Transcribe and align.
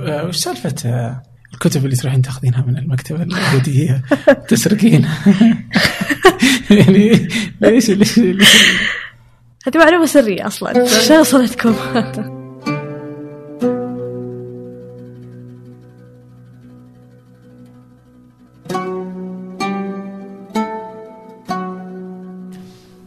وش 0.00 0.36
سالفة 0.36 0.74
آه، 0.90 1.22
الكتب 1.54 1.84
اللي 1.84 1.96
تروحين 1.96 2.22
تاخذينها 2.22 2.62
من 2.66 2.78
المكتبة 2.78 3.22
اليهودية 3.22 4.02
تسرقين. 4.48 5.08
يعني 6.70 7.28
ليش 7.60 7.90
ليش 7.90 8.18
ليش؟ 8.18 8.48
هذه 9.66 9.78
معلومة 9.78 10.06
سرية 10.06 10.46
أصلا. 10.46 10.86
شو 10.86 11.20
وصلتكم؟ 11.20 11.74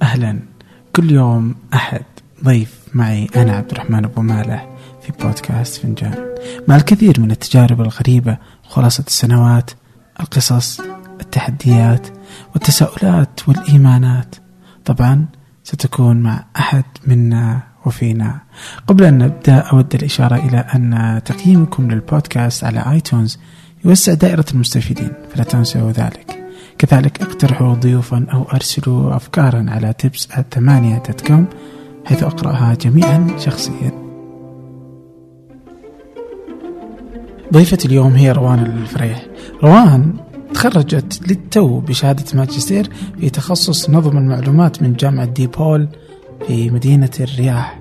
أهلا. 0.01 0.39
كل 0.95 1.11
يوم 1.11 1.55
أحد 1.73 2.05
ضيف 2.43 2.79
معي 2.93 3.27
أنا 3.35 3.55
عبد 3.55 3.71
الرحمن 3.71 4.05
أبو 4.05 4.21
مالح. 4.21 4.70
في 5.11 5.27
بودكاست 5.27 5.81
فنجان. 5.81 6.35
مع 6.67 6.75
الكثير 6.75 7.19
من 7.19 7.31
التجارب 7.31 7.81
الغريبة 7.81 8.37
خلاصة 8.63 9.03
السنوات 9.07 9.71
القصص 10.19 10.81
التحديات 11.21 12.07
والتساؤلات 12.53 13.49
والإيمانات 13.49 14.35
طبعا 14.85 15.25
ستكون 15.63 16.17
مع 16.17 16.45
أحد 16.57 16.83
منا 17.07 17.59
وفينا. 17.85 18.39
قبل 18.87 19.03
أن 19.03 19.17
نبدأ 19.17 19.57
أود 19.57 19.95
الإشارة 19.95 20.35
إلى 20.35 20.57
أن 20.57 21.21
تقييمكم 21.25 21.91
للبودكاست 21.91 22.63
على 22.63 22.91
آيتونز 22.91 23.39
يوسع 23.85 24.13
دائرة 24.13 24.45
المستفيدين 24.53 25.11
فلا 25.33 25.43
تنسوا 25.43 25.91
ذلك. 25.91 26.37
كذلك 26.77 27.21
اقترحوا 27.21 27.73
ضيوفا 27.73 28.25
أو 28.33 28.43
أرسلوا 28.53 29.15
أفكارا 29.15 29.65
على 29.69 29.93
tips 30.03 30.41
ثمانية 30.51 31.03
كوم 31.27 31.47
حيث 32.05 32.23
أقرأها 32.23 32.73
جميعا 32.73 33.27
شخصيا. 33.39 34.00
ضيفة 37.53 37.77
اليوم 37.85 38.13
هي 38.13 38.31
روان 38.31 38.59
الفريح. 38.59 39.25
روان 39.63 40.13
تخرجت 40.53 41.21
للتو 41.27 41.79
بشهادة 41.79 42.23
ماجستير 42.33 42.89
في 43.19 43.29
تخصص 43.29 43.89
نظم 43.89 44.17
المعلومات 44.17 44.81
من 44.83 44.93
جامعة 44.93 45.25
ديبول 45.25 45.87
في 46.47 46.69
مدينة 46.69 47.09
الرياح 47.19 47.79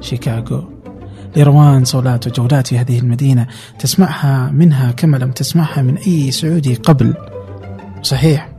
شيكاغو. 0.00 0.64
لروان 1.36 1.84
صولات 1.84 2.26
وجولات 2.26 2.66
في 2.66 2.78
هذه 2.78 2.98
المدينة 2.98 3.46
تسمعها 3.78 4.50
منها 4.50 4.92
كما 4.92 5.16
لم 5.16 5.30
تسمعها 5.30 5.82
من 5.82 5.96
أي 5.96 6.30
سعودي 6.30 6.74
قبل. 6.74 7.14
صحيح 8.02 8.52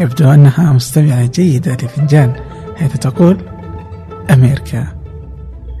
يبدو 0.00 0.30
أنها 0.30 0.72
مستمعة 0.72 1.26
جيدة 1.26 1.74
لفنجان 1.74 2.32
حيث 2.76 2.96
تقول 2.96 3.38
أمريكا. 4.30 4.86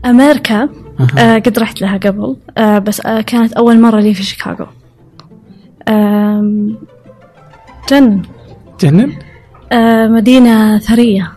أمريكا. 0.04 0.85
آه 1.18 1.38
قد 1.38 1.58
رحت 1.58 1.80
لها 1.80 1.96
قبل. 1.96 2.36
آه 2.58 2.78
بس 2.78 3.06
آه 3.06 3.20
كانت 3.20 3.52
أول 3.52 3.80
مرة 3.80 4.00
لي 4.00 4.14
في 4.14 4.22
شيكاغو. 4.22 4.66
جنن. 7.90 8.22
جنن؟ 8.80 9.12
آه 9.72 10.06
مدينة 10.06 10.78
ثرية. 10.78 11.32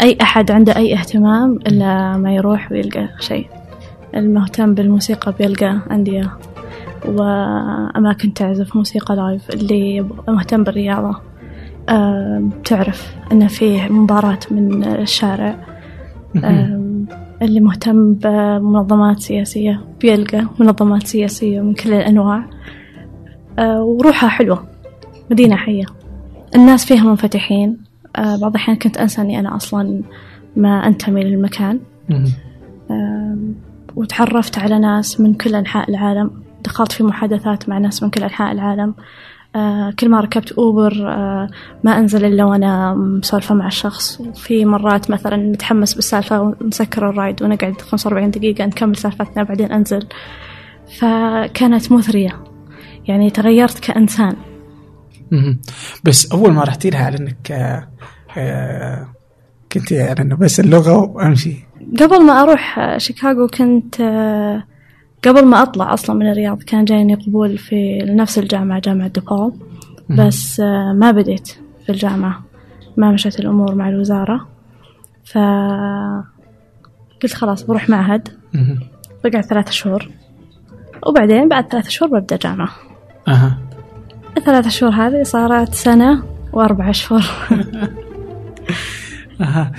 أي 0.00 0.18
أحد 0.22 0.50
عنده 0.50 0.76
أي 0.76 0.94
اهتمام 0.94 1.58
إلا 1.66 2.16
ما 2.16 2.34
يروح 2.34 2.72
ويلقى 2.72 3.08
شيء. 3.20 3.46
المهتم 4.16 4.74
بالموسيقى 4.74 5.34
بيلقى 5.38 5.78
أندية 5.90 6.30
وأماكن 7.04 8.34
تعزف 8.34 8.76
موسيقى 8.76 9.16
لايف 9.16 9.50
اللي 9.50 10.06
مهتم 10.28 10.64
بالرياضة 10.64 11.20
تعرف 12.64 13.14
أنه 13.32 13.46
فيه 13.46 13.88
مباراة 13.88 14.38
من 14.50 14.84
الشارع. 14.84 15.56
اللي 17.42 17.60
مهتم 17.60 18.14
بمنظمات 18.14 19.20
سياسية 19.20 19.84
بيلقى 20.00 20.46
منظمات 20.60 21.06
سياسية 21.06 21.60
من 21.60 21.74
كل 21.74 21.92
الأنواع. 21.92 22.44
آه، 23.58 23.82
وروحها 23.82 24.28
حلوة 24.28 24.66
مدينة 25.30 25.56
حية. 25.56 25.84
الناس 26.54 26.84
فيها 26.84 27.04
منفتحين. 27.04 27.78
آه، 28.16 28.36
بعض 28.36 28.50
الأحيان 28.50 28.76
كنت 28.76 28.96
أنسى 28.96 29.20
أني 29.20 29.38
أنا 29.40 29.56
أصلا 29.56 30.02
ما 30.56 30.86
أنتمي 30.86 31.24
للمكان. 31.24 31.80
آم، 32.90 33.54
وتعرفت 33.96 34.58
على 34.58 34.78
ناس 34.78 35.20
من 35.20 35.34
كل 35.34 35.54
أنحاء 35.54 35.90
العالم. 35.90 36.30
دخلت 36.64 36.92
في 36.92 37.04
محادثات 37.04 37.68
مع 37.68 37.78
ناس 37.78 38.02
من 38.02 38.10
كل 38.10 38.22
أنحاء 38.22 38.52
العالم. 38.52 38.88
آه، 38.88 38.94
كل 39.98 40.08
ما 40.08 40.20
ركبت 40.20 40.52
أوبر 40.52 40.92
آه، 41.08 41.48
ما 41.84 41.98
أنزل 41.98 42.24
إلا 42.24 42.44
وأنا 42.44 42.94
مسولفة 42.94 43.54
مع 43.54 43.66
الشخص 43.66 44.20
وفي 44.20 44.64
مرات 44.64 45.10
مثلا 45.10 45.36
نتحمس 45.36 45.94
بالسالفة 45.94 46.40
ونسكر 46.40 47.10
الرايد 47.10 47.42
ونقعد 47.42 47.80
45 47.80 48.30
دقيقة 48.30 48.66
نكمل 48.66 48.96
سالفتنا 48.96 49.42
بعدين 49.42 49.72
أنزل. 49.72 50.06
فكانت 50.98 51.92
مثرية. 51.92 52.44
يعني 53.08 53.30
تغيرت 53.30 53.78
كإنسان. 53.78 54.36
بس 56.04 56.32
أول 56.32 56.52
ما 56.52 56.64
رحتي 56.64 56.90
لها 56.90 57.04
على 57.06 57.18
أنك 57.18 57.52
آه، 57.52 57.88
آه، 58.36 59.08
كنت 59.72 59.92
أنه 59.92 60.36
بس 60.36 60.60
اللغة 60.60 60.96
وأمشي. 60.96 61.56
قبل 62.00 62.26
ما 62.26 62.42
أروح 62.42 62.78
آه، 62.78 62.98
شيكاغو 62.98 63.46
كنت 63.46 64.00
آه، 64.00 64.64
قبل 65.24 65.44
ما 65.44 65.62
أطلع 65.62 65.94
أصلا 65.94 66.16
من 66.16 66.30
الرياض 66.30 66.62
كان 66.62 66.84
جايني 66.84 67.14
قبول 67.14 67.58
في 67.58 67.98
نفس 67.98 68.38
الجامعة 68.38 68.80
جامعة 68.80 69.08
ديبول 69.08 69.52
بس 70.10 70.60
آه، 70.60 70.92
ما 70.92 71.10
بديت 71.10 71.48
في 71.86 71.92
الجامعة. 71.92 72.42
ما 72.96 73.12
مشت 73.12 73.40
الأمور 73.40 73.74
مع 73.74 73.88
الوزارة. 73.88 74.48
ف 75.24 75.38
قلت 77.22 77.34
خلاص 77.34 77.62
بروح 77.62 77.88
معهد. 77.88 78.28
بقعد 79.24 79.44
ثلاثة 79.44 79.70
شهور. 79.70 80.08
وبعدين 81.06 81.48
بعد 81.48 81.68
ثلاثة 81.68 81.88
شهور 81.88 82.10
ببدأ 82.10 82.36
جامعة. 82.36 82.68
أها. 83.28 83.58
الثلاثة 84.36 84.68
شهور 84.68 84.92
هذه 84.92 85.22
صارت 85.22 85.74
سنة 85.74 86.22
وأربع 86.52 86.90
أشهر 86.90 87.24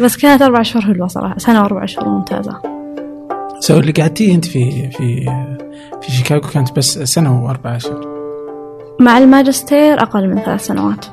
بس 0.02 0.18
كانت 0.18 0.42
أربع 0.42 0.62
شهور 0.62 0.86
حلوة 0.86 1.08
صراحة. 1.08 1.38
سنة 1.38 1.62
وأربع 1.62 1.86
شهور 1.86 2.10
ممتازة. 2.10 2.79
so 3.60 3.80
اللي 3.80 3.92
قعدتيه 3.92 4.36
أنت 4.36 4.46
في 4.46 4.92
في 4.92 5.26
في 6.02 6.12
شيكاغو 6.12 6.42
كانت 6.42 6.78
بس 6.78 7.00
سنة 7.00 7.44
وأربع 7.44 7.76
أشهر 7.76 8.20
مع 9.00 9.18
الماجستير 9.18 10.02
أقل 10.02 10.28
من 10.28 10.42
ثلاث 10.42 10.66
سنوات. 10.66 11.06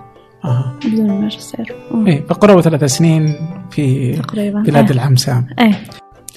أها. 0.44 0.78
بدون 0.84 1.10
الماجستير. 1.10 1.76
مم. 1.90 2.06
إيه 2.06 2.26
فقرابة 2.26 2.60
ثلاث 2.60 2.84
سنين 2.84 3.34
في 3.70 4.12
تقريبا 4.16 4.60
بلاد 4.60 4.84
إيه. 4.84 4.90
العم 4.90 5.16
سام 5.16 5.46
إيه. 5.58 5.82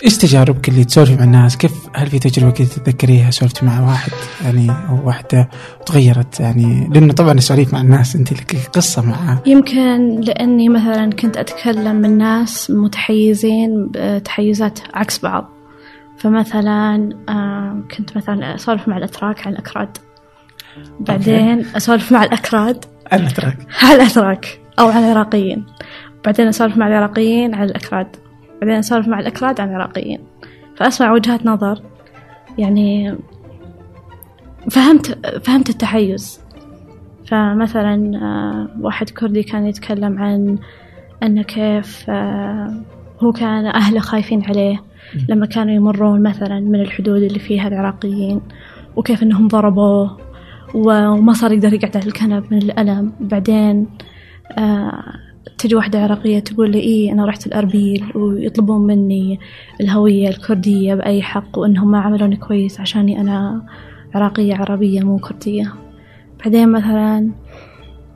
إيش 0.06 0.18
تجاربك 0.18 0.70
اللي 0.70 0.84
تسولفي 0.84 1.16
مع 1.16 1.24
الناس؟ 1.24 1.58
كيف 1.58 1.72
هل 1.94 2.08
في 2.08 2.20
تجربة 2.20 2.52
كذا 2.52 2.68
تتذكريها؟ 2.68 3.32
سولفتي 3.32 3.66
مع 3.66 3.82
واحد 3.82 4.12
يعني 4.44 4.72
أو 4.72 5.08
واحدة 5.08 5.50
وتغيرت 5.82 6.40
يعني 6.40 6.90
لأنه 6.94 7.14
طبعا 7.14 7.32
السواليف 7.32 7.74
مع 7.74 7.82
الناس 7.82 8.16
أنت 8.16 8.34
لك 8.34 8.58
قصة 8.74 9.02
معها 9.02 9.42
يمكن 9.46 10.20
لأني 10.22 10.70
مثلا 10.70 11.10
كنت 11.10 11.38
أتكلم 11.38 11.96
من 11.96 12.18
ناس 12.18 12.72
متحيزين 12.72 13.90
بتحيزات 13.92 14.80
عكس 14.94 15.20
بعض. 15.20 15.59
فمثلا 16.20 17.10
كنت 17.98 18.18
مثلا 18.18 18.56
أسولف 18.56 18.88
مع 18.88 18.98
الأتراك 18.98 19.48
عن 19.48 19.54
الأكراد. 19.54 19.98
بعدين 21.00 21.66
أسولف 21.76 22.12
مع 22.12 22.24
الأكراد. 22.24 22.86
أنا 23.14 23.30
تراك 23.30 23.58
عن 23.84 23.96
الأتراك 23.96 24.62
أو 24.80 24.90
عن 24.90 25.04
العراقيين. 25.04 25.66
بعدين 26.26 26.48
أسولف 26.48 26.78
مع 26.78 26.88
العراقيين 26.88 27.56
عن 27.56 27.64
الأكراد. 27.64 28.16
بعدين 28.62 28.76
أسولف 28.76 29.08
مع 29.08 29.20
الأكراد 29.20 29.62
عن 29.62 29.70
العراقيين. 29.70 30.20
فأسمع 30.78 31.12
وجهات 31.12 31.46
نظر. 31.46 31.82
يعني 32.58 33.18
فهمت 34.72 35.28
فهمت 35.46 35.70
التحيز. 35.70 36.42
فمثلا 37.28 38.20
آه، 38.22 38.82
واحد 38.82 39.10
كردي 39.10 39.44
كان 39.44 39.66
يتكلم 39.66 40.20
عن 40.20 40.58
أن 41.24 41.42
كيف 41.42 42.10
آه، 42.10 42.84
هو 43.24 43.32
كان 43.32 43.66
أهله 43.66 44.00
خايفين 44.00 44.44
عليه. 44.44 44.89
لما 45.30 45.46
كانوا 45.46 45.74
يمرون 45.74 46.24
مثلا 46.24 46.60
من 46.60 46.82
الحدود 46.82 47.22
اللي 47.22 47.40
فيها 47.40 47.68
العراقيين 47.68 48.42
وكيف 48.96 49.24
أنهم 49.24 49.48
ضربوه 49.48 50.18
وما 50.76 51.34
صار 51.34 51.52
يقدر 51.52 51.74
يقعد 51.74 51.98
على 51.98 52.06
الكنب 52.06 52.44
من 52.52 52.58
الألم. 52.58 53.14
بعدين 53.20 53.88
آه 54.58 55.04
تجي 55.58 55.76
واحدة 55.76 56.00
عراقية 56.00 56.40
تقول 56.40 56.72
لي 56.72 56.80
إيه 56.80 57.12
أنا 57.12 57.26
رحت 57.26 57.48
الأربيل 57.48 58.06
ويطلبون 58.16 58.88
مني 58.88 59.40
الهوية 59.82 60.30
الكردية 60.30 60.96
بأي 60.96 61.22
حق 61.22 61.58
وإنهم 61.58 61.92
ما 61.92 62.00
عملوني 62.00 62.36
كويس 62.36 62.80
عشاني 62.80 63.22
أنا 63.22 63.66
عراقية 64.16 64.56
عربية 64.56 65.02
مو 65.02 65.18
كردية. 65.18 65.74
بعدين 66.40 66.72
مثلا 66.72 67.32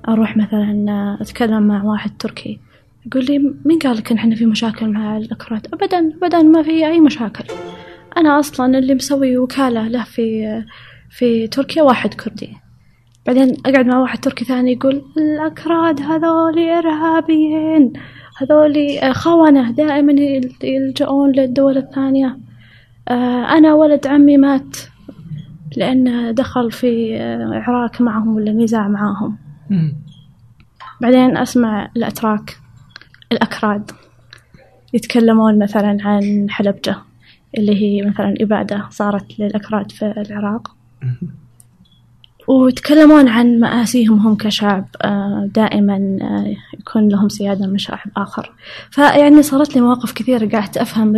أروح 0.07 0.37
مثلا 0.37 1.17
أتكلم 1.21 1.63
مع 1.63 1.83
واحد 1.83 2.11
تركي. 2.19 2.59
يقول 3.05 3.25
لي 3.25 3.39
مين 3.65 3.79
قال 3.79 3.97
لك 3.97 4.11
إن 4.11 4.17
إحنا 4.17 4.35
في 4.35 4.45
مشاكل 4.45 4.89
مع 4.89 5.17
الأكراد؟ 5.17 5.67
أبدا 5.73 6.13
أبدا 6.23 6.41
ما 6.41 6.63
في 6.63 6.87
أي 6.87 6.99
مشاكل. 6.99 7.43
أنا 8.17 8.39
أصلا 8.39 8.77
اللي 8.79 8.95
مسوي 8.95 9.37
وكالة 9.37 9.87
له 9.87 10.03
في 10.03 10.45
في 11.09 11.47
تركيا 11.47 11.83
واحد 11.83 12.13
كردي. 12.13 12.49
بعدين 13.27 13.55
أقعد 13.65 13.85
مع 13.85 13.99
واحد 13.99 14.19
تركي 14.19 14.45
ثاني 14.45 14.71
يقول 14.73 15.01
الأكراد 15.17 16.01
هذولي 16.01 16.77
إرهابيين 16.79 17.93
هذولي 18.41 19.13
خونة 19.13 19.71
دائما 19.71 20.11
يل- 20.21 20.53
يلجؤون 20.63 21.31
للدول 21.31 21.77
الثانية. 21.77 22.37
آه، 23.09 23.45
أنا 23.57 23.73
ولد 23.73 24.07
عمي 24.07 24.37
مات 24.37 24.77
لأنه 25.77 26.31
دخل 26.31 26.71
في 26.71 27.17
آه، 27.17 27.63
عراك 27.67 28.01
معهم 28.01 28.35
ولا 28.35 28.51
نزاع 28.51 28.87
معاهم. 28.87 29.37
بعدين 31.01 31.37
أسمع 31.37 31.91
الأتراك. 31.97 32.57
الأكراد 33.33 33.91
يتكلمون 34.93 35.59
مثلا 35.59 35.97
عن 36.01 36.49
حلبجة 36.49 36.95
اللي 37.57 37.81
هي 37.81 38.05
مثلا 38.05 38.33
إبادة 38.41 38.87
صارت 38.89 39.39
للأكراد 39.39 39.91
في 39.91 40.05
العراق. 40.17 40.75
ويتكلمون 42.47 43.27
عن 43.27 43.59
مآسيهم 43.59 44.19
هم 44.19 44.35
كشعب 44.35 44.87
آه، 45.01 45.49
دائما 45.55 46.17
آه، 46.21 46.55
يكون 46.79 47.09
لهم 47.09 47.29
سيادة 47.29 47.67
من 47.67 47.77
شعب 47.77 48.07
آخر. 48.17 48.51
فيعني 48.91 49.43
صارت 49.43 49.75
لي 49.75 49.81
مواقف 49.81 50.11
كثيرة 50.11 50.49
قعدت 50.49 50.77
أفهم 50.77 51.15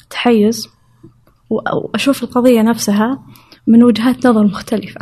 التحيز 0.00 0.68
وأشوف 1.50 2.22
القضية 2.22 2.62
نفسها 2.62 3.22
من 3.66 3.82
وجهات 3.82 4.26
نظر 4.26 4.44
مختلفة. 4.44 5.00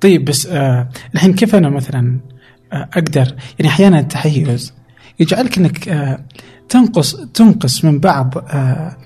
طيب 0.00 0.24
بس 0.24 0.46
آه 0.46 0.88
الحين 1.14 1.34
كيف 1.34 1.54
أنا 1.54 1.68
مثلا 1.68 2.20
أقدر. 2.72 3.34
يعني 3.58 3.68
أحيانا 3.72 4.00
التحيز 4.00 4.72
يجعلك 5.20 5.58
إنك 5.58 5.88
آه 5.88 6.24
تنقص 6.68 7.16
تنقص 7.16 7.84
من 7.84 7.98
بعض 7.98 8.34
آه 8.38 8.96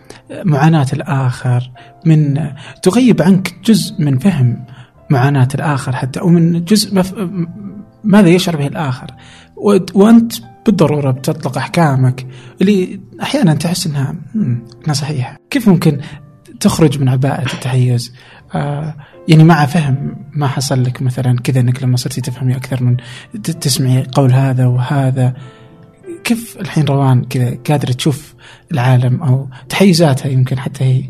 معاناة 0.44 0.86
الآخر 0.92 1.70
من 2.06 2.38
آه 2.38 2.56
تغيب 2.82 3.22
عنك 3.22 3.54
جزء 3.64 3.94
من 3.98 4.18
فهم 4.18 4.64
معاناة 5.10 5.48
الآخر 5.54 5.96
حتى 5.96 6.20
أو 6.20 6.28
من 6.28 6.64
جزء 6.64 7.02
ماذا 8.04 8.28
يشعر 8.28 8.56
به 8.56 8.66
الآخر. 8.66 9.06
و- 9.56 9.78
وأنت 9.94 10.32
بالضرورة 10.66 11.10
بتطلق 11.10 11.58
أحكامك 11.58 12.26
اللي 12.60 13.00
أحيانا 13.22 13.54
تحس 13.54 13.86
أنها 13.86 14.14
مم، 14.34 14.64
أنها 14.84 14.94
صحيحة. 14.94 15.36
كيف 15.50 15.68
ممكن 15.68 16.00
تخرج 16.60 17.00
من 17.00 17.08
عباءة 17.08 17.42
التحيز؟ 17.54 18.12
يعني 19.28 19.44
مع 19.44 19.66
فهم 19.66 20.16
ما 20.32 20.46
حصل 20.46 20.82
لك 20.82 21.02
مثلا 21.02 21.36
كذا 21.44 21.60
إنك 21.60 21.82
لما 21.82 21.96
صرتي 21.96 22.20
تفهمي 22.20 22.56
أكثر 22.56 22.82
من 22.82 22.96
تسمعي 23.42 24.06
قول 24.14 24.32
هذا 24.32 24.66
وهذا 24.66 25.34
كيف 26.24 26.56
الحين 26.60 26.84
روان 26.84 27.24
كذا 27.24 27.58
قادرة 27.68 27.92
تشوف 27.92 28.34
العالم 28.72 29.22
أو 29.22 29.48
تحيزاتها 29.68 30.28
يمكن 30.28 30.58
حتى 30.58 30.84
هي 30.84 31.04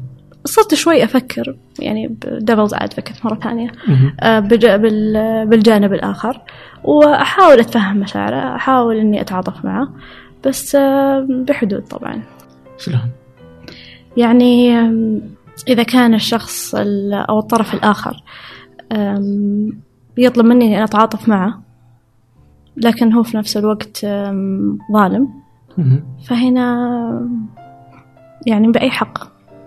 صرت 0.44 0.74
شوي 0.74 1.04
أفكر 1.04 1.56
يعني 1.78 2.16
دبلز 2.22 2.74
أدفكت 2.74 3.24
مرة 3.24 3.34
ثانية 3.34 3.72
مهم. 3.88 4.16
آه، 4.20 4.40
بالجانب 5.44 5.92
الآخر 5.92 6.40
وأحاول 6.84 7.60
أتفهم 7.60 7.96
مشاعره 7.96 8.56
أحاول 8.56 8.96
إني 8.96 9.20
أتعاطف 9.20 9.64
معه 9.64 9.88
بس 10.46 10.74
آه، 10.74 11.26
بحدود 11.48 11.82
طبعا 11.82 12.22
شلون؟ 12.78 13.10
يعني 14.16 14.80
إذا 15.68 15.82
كان 15.82 16.14
الشخص 16.14 16.74
ال- 16.74 17.14
أو 17.14 17.38
الطرف 17.38 17.74
الآخر 17.74 18.22
يطلب 20.18 20.46
مني 20.46 20.64
إني 20.66 20.84
أتعاطف 20.84 21.28
معه 21.28 21.62
لكن 22.76 23.12
هو 23.12 23.22
في 23.22 23.36
نفس 23.36 23.56
الوقت 23.56 24.06
ظالم. 24.92 25.28
فهنا 26.28 27.28
يعني 28.46 28.68
بأي 28.72 28.90
حق 28.90 29.18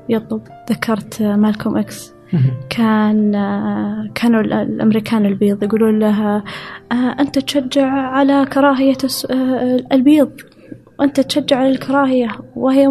يطلب 0.10 0.42
ذكرت 0.70 1.22
مالكوم 1.22 1.78
إكس. 1.78 2.14
كان 2.70 3.32
كانوا 4.16 4.42
ال- 4.42 4.54
الأمريكان 4.54 5.26
البيض 5.26 5.64
يقولون 5.64 6.00
لها 6.00 6.44
أنت 6.92 7.40
تشجع 7.40 7.88
على 7.92 8.46
آه، 9.32 9.80
البيض 9.92 10.32
وأنت 11.00 11.20
تشجع 11.20 11.58
على 11.58 11.70
الكراهية 11.70 12.28
وهي 12.56 12.88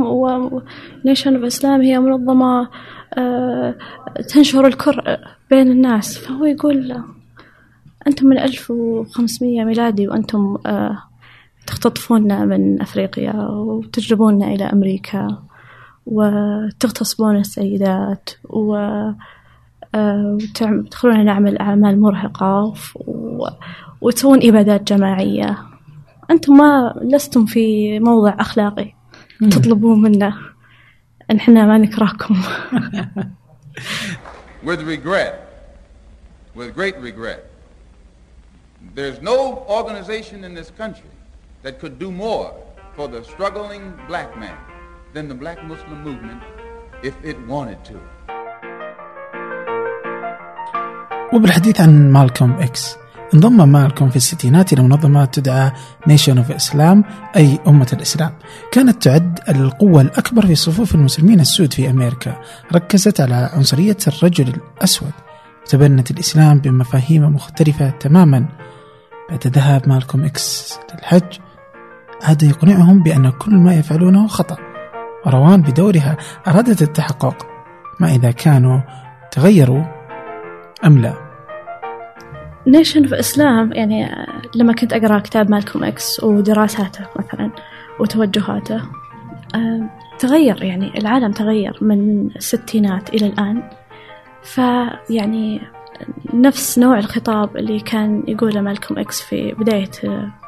نيشن 1.06 1.34
أوف 1.36 1.44
إسلام 1.44 1.80
هي 1.80 1.98
منظمة 1.98 2.60
آه، 2.60 2.68
تنشر 4.28 4.66
الكره 4.66 5.18
بين 5.50 5.70
الناس. 5.70 6.18
فهو 6.18 6.44
يقول 6.44 7.04
أنتم 8.06 8.26
من 8.26 8.38
1500 8.38 9.64
ميلادي 9.64 10.08
وأنتم 10.08 10.56
آه، 10.66 10.98
تختطفوننا 11.66 12.44
من 12.44 12.82
أفريقيا 12.82 13.34
وتجلبوننا 13.48 14.46
إلى 14.46 14.64
أمريكا 14.64 15.38
وتغتصبون 16.06 17.36
السيدات 17.36 18.30
و 18.44 18.74
آه، 19.94 20.38
تدخلون 20.54 21.24
نعمل 21.24 21.58
أعمال 21.58 22.00
مرهقة 22.00 22.74
و... 23.06 23.46
وتسوون 24.00 24.48
إبادات 24.48 24.92
جماعية. 24.92 25.58
أنتم 26.30 26.56
ما 26.56 26.94
لستم 27.02 27.46
في 27.46 27.98
موضع 28.00 28.34
أخلاقي 28.40 28.92
تطلبون 29.50 30.02
منا 30.02 30.34
أن 31.30 31.36
إحنا 31.36 31.66
ما 31.66 31.78
نكرهكم 31.78 32.42
with 34.62 34.80
regret, 34.82 35.34
with 36.54 36.74
great 36.74 36.96
regret. 36.98 37.50
There's 38.94 39.20
no 39.20 39.64
organization 39.68 40.44
in 40.44 40.54
this 40.54 40.70
country 40.70 41.10
that 41.62 41.80
could 41.80 41.98
do 41.98 42.10
more 42.10 42.54
for 42.96 43.08
the 43.08 43.22
struggling 43.24 43.84
black 44.08 44.30
man 44.38 44.56
than 45.14 45.28
the 45.28 45.34
black 45.34 45.58
Muslim 45.64 46.02
movement 46.02 46.42
if 47.02 47.14
it 47.24 47.36
wanted 47.46 47.84
to. 47.84 47.98
وبالحديث 51.32 51.80
عن 51.80 52.12
مالكوم 52.12 52.52
إكس 52.52 52.96
انضم 53.34 53.68
مالكوم 53.68 54.10
في 54.10 54.16
الستينات 54.16 54.72
إلى 54.72 54.82
منظمة 54.82 55.24
تدعى 55.24 55.72
Nation 56.08 56.38
of 56.38 56.50
Islam 56.50 57.04
أي 57.36 57.58
أمة 57.66 57.88
الإسلام. 57.92 58.32
كانت 58.72 59.02
تعد 59.02 59.40
القوة 59.48 60.00
الأكبر 60.00 60.46
في 60.46 60.54
صفوف 60.54 60.94
المسلمين 60.94 61.40
السود 61.40 61.72
في 61.72 61.90
أمريكا. 61.90 62.36
ركزت 62.74 63.20
على 63.20 63.50
عنصرية 63.52 63.96
الرجل 64.06 64.54
الأسود. 64.76 65.12
وتبنت 65.62 66.10
الإسلام 66.10 66.58
بمفاهيم 66.58 67.22
مختلفة 67.22 67.90
تماما. 67.90 68.46
بعد 69.30 69.46
ذهاب 69.46 69.88
مالكوم 69.88 70.24
إكس 70.24 70.78
للحج 70.94 71.38
عاد 72.22 72.42
يقنعهم 72.42 73.02
بأن 73.02 73.30
كل 73.30 73.54
ما 73.54 73.74
يفعلونه 73.74 74.26
خطأ. 74.26 74.56
وروان 75.26 75.62
بدورها 75.62 76.16
أرادت 76.48 76.82
التحقق. 76.82 77.46
ما 78.00 78.14
إذا 78.14 78.30
كانوا 78.30 78.80
تغيروا 79.30 79.84
أم 80.84 80.98
لا؟ 80.98 81.23
Nation 82.66 83.06
of 83.06 83.18
Islam 83.18 83.72
يعني 83.72 84.26
لما 84.54 84.72
كنت 84.72 84.92
أقرأ 84.92 85.18
كتاب 85.18 85.50
مالكوم 85.50 85.84
إكس 85.84 86.24
ودراساته 86.24 87.06
مثلا 87.16 87.50
وتوجهاته 88.00 88.82
تغير 90.18 90.62
يعني 90.62 90.98
العالم 90.98 91.32
تغير 91.32 91.78
من 91.80 92.30
الستينات 92.36 93.14
إلى 93.14 93.26
الآن. 93.26 93.62
فيعني 94.42 95.60
نفس 96.34 96.78
نوع 96.78 96.98
الخطاب 96.98 97.56
اللي 97.56 97.80
كان 97.80 98.22
يقوله 98.28 98.60
مالكوم 98.60 98.98
إكس 98.98 99.22
في 99.22 99.52
بداية 99.52 99.90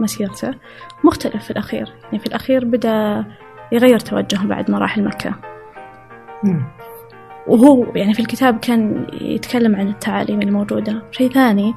مسيرته 0.00 0.54
مختلف 1.04 1.44
في 1.44 1.50
الأخير. 1.50 1.92
يعني 2.04 2.18
في 2.18 2.26
الأخير 2.26 2.64
بدأ 2.64 3.24
يغير 3.72 3.98
توجهه 3.98 4.46
بعد 4.46 4.70
ما 4.70 4.78
راح 4.78 4.96
المكة 4.96 5.34
وهو 7.46 7.84
يعني 7.94 8.14
في 8.14 8.20
الكتاب 8.20 8.58
كان 8.58 9.06
يتكلم 9.12 9.76
عن 9.76 9.88
التعاليم 9.88 10.42
الموجودة. 10.42 11.02
شيء 11.10 11.30
ثاني 11.30 11.74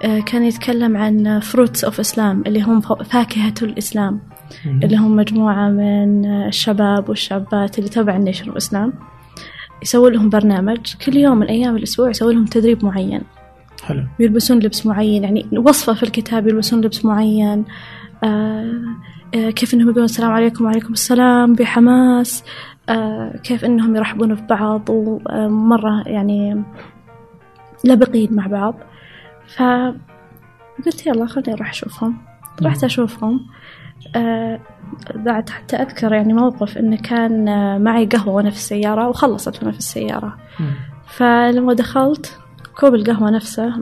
كان 0.00 0.44
يتكلم 0.44 0.96
عن 0.96 1.40
Fruits 1.40 1.84
of 1.84 2.00
Islam 2.00 2.42
اللي 2.46 2.62
هم 2.62 2.80
فاكهة 2.80 3.54
الإسلام 3.62 4.20
اللي 4.66 4.96
هم 4.96 5.16
مجموعة 5.16 5.68
من 5.68 6.26
آه، 6.26 6.48
الشباب 6.48 7.08
والشابات 7.08 7.78
اللي 7.78 7.90
تبع 7.90 8.16
ال 8.16 8.20
Nation 8.20 8.46
of 8.46 8.56
Islam 8.56 8.92
يسوي 9.82 10.10
لهم 10.10 10.28
برنامج 10.28 10.94
كل 11.06 11.16
يوم 11.16 11.38
من 11.38 11.46
أيام 11.46 11.76
الأسبوع 11.76 12.10
يسوي 12.10 12.34
لهم 12.34 12.44
تدريب 12.44 12.84
معين. 12.84 13.22
حلو. 13.84 14.04
يلبسون 14.20 14.58
لبس 14.58 14.86
معين 14.86 15.24
يعني 15.24 15.46
وصفة 15.52 15.94
في 15.94 16.02
الكتاب 16.02 16.48
يلبسون 16.48 16.80
لبس 16.80 17.04
معين. 17.04 17.64
آه 18.24 18.72
آه 19.34 19.50
كيف 19.50 19.74
إنهم 19.74 19.88
يقولون 19.88 20.04
السلام 20.04 20.30
عليكم 20.30 20.64
وعليكم 20.64 20.92
السلام 20.92 21.54
بحماس. 21.54 22.44
آه 22.88 23.36
كيف 23.36 23.64
إنهم 23.64 23.96
يرحبون 23.96 24.34
في 24.34 24.42
بعض 24.42 24.82
ومرة 24.88 26.02
يعني 26.06 26.62
لبقين 27.84 28.28
مع 28.34 28.46
بعض. 28.46 28.74
فقلت 29.56 31.06
يلا 31.06 31.26
خليني 31.26 31.54
أروح 31.54 31.70
أشوفهم. 31.70 32.16
رحت 32.62 32.84
أشوفهم. 32.84 33.40
آه 34.16 34.60
بعد 35.14 35.50
حتى 35.50 35.76
أذكر 35.76 36.12
يعني 36.12 36.32
موقف 36.32 36.78
إنه 36.78 36.96
كان 36.96 37.48
آه، 37.48 37.78
معي 37.78 38.06
قهوة 38.06 38.34
وأنا 38.34 38.50
في 38.50 38.56
السيارة 38.56 39.08
وخلصت 39.08 39.58
وأنا 39.58 39.72
في 39.72 39.78
السيارة. 39.78 40.36
فلما 41.06 41.74
دخلت 41.74 42.38
كوب 42.80 42.94
القهوة 42.94 43.30
نفسه 43.30 43.72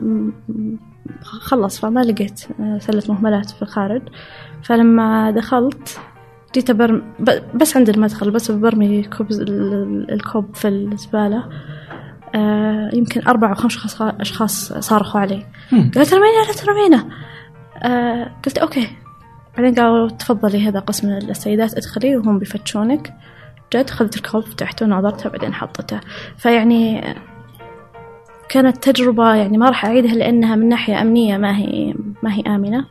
خلص 1.21 1.79
فما 1.79 1.99
لقيت 1.99 2.41
آه، 2.59 2.77
سلة 2.79 3.03
مهملات 3.09 3.49
في 3.49 3.61
الخارج. 3.61 4.01
فلما 4.63 5.31
دخلت 5.31 5.99
جيت 6.55 6.69
أبرم 6.69 7.01
بس 7.55 7.77
عند 7.77 7.89
المدخل 7.89 8.31
بس 8.31 8.51
برمي 8.51 9.03
كوب 9.03 9.31
ال- 9.31 9.41
ال- 9.73 10.11
الكوب 10.11 10.55
في 10.55 10.67
الزبالة. 10.67 11.43
آه، 12.35 12.89
يمكن 12.93 13.27
أربع 13.27 13.49
أو 13.49 13.55
خمس 13.55 13.77
أشخاص- 14.01 14.79
صارخوا 14.79 15.19
علي. 15.21 15.45
قالت 15.71 16.13
رمينا 16.13 16.43
لا 16.47 16.53
ترمينا 16.53 17.07
آه، 17.83 18.31
قلت 18.45 18.57
okay. 18.57 18.87
بعدين 19.57 19.75
قالوا 19.75 20.09
تفضلي 20.09 20.67
هذا 20.67 20.79
قسم 20.79 21.09
السيدات 21.09 21.73
ادخلي 21.77 22.17
وهم 22.17 22.39
بيفتشونك. 22.39 23.13
جد 23.75 23.89
خذت 23.89 24.15
الكوب 24.15 24.43
فتحته 24.43 24.85
ونظرته 24.85 25.29
بعدين 25.29 25.53
حطته. 25.53 25.99
فيعني 26.37 27.03
كانت 28.49 28.89
تجربة 28.89 29.33
يعني 29.35 29.57
ما 29.57 29.69
راح 29.69 29.85
أعيدها 29.85 30.13
لأنها 30.13 30.55
من 30.55 30.69
ناحية 30.69 31.01
أمنية 31.01 31.37
ما 31.37 31.57
هي 31.57 31.93
ما 32.23 32.33
هي 32.33 32.41
آمنة. 32.41 32.85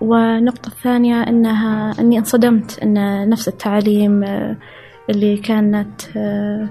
والنقطة 0.00 0.66
الثانية 0.68 1.22
أنها 1.22 1.92
أني 2.00 2.18
انصدمت 2.18 2.78
أن 2.82 3.28
نفس 3.28 3.48
التعاليم 3.48 4.24
آه، 4.24 4.56
اللي 5.10 5.36
كانت 5.36 6.00
آه، 6.16 6.68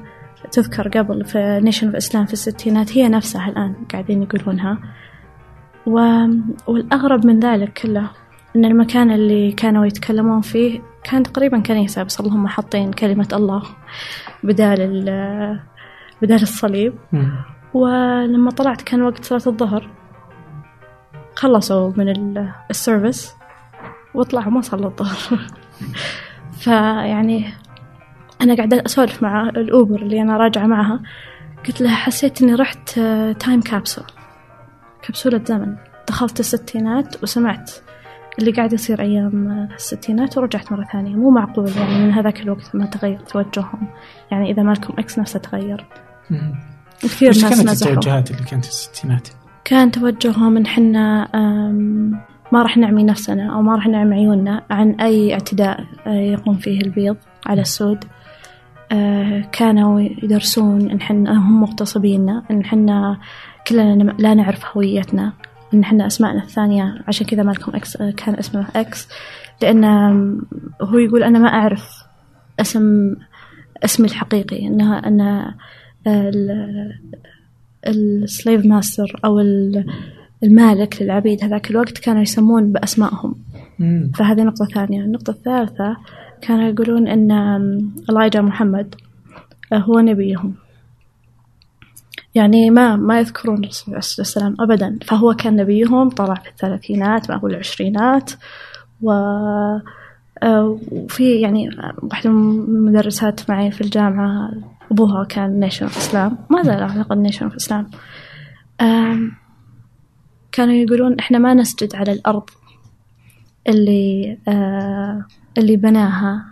تذكر 0.51 0.87
قبل 0.87 1.25
في 1.25 1.59
Nation 1.63 1.87
of 1.87 1.95
Islam 1.95 2.25
في 2.25 2.33
الستينات 2.33 2.97
هي 2.97 3.09
نفسها 3.09 3.49
الآن 3.49 3.73
قاعدين 3.91 4.23
يقولونها. 4.23 4.77
و... 5.85 5.99
والأغرب 6.67 7.25
من 7.25 7.39
ذلك 7.39 7.73
كله 7.73 8.09
أن 8.55 8.65
المكان 8.65 9.11
اللي 9.11 9.51
كانوا 9.51 9.85
يتكلمون 9.85 10.41
فيه 10.41 10.81
كان 11.03 11.23
تقريبا 11.23 11.59
كنيسة 11.59 12.03
بس 12.03 12.19
اللهم 12.19 12.47
حاطين 12.47 12.93
كلمة 12.93 13.27
الله 13.33 13.63
بدال 14.43 14.81
ال... 14.81 15.59
بدال 16.21 16.41
الصليب. 16.41 16.93
مم. 17.11 17.31
ولما 17.73 18.51
طلعت 18.51 18.81
كان 18.81 19.01
وقت 19.01 19.23
صلاة 19.25 19.41
الظهر. 19.47 19.89
خلصوا 21.35 21.91
من 21.97 22.09
ال- 22.09 22.51
السيرفيس 22.69 23.33
وطلعوا 24.13 24.51
ما 24.51 24.61
صلوا 24.61 24.89
الظهر. 24.89 25.39
فيعني 26.61 27.45
أنا 28.41 28.55
قاعدة 28.55 28.83
أسولف 28.85 29.23
مع 29.23 29.49
الأوبر 29.49 30.01
اللي 30.01 30.21
أنا 30.21 30.37
راجعة 30.37 30.65
معها. 30.65 30.99
قلت 31.67 31.81
لها 31.81 31.95
حسيت 31.95 32.41
إني 32.41 32.55
رحت 32.55 32.89
time 33.39 33.61
capsule 33.61 34.05
كبسولة 35.03 35.41
زمن. 35.45 35.75
دخلت 36.07 36.39
الستينات 36.39 37.23
وسمعت 37.23 37.71
اللي 38.39 38.51
قاعد 38.51 38.73
يصير 38.73 39.01
أيام 39.01 39.47
آه، 39.51 39.75
الستينات 39.75 40.37
ورجعت 40.37 40.71
مرة 40.71 40.87
ثانية. 40.93 41.15
مو 41.15 41.29
معقول 41.29 41.69
يعني 41.69 42.05
من 42.05 42.11
هذاك 42.11 42.41
الوقت 42.41 42.75
ما 42.75 42.85
تغير 42.85 43.19
توجههم. 43.19 43.87
يعني 44.31 44.51
إذا 44.51 44.63
مالكوم 44.63 44.93
إكس 44.99 45.19
نفسه 45.19 45.39
تغير. 45.39 45.85
كثير 47.01 47.29
ناس 47.29 47.41
كانت 47.41 47.93
التوجهات 47.93 48.31
اللي 48.31 48.43
كانت 48.43 48.65
في 48.65 48.71
الستينات؟ 48.71 49.27
كان 49.63 49.91
توجههم 49.91 50.57
إن 50.57 50.67
حنا 50.67 51.27
ما 52.51 52.61
راح 52.61 52.77
نعمي 52.77 53.03
نفسنا 53.03 53.55
أو 53.55 53.61
ما 53.61 53.75
راح 53.75 53.87
نعمي 53.87 54.15
عيوننا 54.15 54.63
عن 54.69 54.91
أي 54.91 55.33
اعتداء 55.33 55.85
آه، 56.07 56.09
يقوم 56.09 56.57
فيه 56.57 56.81
البيض 56.81 57.17
على 57.45 57.61
السود. 57.61 58.03
آه، 58.03 58.14
كانوا 59.51 60.01
يدرسون 60.01 60.89
إن 60.91 61.01
حنا 61.01 61.37
هم 61.37 61.61
مغتصبيننا 61.61 62.43
إن 62.51 62.65
حنا 62.65 63.17
كلنا 63.67 64.15
لا 64.19 64.33
نعرف 64.33 64.77
هويتنا 64.77 65.33
إن 65.73 65.85
حنا 65.85 66.07
أسماءنا 66.07 66.43
الثانية 66.43 66.95
عشان 67.07 67.27
كذا 67.27 67.43
مالكوم 67.43 67.71
إكس 67.75 67.97
آه، 68.01 68.11
كان 68.11 68.35
اسمه 68.35 68.67
إكس 68.75 69.07
لأن 69.61 69.83
هو 70.81 70.97
يقول 70.97 71.23
أنا 71.23 71.39
ما 71.39 71.47
أعرف 71.47 71.89
اسم 72.59 73.15
اسمي 73.85 74.07
الحقيقي 74.07 74.67
إنها 74.67 75.07
أن 75.07 75.51
ال 77.87 78.00
slave 78.00 78.65
master 78.65 79.19
أو 79.25 79.39
ال- 79.39 79.85
المالك 80.43 81.01
للعبيد 81.01 81.43
هذاك 81.43 81.71
الوقت 81.71 81.97
كانوا 81.97 82.21
يسمون 82.21 82.71
بأسمائهم. 82.71 83.35
فهذه 84.15 84.41
نقطة 84.43 84.65
ثانية 84.65 85.01
النقطة 85.03 85.31
الثالثة 85.31 85.97
كانوا 86.47 86.69
يقولون 86.69 87.07
أن 87.07 87.31
إلايجا 88.09 88.41
محمد 88.41 88.95
آه، 89.73 89.77
هو 89.77 89.99
نبيهم. 89.99 90.53
يعني 92.35 92.69
ما 92.69 92.95
ما 92.95 93.19
يذكرون 93.19 93.63
الرسول 93.63 93.85
عليه 93.87 93.97
الصلاة 93.97 94.19
والسلام 94.25 94.55
أبدا. 94.59 94.99
فهو 95.05 95.33
كان 95.33 95.55
نبيهم 95.55 96.09
طلع 96.09 96.33
في 96.33 96.49
الثلاثينات 96.49 97.29
ما 97.31 97.37
هو 97.37 97.47
العشرينات. 97.47 98.31
و 99.01 99.11
آه، 100.43 100.79
وفي 100.91 101.39
يعني 101.41 101.69
واحدة 102.03 102.29
من 102.29 102.75
المدرسات 102.75 103.49
معي 103.49 103.71
في 103.71 103.81
الجامعة 103.81 104.51
أبوها 104.91 105.23
كان 105.23 105.59
Nation 105.59 105.87
of 105.87 105.97
Islam 105.97 106.37
ما 106.49 106.63
زال 106.63 106.79
أعتقد 106.79 107.17
Nation 107.17 107.49
of 107.49 107.55
Islam 107.57 107.89
آم، 108.81 109.31
كانوا 110.51 110.73
يقولون 110.73 111.19
إحنا 111.19 111.37
ما 111.37 111.53
نسجد 111.53 111.95
على 111.95 112.11
الأرض 112.11 112.49
اللي 113.69 114.37
آه 114.47 115.25
اللي 115.57 115.75
بناها 115.75 116.45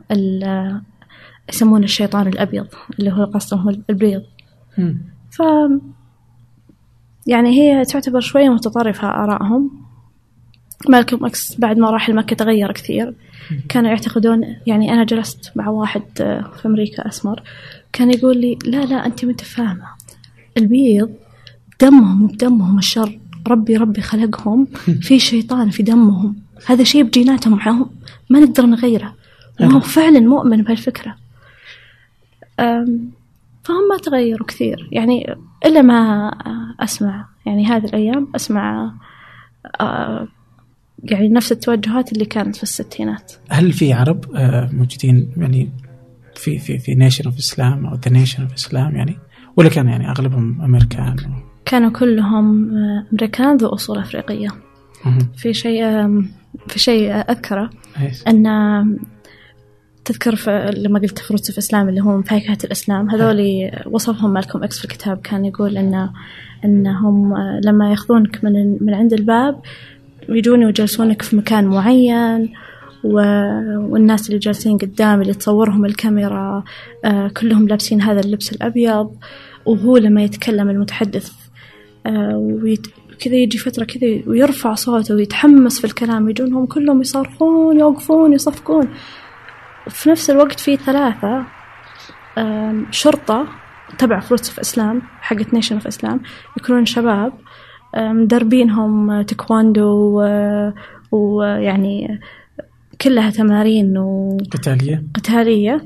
يسمونه 1.50 1.83
الشيطان 1.83 2.27
الأبيض 2.27 2.67
اللي 3.00 3.12
هو 3.12 3.24
قصدهم 3.25 3.83
البيض. 3.89 4.24
ف 5.31 5.41
يعني 7.27 7.50
هي 7.50 7.86
تعتبر 7.86 8.19
شوية 8.19 8.50
متطرفة 8.50 9.07
آرائهم. 9.07 9.72
مالكم 10.89 11.25
أكس 11.25 11.60
بعد 11.60 11.77
ما 11.77 11.89
راح 11.89 12.10
لمكة 12.10 12.36
تغير 12.36 12.72
كثير. 12.72 13.15
كانوا 13.69 13.89
يعتقدون 13.89 14.55
يعني 14.67 14.93
أنا 14.93 15.03
جلست 15.03 15.51
مع 15.55 15.67
واحد 15.67 16.01
آه، 16.22 16.51
في 16.62 16.67
أمريكا 16.67 17.07
أسمر. 17.07 17.43
كان 17.93 18.12
يقول 18.12 18.38
لي 18.38 18.57
لا 18.65 18.86
لا 18.86 19.05
أنت 19.05 19.25
ما 19.25 19.31
أنت 19.31 19.41
فاهمة. 19.41 19.86
البيض 20.57 21.10
دمهم 21.81 22.27
بدمهم 22.27 22.77
الشر. 22.77 23.19
ربي 23.48 23.77
ربي 23.77 24.01
خلقهم. 24.01 24.65
في 25.01 25.19
شيطان 25.19 25.69
في 25.69 25.83
دمهم. 25.83 26.36
هذا 26.65 26.84
شيء 26.84 27.03
بجيناتهم 27.03 27.53
معهم 27.53 27.89
ما 28.29 28.39
نقدر 28.39 28.65
نغيره. 28.65 29.15
وهو 29.62 29.79
فعلا 29.79 30.20
مؤمن 30.20 30.62
بهالفكرة. 30.62 31.15
فهم 33.63 33.88
ما 33.89 33.98
تغيروا 34.03 34.48
كثير. 34.48 34.89
يعني 34.91 35.36
إلا 35.65 35.82
ما 35.82 36.29
أسمع 36.79 37.27
يعني 37.46 37.65
هذه 37.65 37.86
الأيام 37.86 38.27
أسمع 38.36 38.91
يعني 41.03 41.29
نفس 41.29 41.51
التوجهات 41.51 42.13
اللي 42.13 42.25
كانت 42.25 42.55
في 42.55 42.63
الستينات. 42.63 43.34
هل 43.50 43.74
في 43.74 43.93
عرب 43.93 44.25
موجودين 44.74 45.34
يعني 45.38 45.70
في 46.36 46.60
في 46.60 46.79
في 46.79 46.96
Nation 46.95 47.25
of 47.25 47.38
Islam 47.38 47.86
أو 47.86 47.96
the 47.95 48.12
Nation 48.12 48.43
of 48.43 48.53
Islam 48.53 48.95
يعني؟ 48.96 49.17
ولا 49.58 49.70
كان 49.70 49.88
يعني 49.88 50.10
أغلبهم 50.10 50.62
أمريكان؟ 50.62 51.15
كانوا 51.65 51.89
كلهم 51.89 52.77
أمريكان 53.12 53.58
ذو 53.58 53.67
أصول 53.67 53.98
أفريقية. 53.98 54.48
مهم. 54.48 54.73
في 55.38 55.53
شيء 55.53 55.83
في 56.67 56.79
شيء 56.79 57.12
أذكره؟ 57.12 57.69
أن 58.27 58.98
تذكر 60.05 60.36
لما 60.72 61.00
قلت 61.00 61.19
Fruits 61.19 61.51
of 61.51 61.57
Islam 61.57 61.89
اللي 61.89 62.00
هم 62.00 62.22
فاكهة 62.22 62.57
الإسلام 62.63 63.10
هذول 63.10 63.72
وصفهم 63.86 64.33
مالكوم 64.33 64.63
إكس 64.63 64.79
في 64.79 64.86
الكتاب 64.86 65.17
كان 65.17 65.45
يقول 65.45 65.77
أن 65.77 66.10
أنهم 66.65 67.38
لما 67.65 67.89
يأخذونك 67.89 68.43
من 68.43 68.77
من 68.81 68.93
عند 68.93 69.13
الباب 69.13 69.62
يجون 70.29 70.65
ويجلسونك 70.65 71.22
في 71.22 71.36
مكان 71.36 71.65
معين. 71.65 72.53
والناس 73.03 74.27
اللي 74.27 74.39
جالسين 74.39 74.77
قدام 74.77 75.22
اللي 75.22 75.33
تصورهم 75.33 75.86
الكاميرا 75.86 76.63
آه 77.05 77.27
كلهم 77.27 77.67
لابسين 77.67 78.01
هذا 78.01 78.19
اللبس 78.19 78.53
الأبيض 78.53 79.12
وهو 79.65 79.98
لما 79.98 80.24
يتكلم 80.24 80.69
المتحدث 80.69 81.31
آه. 82.05 82.38
كذا 83.20 83.36
يجي 83.36 83.58
فترة 83.58 83.84
كذا 83.86 84.08
ويرفع 84.27 84.74
صوته 84.74 85.15
ويتحمس 85.15 85.79
في 85.79 85.86
الكلام 85.86 86.29
يجونهم 86.29 86.65
كلهم 86.65 87.01
يصرخون 87.01 87.79
يوقفون 87.79 88.34
يصفقون. 88.34 88.88
وفي 89.88 90.10
نفس 90.10 90.29
الوقت 90.29 90.60
في 90.60 90.75
ثلاثة 90.77 91.46
شرطة 92.91 93.48
تبع 93.98 94.20
Fruits 94.19 94.50
of 94.50 94.62
Islam 94.62 95.01
حقت 95.22 95.53
Nation 95.53 95.79
of 95.79 95.88
Islam 95.88 96.22
يكونون 96.58 96.86
شباب 96.86 97.34
مدربينهم 97.98 99.22
تايكواندو 99.22 99.84
و- 100.20 100.72
ويعني 101.12 102.20
كلها 103.01 103.29
تمارين 103.29 103.93
قتالية. 104.51 105.03
وقتالية 105.15 105.86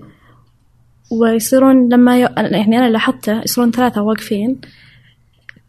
ويصيرون 1.21 1.89
لما 1.93 2.17
ي... 2.17 2.21
يعني 2.37 2.77
أنا 2.77 2.89
لاحظته 2.89 3.41
يصيرون 3.41 3.71
ثلاثة 3.71 4.01
واقفين. 4.01 4.61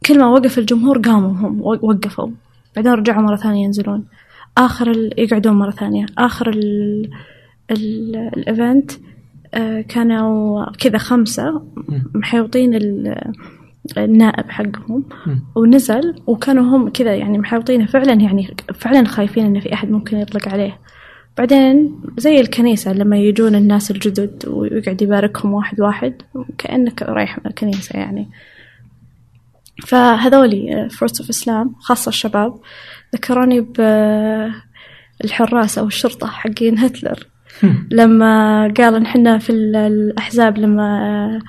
كل 0.09 0.19
ما 0.19 0.27
وقف 0.27 0.59
الجمهور 0.59 0.99
قاموا 0.99 1.31
هم 1.31 1.61
وقفوا. 1.62 2.29
بعدين 2.77 2.93
رجعوا 2.93 3.23
مرة 3.23 3.37
ثانية 3.37 3.65
ينزلون. 3.65 4.05
آخر 4.59 4.91
ال... 4.91 5.11
يقعدون 5.19 5.53
مرة 5.53 5.71
ثانية. 5.71 6.07
آخر 6.19 6.49
ال... 6.49 7.11
ال... 7.71 8.17
الإيفنت 8.17 8.91
آه، 9.55 9.81
كانوا 9.81 10.65
كذا 10.73 10.99
خمسة 10.99 11.62
محيوطين 12.15 12.75
ال... 12.75 13.15
النائب 13.99 14.50
حقهم. 14.50 15.05
ونزل 15.57 16.15
وكانوا 16.27 16.65
هم 16.65 16.88
كذا 16.88 17.15
يعني 17.15 17.38
محاوطينه 17.38 17.87
فعلا 17.87 18.12
يعني 18.12 18.57
فعلا 18.75 19.05
خايفين 19.05 19.47
انه 19.47 19.61
في 19.61 19.73
أحد 19.73 19.91
ممكن 19.91 20.17
يطلق 20.17 20.49
عليه. 20.49 20.79
بعدين 21.38 22.00
زي 22.19 22.41
الكنيسة 22.41 22.93
لما 22.93 23.17
يجون 23.17 23.55
الناس 23.55 23.91
الجدد 23.91 24.45
ويقعد 24.49 25.03
يباركهم 25.03 25.53
واحد 25.53 25.81
واحد 25.81 26.15
كأنك 26.59 27.03
رايح 27.03 27.38
الكنيسة 27.47 27.99
يعني. 27.99 28.29
فهذولي 29.87 30.88
Fruits 30.90 31.21
of 31.21 31.28
Islam 31.28 31.75
خاصة 31.80 32.08
الشباب 32.08 32.61
ذكروني 33.14 33.61
بالحراس 35.20 35.78
أو 35.78 35.87
الشرطة 35.87 36.26
حقين 36.26 36.78
هتلر. 36.78 37.26
لما 37.90 38.62
قال 38.76 38.94
إن 38.94 39.02
إحنا 39.02 39.38
في 39.38 39.50
ال- 39.50 39.76
الأحزاب 39.76 40.58
لما 40.58 41.40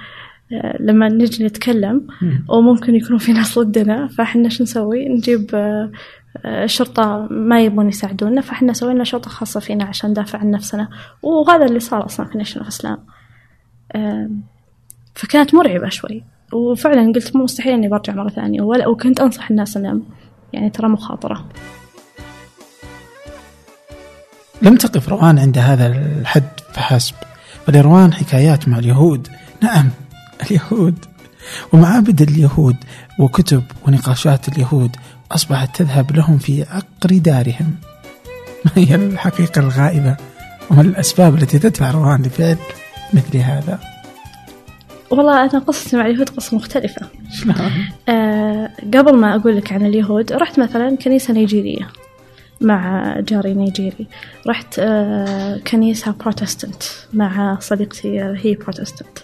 لما 0.80 1.10
نجي 1.10 1.46
نتكلم 1.46 2.08
مم. 2.22 2.46
وممكن 2.50 2.96
يكونوا 2.96 3.20
في 3.20 3.34
ناس 3.34 3.60
ضدنا 3.60 4.08
فإحنا 4.08 4.50
شو 4.50 4.64
نسوي؟ 4.64 5.10
نجيب 5.10 5.50
آه، 5.54 5.92
آه، 6.46 6.66
شرطة 6.66 7.28
ما 7.32 7.62
يبون 7.62 7.88
يساعدونا 7.90 8.42
فإحنا 8.42 8.74
سوينا 8.74 9.04
شرطة 9.04 9.30
خاصة 9.30 9.60
فينا 9.60 9.86
عشان 9.86 10.10
ندافع 10.10 10.40
عن 10.40 10.52
نفسنا. 10.52 10.90
وهذا 11.22 11.66
اللي 11.66 11.80
صار 11.80 12.06
أصلا 12.06 12.26
في 12.26 12.38
Nation 12.38 12.60
of 12.60 12.68
Islam 12.68 12.98
فكانت 15.16 15.56
مرعبة 15.56 15.90
شوي. 15.90 16.24
وفعلا 16.54 17.14
قلت 17.16 17.36
مو 17.36 17.44
مستحيل 17.44 17.74
إني 17.74 17.88
برجع 17.88 18.14
مرة 18.14 18.30
ثانية 18.30 18.62
ولا 18.62 18.88
وكنت 18.88 19.20
أنصح 19.20 19.50
الناس 19.50 19.78
إنه 19.78 20.02
يعني 20.54 20.70
ترى 20.70 20.88
مخاطرة. 20.88 21.46
لم 24.62 24.76
تقف 24.76 25.10
روان 25.10 25.40
عند 25.40 25.58
هذا 25.58 25.88
الحد 25.88 26.50
فحسب 26.74 27.16
فلروان 27.68 28.14
حكايات 28.14 28.68
مع 28.68 28.80
اليهود. 28.80 29.28
نعم 29.62 29.90
اليهود. 30.46 31.06
ومعابد 31.74 32.22
اليهود 32.22 32.76
وكتب 33.20 33.64
ونقاشات 33.88 34.48
اليهود 34.48 34.96
أصبحت 35.32 35.76
تذهب 35.76 36.16
لهم 36.16 36.38
في 36.38 36.64
عقر 36.64 37.18
دارهم. 37.18 37.76
ما 38.66 38.72
هي 38.76 38.96
الحقيقة 38.96 39.60
الغائبة؟ 39.60 40.18
وما 40.72 40.82
الأسباب 40.82 41.36
التي 41.36 41.60
تدفع 41.60 41.92
روان 41.92 42.22
لفعل 42.22 42.58
مثل 43.14 43.38
هذا؟ 43.38 43.80
والله 45.12 45.42
أنا 45.44 45.60
قصتي 45.60 45.98
مع 45.98 46.06
اليهود 46.06 46.30
قصة 46.30 46.58
مختلفة؟ 46.58 47.08
آه 48.10 48.70
قبل 48.94 49.16
ما 49.16 49.36
أقول 49.36 49.58
لك 49.58 49.74
عن 49.74 49.86
اليهود 49.86 50.34
رحت 50.34 50.60
مثلا 50.60 50.96
كنيسة 50.96 51.34
نيجيرية 51.34 51.88
مع 52.62 53.14
جاري 53.20 53.54
نيجيري. 53.54 54.08
رحت 54.48 54.80
آه 54.80 55.58
كنيسة 55.58 56.12
بروتستانت 56.20 56.84
مع 57.14 57.58
صديقتي 57.60 58.22
آه، 58.22 58.36
هي 58.38 58.56
بروتستانت 58.56 59.20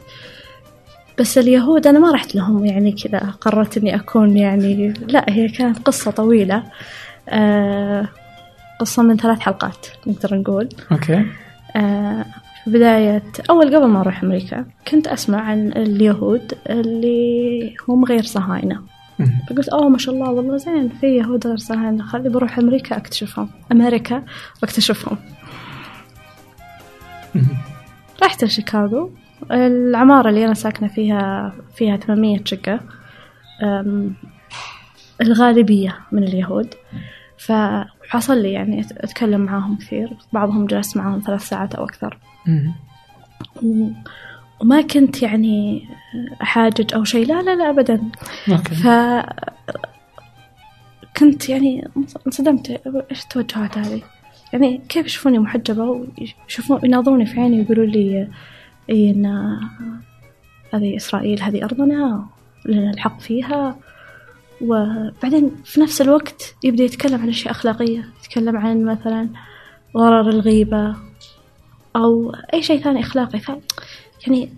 بس 1.19 1.37
اليهود 1.37 1.87
أنا 1.87 1.99
ما 1.99 2.11
رحت 2.11 2.35
لهم 2.35 2.65
يعني 2.65 2.91
كذا 2.91 3.19
قررت 3.41 3.77
إني 3.77 3.95
أكون 3.95 4.37
يعني 4.37 4.93
لا 5.07 5.25
هي 5.29 5.47
كانت 5.47 5.79
قصة 5.79 6.11
طويلة. 6.11 6.63
آه 7.29 8.07
قصة 8.79 9.03
من 9.03 9.17
ثلاث 9.17 9.39
حلقات 9.39 9.87
نقدر 10.07 10.35
نقول. 10.35 10.69
أوكي. 10.91 11.25
آه، 11.75 12.25
في 12.65 12.71
بداية 12.71 13.23
أول 13.49 13.75
قبل 13.75 13.85
ما 13.85 14.01
أروح 14.01 14.23
أمريكا 14.23 14.65
كنت 14.87 15.07
أسمع 15.07 15.41
عن 15.41 15.71
اليهود 15.71 16.53
اللي 16.69 17.73
هم 17.89 18.05
غير 18.05 18.23
صهاينة. 18.23 18.81
فقلت 19.49 19.69
أوه 19.69 19.89
ما 19.89 19.97
شاء 19.97 20.15
الله 20.15 20.31
والله 20.31 20.57
زين 20.57 20.89
في 20.89 21.07
يهود 21.17 21.47
غير 21.47 21.57
صهاينة 21.57 22.03
خلي 22.03 22.29
بروح 22.29 22.57
أمريكا 22.59 22.97
أكتشفهم. 22.97 23.49
أمريكا 23.71 24.23
وأكتشفهم. 24.63 25.17
رحت 28.23 28.43
لشيكاغو 28.43 29.11
العمارة 29.51 30.29
اللي 30.29 30.45
أنا 30.45 30.53
ساكنة 30.53 30.87
فيها 30.87 31.53
فيها 31.75 31.97
800 31.97 32.39
شقة 32.45 32.79
الغالبية 35.21 35.97
من 36.11 36.23
اليهود. 36.23 36.73
فحصل 37.37 38.37
لي 38.41 38.51
يعني 38.51 38.83
أت- 38.83 38.87
أتكلم 38.97 39.41
معاهم 39.41 39.75
كثير. 39.77 40.09
بعضهم 40.33 40.65
جلست 40.65 40.97
معاهم 40.97 41.21
ثلاث 41.25 41.41
ساعات 41.49 41.75
أو 41.75 41.83
أكثر. 41.83 42.17
وما 44.61 44.81
كنت 44.81 45.21
يعني 45.21 45.87
أحاجج 46.41 46.93
أو 46.93 47.03
شيء 47.03 47.27
لا 47.27 47.41
لا 47.41 47.55
لا 47.55 47.69
أبدا. 47.69 48.01
أوكي. 48.49 48.75
ف 48.75 48.87
كنت 51.17 51.49
يعني 51.49 51.87
انصدمت. 52.27 52.81
إيش 53.11 53.23
التوجهات 53.23 53.77
هذه؟ 53.77 54.01
يعني 54.53 54.81
كيف 54.89 55.05
يشوفوني 55.05 55.39
محجبة 55.39 55.83
ويشوفون 55.83 56.79
يناظروني 56.83 57.25
في 57.25 57.39
عيني 57.39 57.59
ويقولوا 57.59 57.85
لي 57.85 58.27
إن 58.89 59.25
هذه 60.73 60.95
إسرائيل 60.95 61.41
هذه 61.41 61.63
أرضنا 61.63 62.25
لنا 62.65 62.91
الحق 62.91 63.19
فيها. 63.19 63.75
وبعدين 64.61 65.51
في 65.65 65.81
نفس 65.81 66.01
الوقت 66.01 66.55
يبدأ 66.63 66.83
يتكلم 66.83 67.21
عن 67.21 67.29
أشياء 67.29 67.51
أخلاقية 67.51 68.05
يتكلم 68.23 68.57
عن 68.57 68.83
مثلا 68.83 69.29
ضرر 69.97 70.29
الغيبة. 70.29 70.95
أو 71.95 72.35
أي 72.53 72.63
شيء 72.63 72.81
ثاني 72.81 72.99
أخلاقي. 72.99 73.39
ف 73.39 73.51
يعني 74.27 74.49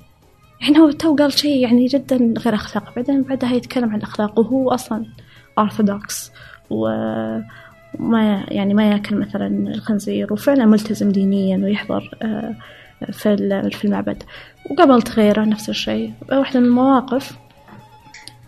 يعني 0.62 0.80
هو 0.80 0.92
تو 0.92 1.16
قال 1.16 1.34
شيء 1.34 1.58
يعني 1.64 1.86
جدا 1.86 2.34
غير 2.40 2.56
أخلاقي 2.56 2.92
بعدين 2.96 3.22
بعدها 3.22 3.54
يتكلم 3.54 3.90
عن 3.90 3.96
الأخلاق 3.98 4.40
وهو 4.40 4.72
أصلا 4.72 5.06
أرثوذكس 5.60 6.32
وما 6.70 8.46
يعني 8.48 8.74
ما 8.74 8.90
يأكل 8.90 9.16
مثلا 9.16 9.48
الخنزير 9.48 10.34
وفعلا 10.34 10.66
ملتزم 10.66 11.12
دينيا 11.12 11.58
ويحضر 11.58 12.18
آه، 12.22 12.56
في 13.12 13.38
في 13.72 13.86
المعبد. 13.86 14.24
وقابلت 14.72 15.12
غيره 15.12 15.46
نفس 15.46 15.70
الشيء. 15.70 16.14
واحدة 16.32 16.60
من 16.60 16.66
المواقف 16.66 17.38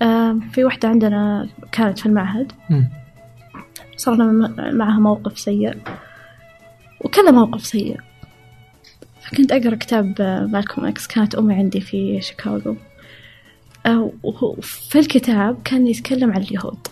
آه، 0.02 0.38
في 0.52 0.64
واحدة 0.64 0.90
عندنا 0.90 1.48
كانت 1.72 2.00
في 2.00 2.06
المعهد. 2.06 2.52
مم. 2.70 2.90
صار 3.98 4.16
لنا 4.16 4.26
م- 4.32 4.76
معها 4.78 5.00
موقف 5.00 5.40
سيء. 5.40 5.78
وكذا 7.02 7.32
موقف 7.32 7.66
سيء. 7.66 8.00
فكنت 9.32 9.52
أقرأ 9.52 9.76
كتاب 9.76 10.16
آه، 10.22 10.46
مالكوم 10.46 10.86
إكس 10.86 11.08
كانت 11.08 11.36
أمي 11.36 11.54
عندي 11.54 11.82
في 11.82 12.22
شيكاغو. 12.22 12.76
آه، 13.86 14.12
وهو- 14.24 14.56
في 14.62 15.00
الكتاب 15.00 15.62
كان 15.66 15.88
يتكلم 15.88 16.32
عن 16.32 16.42
اليهود. 16.42 16.88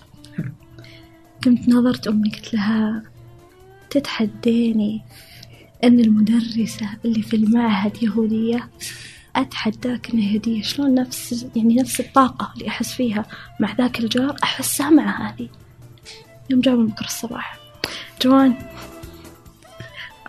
قمت 1.45 1.69
نظرت 1.69 2.07
أمي 2.07 2.29
قلت 2.29 2.53
لها 2.53 3.03
تتحديني 3.89 5.01
أن 5.83 5.99
المدرسة 5.99 6.89
اللي 7.05 7.21
في 7.21 7.35
المعهد 7.35 8.03
يهودية 8.03 8.69
أتحداك 9.35 10.09
إنها 10.13 10.31
يهودية؟ 10.31 10.61
شلون 10.61 10.93
نفس 10.95 11.45
يعني 11.55 11.75
نفس 11.75 11.99
الطاقة 11.99 12.53
اللي 12.57 12.67
أحس 12.67 12.93
فيها 12.93 13.25
مع 13.59 13.73
ذاك 13.75 13.99
الجار 13.99 14.35
أحسها 14.43 14.89
مع 14.89 15.29
هذه؟ 15.29 15.49
يوم 16.49 16.61
جابوا 16.61 16.83
بكرة 16.83 17.05
الصباح. 17.05 17.57
جوان 18.21 18.53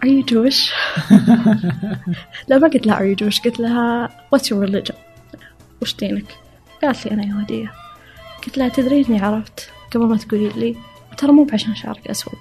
Are 0.02 0.08
you 0.08 0.22
Jewish؟ 0.22 0.72
لا 2.48 2.58
ما 2.58 2.68
قلت 2.68 2.86
لها 2.86 2.98
Are 2.98 3.16
you 3.16 3.24
Jewish 3.24 3.44
قلت 3.44 3.60
لها 3.60 4.08
What's 4.34 4.44
your 4.44 4.68
religion؟ 4.68 4.94
وش 5.82 5.96
دينك؟ 5.96 6.24
قالت 6.82 7.06
لي 7.06 7.12
أنا 7.12 7.26
يهودية 7.26 7.72
قلت 8.46 8.58
لها 8.58 8.68
تدرين 8.68 9.04
إني 9.04 9.20
عرفت 9.20 9.70
قبل 9.94 10.06
ما 10.06 10.16
تقولي 10.16 10.48
لي 10.48 10.76
ترى 11.18 11.32
مو 11.32 11.44
بعشان 11.44 11.74
شعرك 11.74 12.08
أسود 12.08 12.38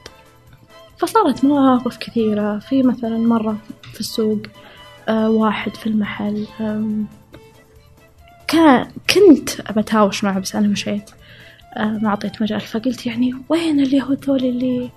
فصارت 0.98 1.46
مواقف 1.46 1.98
كثيرة 1.98 2.60
في 2.60 2.84
مثلا 2.84 3.18
مرة 3.18 3.58
في 3.94 4.00
السوق 4.00 4.42
آه 5.10 5.30
واحد 5.30 5.76
في 5.76 5.88
المحل 5.88 6.48
كان 8.48 8.92
كنت 9.10 9.72
بتهاوش 9.72 10.24
معه 10.24 10.40
بس 10.40 10.56
أنا 10.56 10.68
مشيت 10.68 11.10
آه 11.78 12.00
ما 12.02 12.10
أعطيت 12.10 12.42
مجال 12.42 12.62
فقلت 12.62 13.06
يعني 13.06 13.34
وين 13.50 13.80
اليهود 13.80 14.26
ذول 14.26 14.46
اللي 14.46 14.90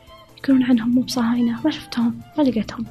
يقولون 0.44 0.62
عنهم 0.62 0.94
مو 0.94 1.00
بصهاينة 1.00 1.61
ما 1.64 1.70
شفتهم 1.70 2.20
ما 2.38 2.42
لقيتهم. 2.42 2.85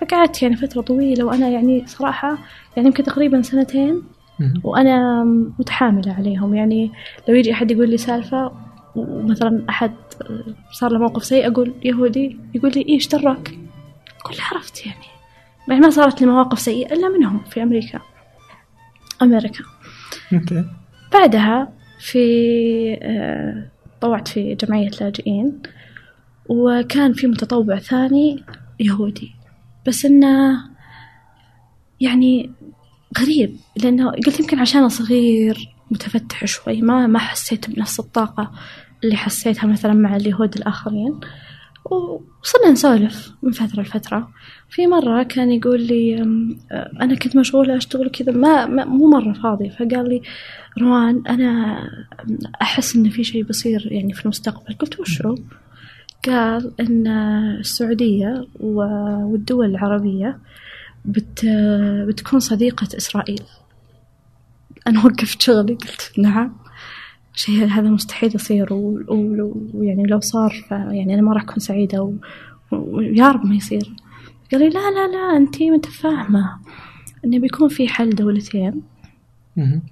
فقعدت 0.00 0.42
يعني 0.42 0.56
فترة 0.56 0.80
طويلة 0.80 1.24
وأنا 1.24 1.48
يعني 1.48 1.86
صراحة 1.86 2.38
يعني 2.76 2.88
يمكن 2.88 3.02
تقريبا 3.02 3.42
سنتين. 3.42 4.02
وأنا 4.64 5.24
متحاملة 5.58 6.12
عليهم. 6.12 6.54
يعني 6.54 6.92
لو 7.28 7.34
يجي 7.34 7.52
أحد 7.52 7.70
يقول 7.70 7.90
لي 7.90 7.96
سالفة 7.96 8.52
ومثلا 8.96 9.64
أحد 9.68 9.92
صار 10.72 10.92
له 10.92 10.98
موقف 10.98 11.24
سيء 11.24 11.52
أقول 11.52 11.74
يهودي 11.84 12.36
يقول 12.54 12.72
لي 12.76 12.86
إيش 12.88 13.08
دراك؟ 13.08 13.58
أقول 14.20 14.36
له 14.36 14.44
عرفت 14.52 14.86
يعني. 14.86 15.06
يعني 15.68 15.80
ما 15.80 15.90
صارت 15.90 16.20
لي 16.20 16.26
مواقف 16.26 16.58
سيئة 16.58 16.92
إلا 16.92 17.08
منهم 17.08 17.40
في 17.50 17.62
أمريكا. 17.62 18.00
أمريكا. 19.22 19.64
بعدها 21.12 21.72
في 21.98 22.18
آه، 23.02 23.68
طوعت 24.00 24.28
في 24.28 24.54
جمعية 24.54 24.90
لاجئين. 25.00 25.62
وكان 26.50 27.12
في 27.12 27.26
متطوع 27.26 27.78
ثاني 27.78 28.44
يهودي. 28.80 29.30
بس 29.86 30.04
إنه 30.04 30.60
يعني 32.00 32.50
غريب 33.20 33.56
لأنه 33.82 34.10
قلت 34.10 34.40
يمكن 34.40 34.58
عشان 34.58 34.88
صغير 34.88 35.68
متفتح 35.90 36.44
شوي 36.44 36.82
ما 36.82 37.06
ما 37.06 37.18
حسيت 37.18 37.70
بنفس 37.70 38.00
الطاقة 38.00 38.52
اللي 39.04 39.16
حسيتها 39.16 39.66
مثلا 39.66 39.92
مع 39.92 40.16
اليهود 40.16 40.56
الآخرين. 40.56 41.20
وصرنا 41.84 42.70
نسولف 42.72 43.32
من 43.42 43.52
فترة 43.52 43.82
لفترة. 43.82 44.28
في 44.70 44.86
مرة 44.86 45.22
كان 45.22 45.52
يقول 45.52 45.82
لي 45.82 46.22
أنا 47.00 47.14
كنت 47.14 47.36
مشغولة 47.36 47.76
أشتغل 47.76 48.08
كذا 48.08 48.32
ما, 48.32 48.66
ما 48.66 48.84
مو 48.84 49.10
مرة 49.10 49.32
فاضي. 49.32 49.70
فقال 49.70 50.08
لي 50.08 50.22
روان 50.80 51.22
أنا 51.28 51.78
أحس 52.62 52.96
إن 52.96 53.10
في 53.10 53.24
شيء 53.24 53.42
بيصير 53.42 53.88
يعني 53.92 54.12
في 54.12 54.24
المستقبل. 54.24 54.74
قلت 54.74 55.00
وشو؟ 55.00 55.34
قال 56.26 56.72
إن 56.80 57.06
السعودية 57.60 58.46
و- 58.60 59.24
والدول 59.32 59.66
العربية 59.66 60.38
بت 61.04 61.46
بتكون 62.08 62.40
صديقة 62.40 62.88
إسرائيل. 62.96 63.42
أنا 64.86 65.04
وقفت 65.04 65.42
شغلي 65.42 65.74
قلت 65.74 66.12
نعم. 66.18 66.52
شيء 67.34 67.64
هذا 67.66 67.88
مستحيل 67.90 68.34
يصير 68.34 68.72
و- 68.72 69.00
و- 69.08 69.70
ويعني 69.74 70.02
لو 70.02 70.20
صار 70.20 70.64
يعني 70.70 71.14
أنا 71.14 71.22
ما 71.22 71.32
راح 71.32 71.42
أكون 71.42 71.58
سعيدة 71.58 72.02
و- 72.02 72.14
ويا 72.72 73.30
رب 73.32 73.46
ما 73.46 73.54
يصير. 73.54 73.90
قال 74.52 74.60
لي 74.60 74.68
لا 74.68 74.90
لا 74.90 75.08
لا 75.12 75.36
أنتي 75.36 75.70
متفاهمة. 75.70 76.56
إنه 77.24 77.38
بيكون 77.38 77.68
في 77.68 77.88
حل 77.88 78.10
دولتين. 78.10 78.82
مم. 79.56 79.82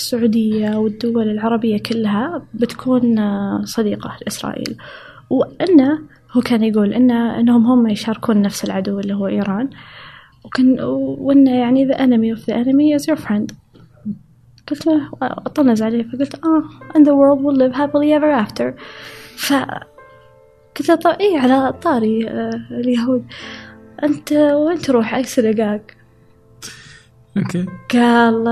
والسعودية 0.00 0.76
والدول 0.76 1.30
العربية 1.30 1.78
كلها 1.78 2.42
بتكون 2.54 3.18
آه، 3.18 3.62
صديقة 3.64 4.16
لإسرائيل. 4.22 4.76
وأنه 5.30 5.98
هو 6.32 6.40
كان 6.40 6.64
يقول 6.64 6.92
إنه 6.92 7.40
إنهم 7.40 7.66
هم 7.66 7.86
يشاركون 7.86 8.42
نفس 8.42 8.64
العدو 8.64 9.00
اللي 9.00 9.14
هو 9.14 9.26
إيران. 9.26 9.70
وكان 10.44 10.80
وإنه 11.18 11.54
يعني 11.54 11.88
the 11.88 11.96
enemy 11.96 12.38
of 12.38 12.44
the 12.46 12.54
enemy 12.54 12.98
is 12.98 13.12
your 13.12 13.18
friend. 13.26 13.54
قلت 14.70 14.86
له 14.86 15.10
أطنز 15.22 15.82
عليه 15.82 16.02
فقلت 16.02 16.34
آه 16.44 16.62
and 16.94 17.02
the 17.02 17.12
world 17.12 17.42
will 17.44 17.58
live 17.58 17.76
happily 17.76 18.12
ever 18.18 18.46
after. 18.46 18.72
ف 19.36 19.52
قلت 20.76 20.88
له 20.88 20.94
طيب 20.94 21.20
إيه 21.20 21.38
على 21.38 21.72
طاري 21.72 22.28
آه 22.28 22.60
اليهود. 22.70 23.24
أنت 24.02 24.32
وين 24.32 24.78
تروح؟ 24.78 25.14
أي 25.14 25.24
سنغاق 25.24 25.80
أوكي. 27.40 27.66
قال 27.92 28.44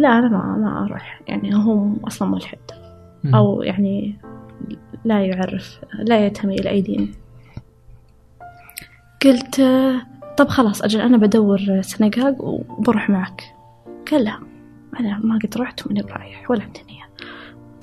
لا 0.00 0.18
أنا 0.18 0.28
ما 0.28 0.56
ما 0.58 0.84
أروح. 0.86 1.20
يعني 1.28 1.54
هو 1.56 1.88
أصلا 2.06 2.28
ملحد. 2.28 2.58
أو 3.34 3.62
يعني 3.62 4.16
لا 5.04 5.24
يعرف 5.26 5.80
لا 5.98 6.26
ينتمي 6.26 6.54
إلى 6.54 6.70
أي 6.70 6.80
دين. 6.80 7.14
قلت 9.24 9.62
طب 10.38 10.48
خلاص 10.48 10.82
أجل 10.82 11.00
أنا 11.00 11.16
بدور 11.16 11.80
سنغاق 11.80 12.44
وبروح 12.44 13.10
معك. 13.10 13.42
قال 14.10 14.24
لا 14.24 14.38
أنا 15.00 15.18
ما 15.24 15.38
قد 15.38 15.54
رحت 15.56 15.86
وماني 15.86 16.02
برايح 16.02 16.50
ولا 16.50 16.62
عندي 16.62 16.80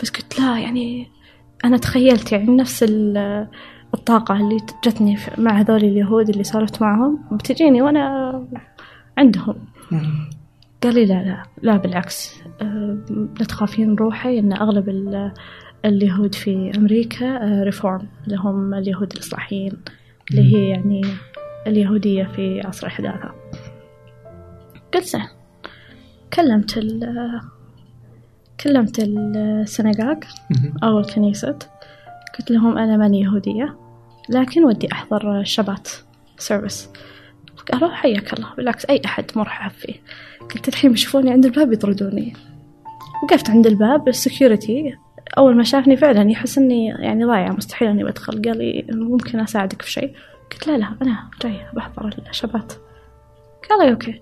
بس 0.01 0.09
قلت 0.09 0.39
لا 0.39 0.59
يعني 0.59 1.07
أنا 1.65 1.77
تخيلت 1.77 2.31
يعني 2.31 2.55
نفس 2.55 2.83
ال- 2.83 3.47
الطاقة 3.93 4.35
اللي 4.37 4.57
جتني 4.85 5.17
مع 5.37 5.51
هذول 5.51 5.77
اليهود 5.83 6.29
اللي 6.29 6.43
سولفت 6.43 6.81
معهم. 6.81 7.19
بتجيني 7.31 7.81
وأنا 7.81 8.43
عندهم. 9.17 9.55
قال 10.83 10.95
لي 10.95 11.05
لا 11.05 11.13
لا 11.23 11.43
لا 11.61 11.77
بالعكس. 11.77 12.33
أه، 12.61 12.97
لا 13.39 13.45
تخافين 13.45 13.95
روحي. 13.95 14.39
إن 14.39 14.53
أغلب 14.53 14.89
ال- 14.89 15.33
اليهود 15.85 16.35
في 16.35 16.71
أمريكا 16.77 17.37
ريفورم 17.63 18.07
اللي 18.25 18.35
هم 18.37 18.73
اليهود 18.73 19.13
الإصلاحيين 19.13 19.73
اللي 20.31 20.55
هي 20.55 20.69
يعني 20.69 21.01
اليهودية 21.67 22.23
في 22.23 22.61
عصر 22.65 22.87
الحداثة 22.87 23.31
قلت 24.93 25.03
زين 25.03 25.21
كلمت 26.33 26.77
ال 26.77 27.41
كلمت 28.59 28.99
السنغاق 28.99 30.19
مم. 30.49 30.73
أو 30.83 30.99
الكنيسة 30.99 31.59
قلت 32.39 32.51
لهم 32.51 32.77
أنا 32.77 32.97
ماني 32.97 33.21
يهودية 33.21 33.75
لكن 34.29 34.63
ودي 34.63 34.91
أحضر 34.91 35.39
الشبات 35.39 35.87
service 36.37 36.89
قالوا 37.73 37.89
حياك 37.89 38.33
الله. 38.33 38.53
بالعكس 38.57 38.85
أي 38.85 39.01
أحد 39.05 39.25
مرحب 39.35 39.71
فيه 39.71 39.93
قلت 40.41 40.67
الحين 40.67 40.91
بيشوفوني 40.91 41.31
عند 41.31 41.45
الباب 41.45 41.73
يطردوني. 41.73 42.33
وقفت 43.23 43.49
عند 43.49 43.67
الباب 43.67 44.07
ال 44.07 44.17
security 44.17 44.95
أول 45.37 45.55
ما 45.55 45.63
شافني 45.63 45.97
فعلا 45.97 46.31
يحس 46.31 46.57
إني 46.57 46.87
يعني 46.87 47.25
ضايعة 47.25 47.51
مستحيل 47.51 47.87
إني 47.87 48.03
بدخل. 48.03 48.41
قال 48.41 48.57
لي 48.57 48.85
ممكن 48.91 49.39
أساعدك 49.39 49.81
في 49.81 49.91
شيء؟ 49.91 50.15
قلت 50.51 50.67
لا 50.67 50.77
لا 50.77 50.87
أنا 51.01 51.29
جاية 51.43 51.71
بحضر 51.73 52.15
الشبات 52.29 52.73
قال 53.69 53.85
لي 53.85 53.91
okay. 53.91 54.21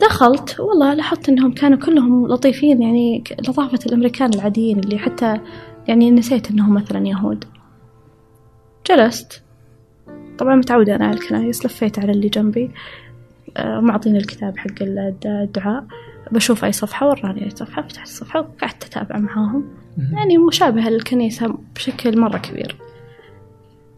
دخلت. 0.00 0.60
والله 0.60 0.94
لاحظت 0.94 1.28
إنهم 1.28 1.54
كانوا 1.54 1.78
كلهم 1.78 2.26
لطيفين 2.26 2.82
يعني 2.82 3.24
لطافة 3.48 3.78
الأمريكان 3.86 4.34
العاديين 4.34 4.78
اللي 4.78 4.98
حتى 4.98 5.40
يعني 5.88 6.10
نسيت 6.10 6.50
إنهم 6.50 6.74
مثلا 6.74 7.06
يهود. 7.06 7.44
جلست. 8.86 9.43
طبعا 10.38 10.54
متعودة 10.56 10.94
أنا 10.94 11.06
على 11.06 11.14
الكنايس 11.16 11.66
لفيت 11.66 11.98
على 11.98 12.12
اللي 12.12 12.28
جنبي. 12.28 12.70
آه، 13.56 13.80
معطيني 13.80 14.18
الكتاب 14.18 14.58
حق 14.58 14.70
الد- 14.80 15.26
الدعاء. 15.26 15.84
بشوف 16.32 16.64
أي 16.64 16.72
صفحة 16.72 17.08
وراني 17.08 17.44
أي 17.44 17.50
صفحة 17.50 17.82
فتحت 17.82 18.06
الصفحة 18.06 18.40
وقعدت 18.40 18.84
أتابع 18.84 19.18
معاهم. 19.18 19.64
يعني 20.12 20.38
مشابهة 20.38 20.88
للكنيسة 20.90 21.54
بشكل 21.74 22.20
مرة 22.20 22.38
كبير. 22.38 22.76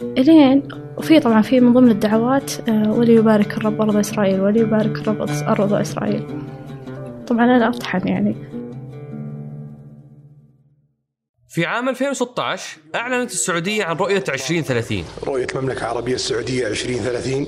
إلين 0.03 0.63
وفي 0.97 1.21
طبعا 1.21 1.43
في 1.43 1.61
من 1.61 1.73
ضمن 1.73 1.91
الدعوات 1.91 2.69
آه، 2.69 2.93
وليبارك 2.93 3.57
الرب 3.57 3.81
أرض 3.81 3.97
إسرائيل 3.97 4.41
وليبارك 4.41 4.99
الرب 4.99 5.29
أرض 5.49 5.73
إسرائيل. 5.73 6.23
طبعا 7.27 7.45
أنا 7.45 7.69
أطحن 7.69 8.09
يعني. 8.09 8.35
في 11.57 11.67
عام 11.67 11.89
2016 11.89 12.79
أعلنت 12.95 13.33
السعودية 13.33 13.85
عن 13.85 13.97
رؤية 13.97 14.25
2030 14.29 15.05
رؤية 15.25 15.47
المملكة 15.55 15.79
العربية 15.81 16.15
السعودية 16.15 16.67
2030 16.67 17.47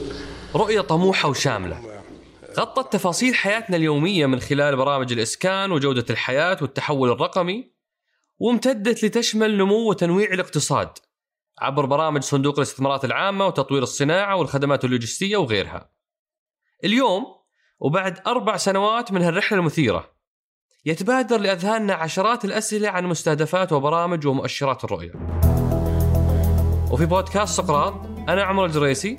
رؤية 0.55 0.81
طموحة 0.81 1.29
وشاملة. 1.29 2.03
غطت 2.59 2.93
تفاصيل 2.93 3.35
حياتنا 3.35 3.77
اليومية 3.77 4.27
من 4.27 4.41
خلال 4.41 4.77
برامج 4.77 5.13
الإسكان 5.13 5.73
وجودة 5.73 6.05
الحياة 6.11 6.59
والتحول 6.63 7.11
الرقمي 7.11 7.73
وامتدت 8.39 9.05
لتشمل 9.05 9.59
نمو 9.59 9.91
وتنويع 9.91 10.33
الاقتصاد 10.33 10.89
عبر 11.59 11.87
برامج 11.87 12.23
صندوق 12.23 12.57
الاستثمارات 12.57 13.05
العامة 13.05 13.47
وتطوير 13.47 13.83
الصناعة 13.83 14.37
والخدمات 14.37 14.85
اللوجستية 14.85 15.37
وغيرها. 15.37 15.91
اليوم 16.85 17.25
وبعد 17.81 18.19
أربع 18.27 18.57
سنوات 18.57 19.13
من 19.13 19.23
هالرحلة 19.23 19.59
المثيرة 19.59 20.18
يتبادر 20.89 21.39
لأذهاننا 21.39 21.95
عشرات 21.95 22.45
الأسئلة 22.45 22.89
عن 22.89 23.07
مستهدفات 23.07 23.73
وبرامج 23.73 24.27
ومؤشرات 24.27 24.85
الرؤية. 24.85 25.13
وفي 26.91 27.07
بودكاست 27.07 27.57
سقراط 27.57 27.95
أنا 28.29 28.43
عمر 28.43 28.65
الجريسي 28.65 29.19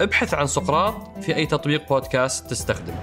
ابحث 0.00 0.34
عن 0.34 0.46
سقراط 0.46 1.18
في 1.20 1.36
أي 1.36 1.46
تطبيق 1.46 1.88
بودكاست 1.88 2.50
تستخدم 2.50 2.94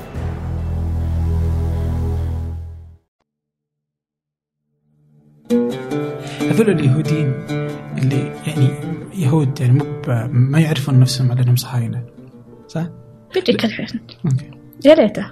هذول 6.42 6.70
اليهوديين 6.70 7.34
اللي 7.98 8.32
يعني 8.48 8.70
يهود 9.14 9.62
يعني 9.62 9.74
مو 9.74 9.84
ب- 10.08 10.30
ما 10.32 10.60
يعرفون 10.60 11.00
نفسهم 11.00 11.32
على 11.32 11.42
انهم 11.42 11.56
صهاينه 11.56 12.04
صح؟ 12.68 12.86
بيجيك 13.34 13.66
الحين 13.66 13.88
أوكي. 14.26 14.52
يا 14.86 14.94
ريته 14.94 15.26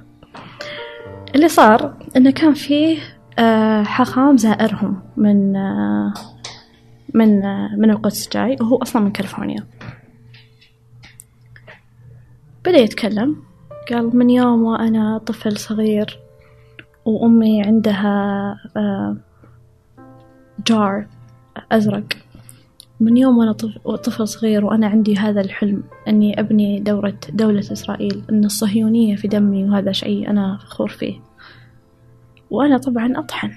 اللي 1.35 1.47
صار 1.47 1.93
إنه 2.15 2.31
كان 2.31 2.53
فيه 2.53 2.97
آه، 3.39 3.83
حاخام 3.83 4.37
زائرهم 4.37 5.01
من 5.17 5.55
آه، 5.55 6.13
من 7.13 7.43
آه، 7.45 7.75
من 7.77 7.89
القدس 7.91 8.29
جاي 8.33 8.55
وهو 8.61 8.77
أصلا 8.77 9.01
من 9.01 9.11
كاليفورنيا. 9.11 9.65
بدأ 12.65 12.77
يتكلم. 12.77 13.35
قال 13.91 14.17
من 14.17 14.29
يوم 14.29 14.63
وأنا 14.63 15.17
طفل 15.17 15.57
صغير 15.57 16.19
وأمي 17.05 17.63
عندها 17.63 18.55
آه، 18.77 19.17
جار 20.67 21.05
أزرق. 21.71 22.03
من 22.99 23.17
يوم 23.17 23.37
وأنا 23.37 23.51
طف- 23.51 23.77
طفل 23.87 24.27
صغير 24.27 24.65
وأنا 24.65 24.87
عندي 24.87 25.17
هذا 25.17 25.41
الحلم 25.41 25.83
أني 26.07 26.39
أبني 26.39 26.79
دورة 26.79 27.13
دولة 27.29 27.59
إسرائيل 27.59 28.23
أن 28.29 28.45
الصهيونية 28.45 29.15
في 29.15 29.27
دمي 29.27 29.69
وهذا 29.69 29.91
شيء 29.91 30.29
أنا 30.29 30.57
فخور 30.57 30.89
فيه. 30.89 31.19
وأنا 32.51 32.77
طبعا 32.77 33.13
أطحن. 33.19 33.51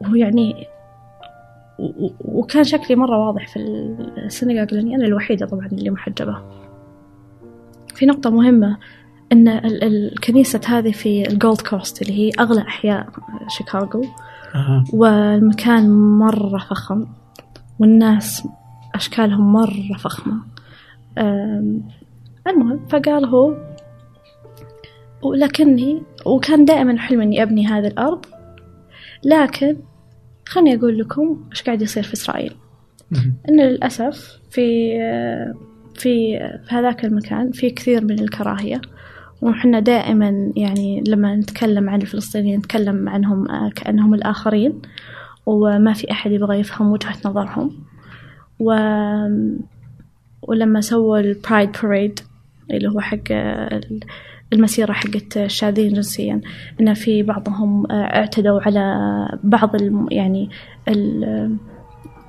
وهو 0.00 0.14
يعني 0.14 0.66
و- 1.78 2.06
و- 2.06 2.14
وكان 2.24 2.64
شكلي 2.64 2.96
مرة 2.96 3.26
واضح 3.26 3.48
في 3.48 3.58
السنغاق 4.26 4.74
لأني 4.74 4.94
أنا 4.96 5.04
الوحيدة 5.04 5.46
طبعا 5.46 5.66
اللي 5.66 5.90
محجبة. 5.90 6.38
في 7.98 8.06
نقطة 8.06 8.30
مهمة 8.30 8.76
أن 9.32 9.48
ال- 9.48 9.84
ال- 9.84 10.12
الكنيسة 10.12 10.60
هذه 10.66 10.90
في 10.92 11.28
الجولد 11.28 11.60
كوست 11.60 12.02
اللي 12.02 12.12
هي 12.18 12.30
أغلى 12.40 12.60
أحياء 12.60 13.08
شيكاغو. 13.48 14.04
أها. 14.54 14.84
والمكان 14.92 15.90
مرة 16.18 16.58
فخم 16.58 17.06
والناس 17.78 18.48
أشكالهم 18.94 19.52
مرة 19.52 19.96
فخمة. 19.98 20.34
المهم 22.46 22.86
فقال 22.88 23.24
هو 23.24 23.54
ولكني 25.22 26.02
وكان 26.26 26.64
دائما 26.64 26.98
حلم 26.98 27.20
إني 27.20 27.42
أبني 27.42 27.66
هذه 27.66 27.86
الأرض. 27.86 28.26
لكن 29.24 29.76
خلني 30.48 30.74
أقول 30.74 30.98
لكم 30.98 31.44
إيش 31.50 31.62
قاعد 31.62 31.82
يصير 31.82 32.02
في 32.02 32.12
إسرائيل. 32.12 32.54
إن 33.48 33.60
للأسف 33.60 34.40
في 34.50 34.92
في 35.98 36.38
في 36.68 36.74
هذاك 36.74 37.04
المكان 37.04 37.50
في 37.52 37.70
كثير 37.70 38.04
من 38.04 38.18
الكراهية 38.20 38.80
وحنا 39.42 39.80
دائما 39.80 40.52
يعني 40.56 41.04
لما 41.08 41.36
نتكلم 41.36 41.90
عن 41.90 42.02
الفلسطينيين 42.02 42.58
نتكلم 42.58 43.08
عنهم 43.08 43.50
آه، 43.50 43.70
كأنهم 43.76 44.14
الآخرين 44.14 44.72
وما 45.46 45.92
في 45.92 46.10
أحد 46.10 46.30
يبغى 46.32 46.60
يفهم 46.60 46.92
وجهة 46.92 47.14
نظرهم. 47.26 47.70
و 48.60 48.72
ولما 50.42 50.80
سووا 50.80 51.18
البرايد 51.20 51.70
باريد 51.82 52.20
اللي 52.70 52.88
هو 52.88 53.00
حق 53.00 53.18
ال- 53.32 54.00
المسيرة 54.52 54.92
حقت 54.92 55.36
الشاذين 55.36 55.92
جنسيا 55.92 56.40
أن 56.80 56.94
في 56.94 57.22
بعضهم 57.22 57.90
آه، 57.92 57.94
اعتدوا 57.94 58.60
على 58.60 58.94
بعض 59.44 59.74
الم 59.82 60.06
يعني 60.10 60.50
ال- 60.88 61.56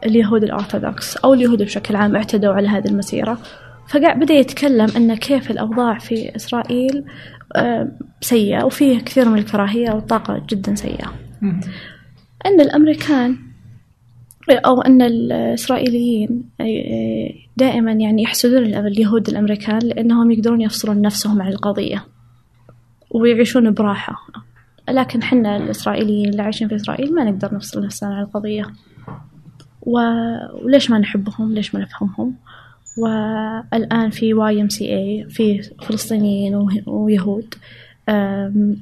اليهود 0.06 0.44
الأرثوذكس 0.44 1.18
أو 1.18 1.34
اليهود 1.34 1.64
بشكل 1.64 1.96
عام 1.96 2.16
اعتدوا 2.16 2.54
على 2.54 2.68
هذه 2.68 2.88
المسيرة. 2.88 3.38
فقاعد 3.90 4.20
بدأ 4.20 4.34
يتكلم 4.34 4.90
أن 4.98 5.16
كيف 5.16 5.52
الأوضاع 5.52 5.98
في 5.98 6.36
إسرائيل 6.36 7.04
آه، 7.56 7.92
سيئة 8.22 8.64
وفيه 8.64 9.00
كثير 9.00 9.30
من 9.30 9.38
الكراهية 9.38 9.92
والطاقة 9.92 10.46
جدا 10.50 10.76
سيئة. 10.76 11.14
أن 12.46 12.62
الأمريكان 12.62 13.38
أو 14.52 14.82
أن 14.82 15.02
الإسرائيليين 15.02 16.44
دائما 17.58 17.92
يعني 17.92 18.24
يحسدون 18.24 18.64
اليهود 18.64 19.30
الأمريكان 19.30 19.80
لأنهم 19.80 20.32
يقدرون 20.32 20.62
يفصلون 20.62 21.02
نفسهم 21.02 21.42
عن 21.42 21.52
القضية 21.52 22.06
ويعيشون 23.12 23.74
براحة. 23.74 24.16
لكن 24.90 25.24
حنا 25.24 25.58
الإسرائيليين 25.58 26.30
اللي 26.30 26.42
عايشين 26.42 26.68
في 26.68 26.76
إسرائيل 26.76 27.16
ما 27.16 27.24
نقدر 27.24 27.56
نفصل 27.56 27.86
نفسنا 27.86 28.16
عن 28.16 28.24
القضية. 28.24 28.64
وليش 29.90 30.92
ما 30.92 31.00
نحبهم؟ 31.00 31.54
ليش 31.54 31.76
ما 31.76 31.82
نفهمهم؟ 31.82 32.36
والآن 32.98 34.10
في 34.10 34.34
YMCA 34.34 35.26
في 35.30 35.62
فلسطينيين 35.62 36.68
ويهود 36.88 37.56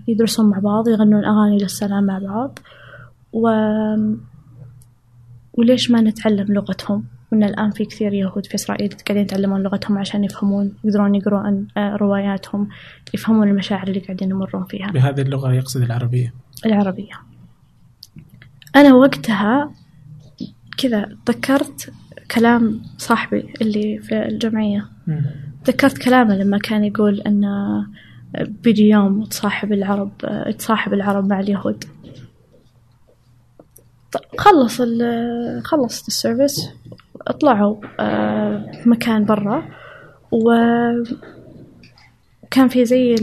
يدرسون 0.08 0.50
مع 0.50 0.60
بعض 0.60 0.88
يغنون 0.88 1.26
أغاني 1.26 1.58
للسلام 1.58 2.04
مع 2.04 2.20
بعض. 2.20 2.60
و... 3.34 3.50
وليش 5.54 5.92
ما 5.92 6.02
نتعلم 6.02 6.54
لغتهم؟ 6.54 7.04
وإن 7.32 7.44
الآن 7.44 7.72
في 7.72 7.86
كثير 7.86 8.14
يهود 8.14 8.46
في 8.46 8.56
إسرائيل 8.56 8.90
قاعدين 8.90 9.24
يتعلمون 9.24 9.64
لغتهم 9.64 9.98
عشان 9.98 10.24
يفهمون 10.24 10.74
يقدرون 10.84 11.16
يقرون 11.16 11.68
آه، 11.78 11.96
رواياتهم 11.96 12.70
يفهمون 13.14 13.48
المشاعر 13.48 13.88
اللي 13.88 14.00
قاعدين 14.00 14.30
يمرون 14.30 14.66
فيها. 14.66 14.92
بهذه 14.92 15.22
اللغة 15.22 15.54
يقصد 15.54 15.82
العربية. 15.82 16.34
العربية. 16.66 17.14
أنا 18.76 18.94
وقتها 18.94 19.72
كذا 20.78 21.10
تذكرت 21.26 21.90
كلام 22.36 22.82
صاحبي 22.98 23.54
اللي 23.62 24.00
في 24.00 24.26
الجمعية. 24.28 24.86
تذكرت 25.66 25.98
كلامه 25.98 26.36
لما 26.36 26.58
كان 26.58 26.84
يقول 26.84 27.20
أن 27.22 27.46
بيجي 28.64 28.90
يوم 28.90 29.24
تصاحب 29.24 29.74
العرب 29.74 30.12
تصاحب 30.58 30.94
العرب 30.94 31.28
مع 31.30 31.40
اليهود. 31.40 31.84
ط- 34.12 34.40
خلص 34.40 34.82
ال 34.82 35.62
خلصت 35.64 36.08
السيرفيس 36.08 36.70
طلعوا 37.42 37.76
في 38.84 38.90
مكان 38.90 39.26
برا. 39.26 39.64
و 40.32 40.52
كان 42.52 42.68
في 42.68 42.86
زي 42.86 43.16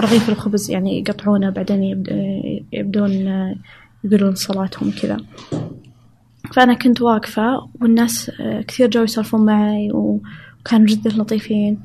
رغيف 0.00 0.28
الخبز 0.28 0.70
يعني 0.70 0.98
يقطعونه 0.98 1.50
بعدين 1.50 1.82
يبد- 1.82 2.64
يبدون 2.72 3.26
آه، 3.28 3.54
يقولون 4.04 4.34
صلاتهم 4.34 4.90
كذا. 5.02 5.16
فأنا 6.52 6.74
كنت 6.74 7.00
واقفة 7.02 7.68
والناس 7.80 8.30
آه، 8.40 8.60
كثير 8.62 8.90
جو 8.90 9.02
يسولفون 9.02 9.46
معي 9.46 9.90
وكانوا 9.92 10.86
جدا 10.86 11.10
لطيفين. 11.10 11.82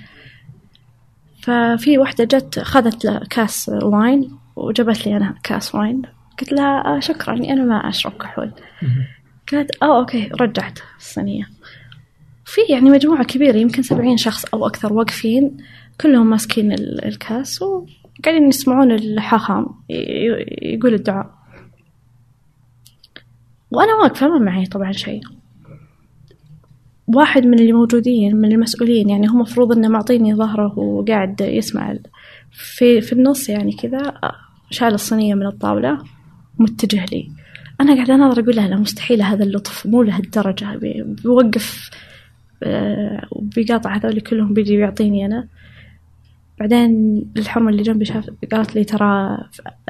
ففي 1.42 1.98
واحدة 1.98 2.24
جت 2.24 2.58
أخذت 2.58 3.06
له 3.06 3.20
كاس 3.30 3.70
wine 3.84 4.32
وجابت 4.56 5.08
لي 5.08 5.18
أنا 5.18 5.36
كاس 5.44 5.76
wine. 5.76 6.02
قلت 6.40 6.52
لها 6.54 6.96
آه 6.96 7.00
شكرا 7.00 7.34
أنا 7.36 7.64
ما 7.64 7.90
أشرب 7.90 8.12
كحول. 8.14 8.52
قالت 9.52 9.84
آه 9.84 10.00
okay 10.00 10.30
رجعت 10.42 10.80
الصينية 11.00 11.48
في 12.46 12.62
يعني 12.70 12.90
مجموعة 12.90 13.24
كبيرة 13.24 13.58
يمكن 13.58 13.82
سبعين 13.82 14.18
شخص 14.18 14.46
أو 14.46 14.68
أكثر 14.68 14.94
واقفين 14.94 15.58
كلهم 16.02 16.30
ماسكين 16.30 16.72
ال- 16.72 17.06
الكاس 17.06 17.62
وقاعدين 17.62 18.48
يسمعون 18.50 18.92
الحاخام 18.92 19.66
يقول 20.62 20.94
الدعاء. 20.94 21.37
وأنا 23.72 23.94
واقفة 23.96 24.28
ما 24.28 24.40
معي 24.40 24.66
طبعا 24.66 24.92
شيء. 24.92 25.22
واحد 27.08 27.46
من 27.46 27.60
اللي 27.60 27.72
موجودين 27.74 28.36
من 28.36 28.52
المسؤولين 28.52 29.10
يعني 29.10 29.30
هو 29.30 29.34
مفروض 29.34 29.72
إنه 29.78 29.88
معطيني 29.88 30.36
ظهره 30.36 30.80
وقاعد 30.80 31.42
يسمع 31.42 31.96
في 32.52 33.02
في 33.02 33.14
النص 33.14 33.50
يعني 33.50 33.72
كذا 33.72 34.14
شال 34.70 34.94
الصينية 34.94 35.34
من 35.36 35.46
الطاولة 35.46 35.98
متجه 36.60 37.06
لي. 37.12 37.28
أنا 37.82 37.96
قاعدة 37.96 38.16
أناظر 38.16 38.42
أقول 38.44 38.56
له 38.56 38.68
لا 38.68 38.76
مستحيل 38.78 39.22
هذا 39.22 39.44
اللطف 39.44 39.86
مو 39.88 40.04
لهالدرجة 40.04 40.76
بي- 40.76 41.04
بيوقف 41.24 41.90
آه، 42.64 43.28
وبيقاطع 43.32 43.96
هذول 43.98 44.20
كلهم 44.22 44.54
بيجي 44.54 44.78
بيعطيني 44.78 45.26
أنا. 45.26 45.48
بعدين 46.60 47.24
الحرمة 47.38 47.70
اللي 47.70 47.84
جنبي 47.84 48.06
شاف 48.06 48.30
قالت 48.52 48.76
لي 48.76 48.84
ترى 48.84 49.38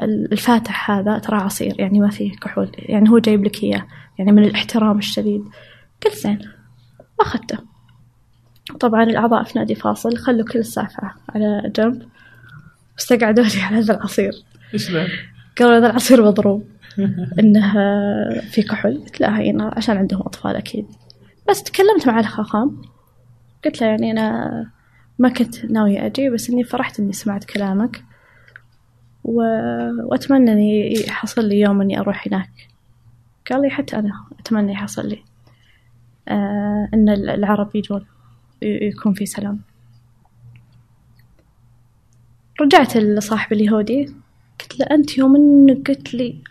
الفاتح 0.02 0.90
هذا 0.90 1.18
ترى 1.18 1.36
عصير 1.36 1.80
يعني 1.80 2.00
ما 2.00 2.10
فيه 2.10 2.32
كحول 2.32 2.70
يعني 2.76 3.10
هو 3.10 3.18
جايب 3.18 3.44
لك 3.44 3.62
إياه 3.62 3.86
يعني 4.18 4.32
من 4.32 4.44
الاحترام 4.44 4.98
الشديد. 4.98 5.44
قلت 6.04 6.14
زين 6.14 6.38
أخذته. 7.20 7.58
طبعا 8.80 9.02
الأعضاء 9.02 9.44
في 9.44 9.58
نادي 9.58 9.74
فاصل 9.74 10.16
خلوا 10.16 10.44
كل 10.44 10.58
السالفة 10.58 11.12
على 11.28 11.72
جنب 11.76 12.02
واستقعدوا 12.94 13.44
لي 13.44 13.60
على 13.60 13.76
هذا 13.76 13.94
العصير؟ 13.94 14.32
قالوا 15.58 15.78
هذا 15.78 15.86
العصير 15.86 16.24
مضروب 16.24 16.64
إنه 17.38 17.72
في 18.50 18.62
كحول. 18.62 18.98
قلت 18.98 19.20
لا 19.20 19.38
هي 19.38 19.70
عشان 19.76 19.96
عندهم 19.96 20.20
أطفال 20.20 20.56
أكيد. 20.56 20.86
بس 21.48 21.62
تكلمت 21.62 22.06
مع 22.06 22.20
الخاخام. 22.20 22.82
قلت 23.64 23.80
له 23.80 23.86
يعني 23.86 24.10
أنا 24.10 24.70
ما 25.18 25.28
كنت 25.28 25.64
ناوية 25.64 26.06
أجي 26.06 26.30
بس 26.30 26.50
إني 26.50 26.64
فرحت 26.64 27.00
إني 27.00 27.12
سمعت 27.12 27.44
كلامك. 27.44 28.04
و... 29.24 29.42
وأتمنى 30.04 30.52
إني 30.52 30.92
يحصل 30.92 31.44
لي 31.44 31.60
يوم 31.60 31.80
إني 31.80 32.00
أروح 32.00 32.26
هناك. 32.26 32.50
قال 33.50 33.62
لي 33.62 33.70
حتى 33.70 33.98
أنا 33.98 34.24
أتمنى 34.40 34.72
يحصل 34.72 35.08
لي. 35.08 35.22
آه 36.28 36.88
إن 36.94 37.08
العرب 37.08 37.76
يجون 37.76 38.06
يكون 38.62 39.14
في 39.14 39.26
سلام. 39.26 39.60
رجعت 42.60 42.96
لصاحب 42.96 43.52
اليهودي. 43.52 44.14
قلت 44.60 44.80
له 44.80 44.86
أنت 44.86 45.18
يوم 45.18 45.36
إنك 45.36 45.90
قلت 45.90 46.14
لي 46.14 46.42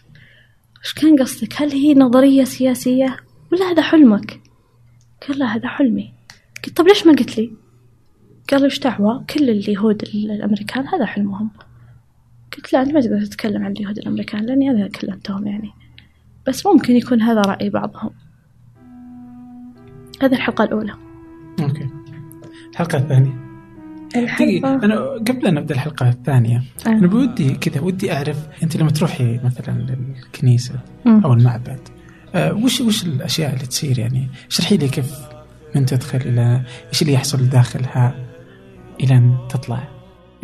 إيش 0.83 0.93
كان 0.93 1.19
قصدك؟ 1.21 1.61
هل 1.61 1.71
هي 1.71 1.93
نظرية 1.93 2.43
سياسية؟ 2.43 3.17
ولا 3.51 3.65
هذا 3.65 3.81
حلمك. 3.81 4.41
قال 5.27 5.39
لا 5.39 5.45
هذا 5.45 5.67
حلمي. 5.67 6.13
قلت 6.65 6.77
طب 6.77 6.87
ليش 6.87 7.07
ما 7.07 7.13
قلت 7.13 7.37
لي؟ 7.37 7.66
قال 8.51 8.59
لي 8.59 8.65
إيش 8.65 8.79
دعوة؟ 8.79 9.23
كل 9.29 9.49
اليهود 9.49 10.03
الأمريكان 10.03 10.87
هذا 10.87 11.05
حلمهم. 11.05 11.49
قلت 12.55 12.73
لا 12.73 12.81
أنت 12.81 12.93
ما 12.93 13.01
تقدر 13.01 13.25
تتكلم 13.25 13.65
عن 13.65 13.71
اليهود 13.71 13.97
الأمريكان 13.97 14.45
لأني 14.45 14.69
أنا 14.69 14.87
كلمتهم 14.87 15.47
يعني. 15.47 15.71
بس 16.47 16.65
ممكن 16.65 16.95
يكون 16.95 17.21
هذا 17.21 17.41
رأي 17.41 17.69
بعضهم. 17.69 18.09
هذه 20.21 20.33
الحلقة 20.33 20.63
الأولى. 20.63 20.93
أوكي. 21.59 21.89
الحلقة 22.71 22.97
الثانية 22.97 23.47
الحلقة 24.15 24.85
أنا 24.85 24.99
قبل 24.99 25.47
أن 25.47 25.53
نبدأ 25.53 25.75
الحلقة 25.75 26.09
الثانية 26.09 26.63
آه. 26.87 26.89
أنا 26.89 27.07
بودي 27.07 27.55
كذا 27.55 27.81
ودي 27.81 28.13
أعرف 28.13 28.63
أنت 28.63 28.77
لما 28.77 28.89
تروحي 28.89 29.39
مثلا 29.43 29.79
للكنيسة. 29.81 30.79
أو 31.07 31.33
المعبد 31.33 31.79
آه 32.35 32.53
وش 32.53 32.81
وش 32.81 33.03
الأشياء 33.03 33.53
اللي 33.53 33.65
تصير 33.65 33.99
يعني؟ 33.99 34.27
اشرحي 34.51 34.77
لي 34.77 34.87
كيف 34.87 35.15
من 35.75 35.85
تدخل 35.85 36.17
إلى 36.17 36.61
إيش 36.89 37.01
اللي 37.01 37.13
يحصل 37.13 37.49
داخلها؟ 37.49 38.26
إلى 38.99 39.13
أن 39.17 39.37
تطلع. 39.49 39.87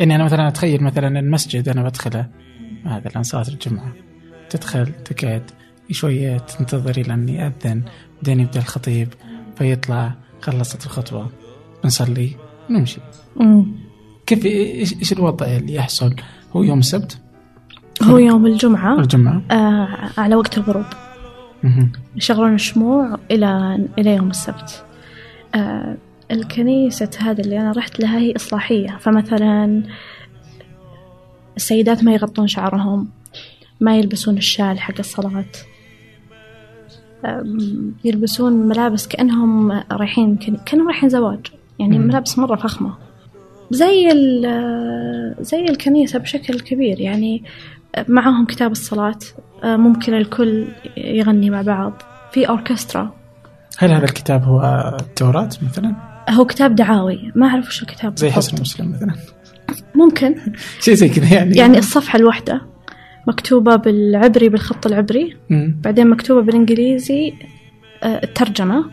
يعني 0.00 0.14
أنا 0.14 0.24
مثلا 0.24 0.48
أتخيل 0.48 0.82
مثلا 0.82 1.20
المسجد 1.20 1.68
أنا 1.68 1.82
بدخله. 1.82 2.28
هذا 2.84 3.08
الآن 3.08 3.22
صلاة 3.22 3.48
الجمعة. 3.48 3.92
تدخل 4.50 4.86
تقعد. 4.86 5.50
شوية 5.90 6.38
تنتظر 6.38 7.00
إلى 7.00 7.14
أن 7.14 7.28
يأذن 7.28 7.82
بعدين 8.16 8.40
يبدأ 8.40 8.60
الخطيب. 8.60 9.08
فيطلع. 9.56 10.14
خلصت 10.40 10.86
الخطوة 10.86 11.30
نصلي. 11.84 12.30
ونمشي. 12.70 13.00
كيف 14.26 14.46
إيش 14.46 14.94
إيش 14.94 15.12
الوضع 15.12 15.46
اللي 15.46 15.74
يحصل؟ 15.74 16.14
هو 16.56 16.62
يوم 16.62 16.78
السبت 16.78 17.18
هو 18.02 18.18
يوم 18.18 18.46
الجمعة. 18.46 19.00
الجمعة. 19.00 19.42
آه 19.50 19.88
على 20.18 20.34
وقت 20.34 20.58
الغروب. 20.58 20.84
يشغلون 22.16 22.54
الشموع 22.54 23.18
إلى 23.30 23.78
إلى 23.98 24.14
يوم 24.14 24.30
السبت. 24.30 24.84
آه 25.54 25.96
الكنيسة 26.34 27.10
هذا 27.18 27.40
اللي 27.40 27.60
أنا 27.60 27.72
رحت 27.72 28.00
لها 28.00 28.18
هي 28.18 28.36
إصلاحية. 28.36 28.96
فمثلا 29.00 29.82
السيدات 31.56 32.04
ما 32.04 32.12
يغطون 32.12 32.46
شعرهم 32.46 33.08
ما 33.80 33.96
يلبسون 33.96 34.36
الشال 34.36 34.80
حق 34.80 34.94
الصلاة. 34.98 35.44
يلبسون 38.04 38.52
ملابس 38.52 39.06
كأنهم 39.06 39.72
رايحين 39.92 40.36
كأنهم 40.66 40.88
رايحين 40.88 41.08
زواج. 41.08 41.46
يعني. 41.78 41.98
ملابس 41.98 42.38
مرة 42.38 42.56
فخمة. 42.56 42.94
زي 43.70 44.12
ال- 44.12 45.34
زي 45.40 45.64
الكنيسة 45.64 46.18
بشكل 46.18 46.60
كبير. 46.60 47.00
يعني 47.00 47.42
معاهم 48.08 48.44
كتاب 48.44 48.72
الصلاة. 48.72 49.18
ممكن 49.64 50.14
الكل 50.14 50.66
يغني 50.96 51.50
مع 51.50 51.62
بعض. 51.62 51.92
في 52.32 52.48
أوركسترا. 52.48 53.14
هل 53.78 53.92
هذا 53.92 54.04
الكتاب 54.04 54.42
هو 54.44 54.60
التوراة 55.00 55.50
مثلا؟ 55.62 56.13
هو 56.30 56.44
كتاب 56.44 56.74
دعاوي. 56.74 57.32
ما 57.34 57.46
أعرف 57.46 57.68
وش 57.68 57.82
الكتاب 57.82 58.18
زي. 58.18 58.30
حسن 58.30 58.60
مسلم 58.60 58.92
مثلا. 58.92 59.14
ممكن. 59.94 60.34
شيء 60.80 60.94
زي 60.94 61.08
كذا 61.08 61.34
يعني. 61.34 61.56
يعني 61.56 61.78
الصفحة 61.78 62.18
الواحدة. 62.18 62.62
مكتوبة 63.28 63.76
بالعبري 63.76 64.48
بالخط 64.48 64.86
العبري. 64.86 65.36
مم. 65.50 65.76
بعدين 65.84 66.10
مكتوبة 66.10 66.42
بالإنجليزي 66.42 67.32
آه، 68.02 68.20
الترجمة. 68.24 68.84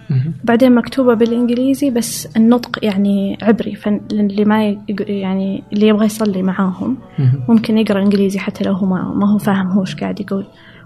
بعدين 0.44 0.76
مكتوبة 0.76 1.14
بالإنجليزي 1.14 1.90
بس 1.90 2.28
النطق 2.38 2.86
يعني 2.86 3.38
عبري. 3.42 3.76
فاللي 3.76 4.46
ما 4.46 4.78
يعني 5.00 5.64
اللي 5.74 5.88
يبغى 5.88 6.06
يصلي 6.06 6.44
معاهم. 6.44 6.98
مم. 7.20 7.44
ممكن 7.50 7.78
يقرأ 7.78 8.02
إنجليزي 8.02 8.40
حتى 8.40 8.64
لو 8.64 8.74
هو 8.74 8.86
ما, 8.86 9.14
ما 9.16 9.34
هو 9.34 9.38
فاهم 9.38 9.68
هو 9.68 9.82
إيش 9.82 9.96
قاعد 9.96 10.20
يقول. 10.20 10.46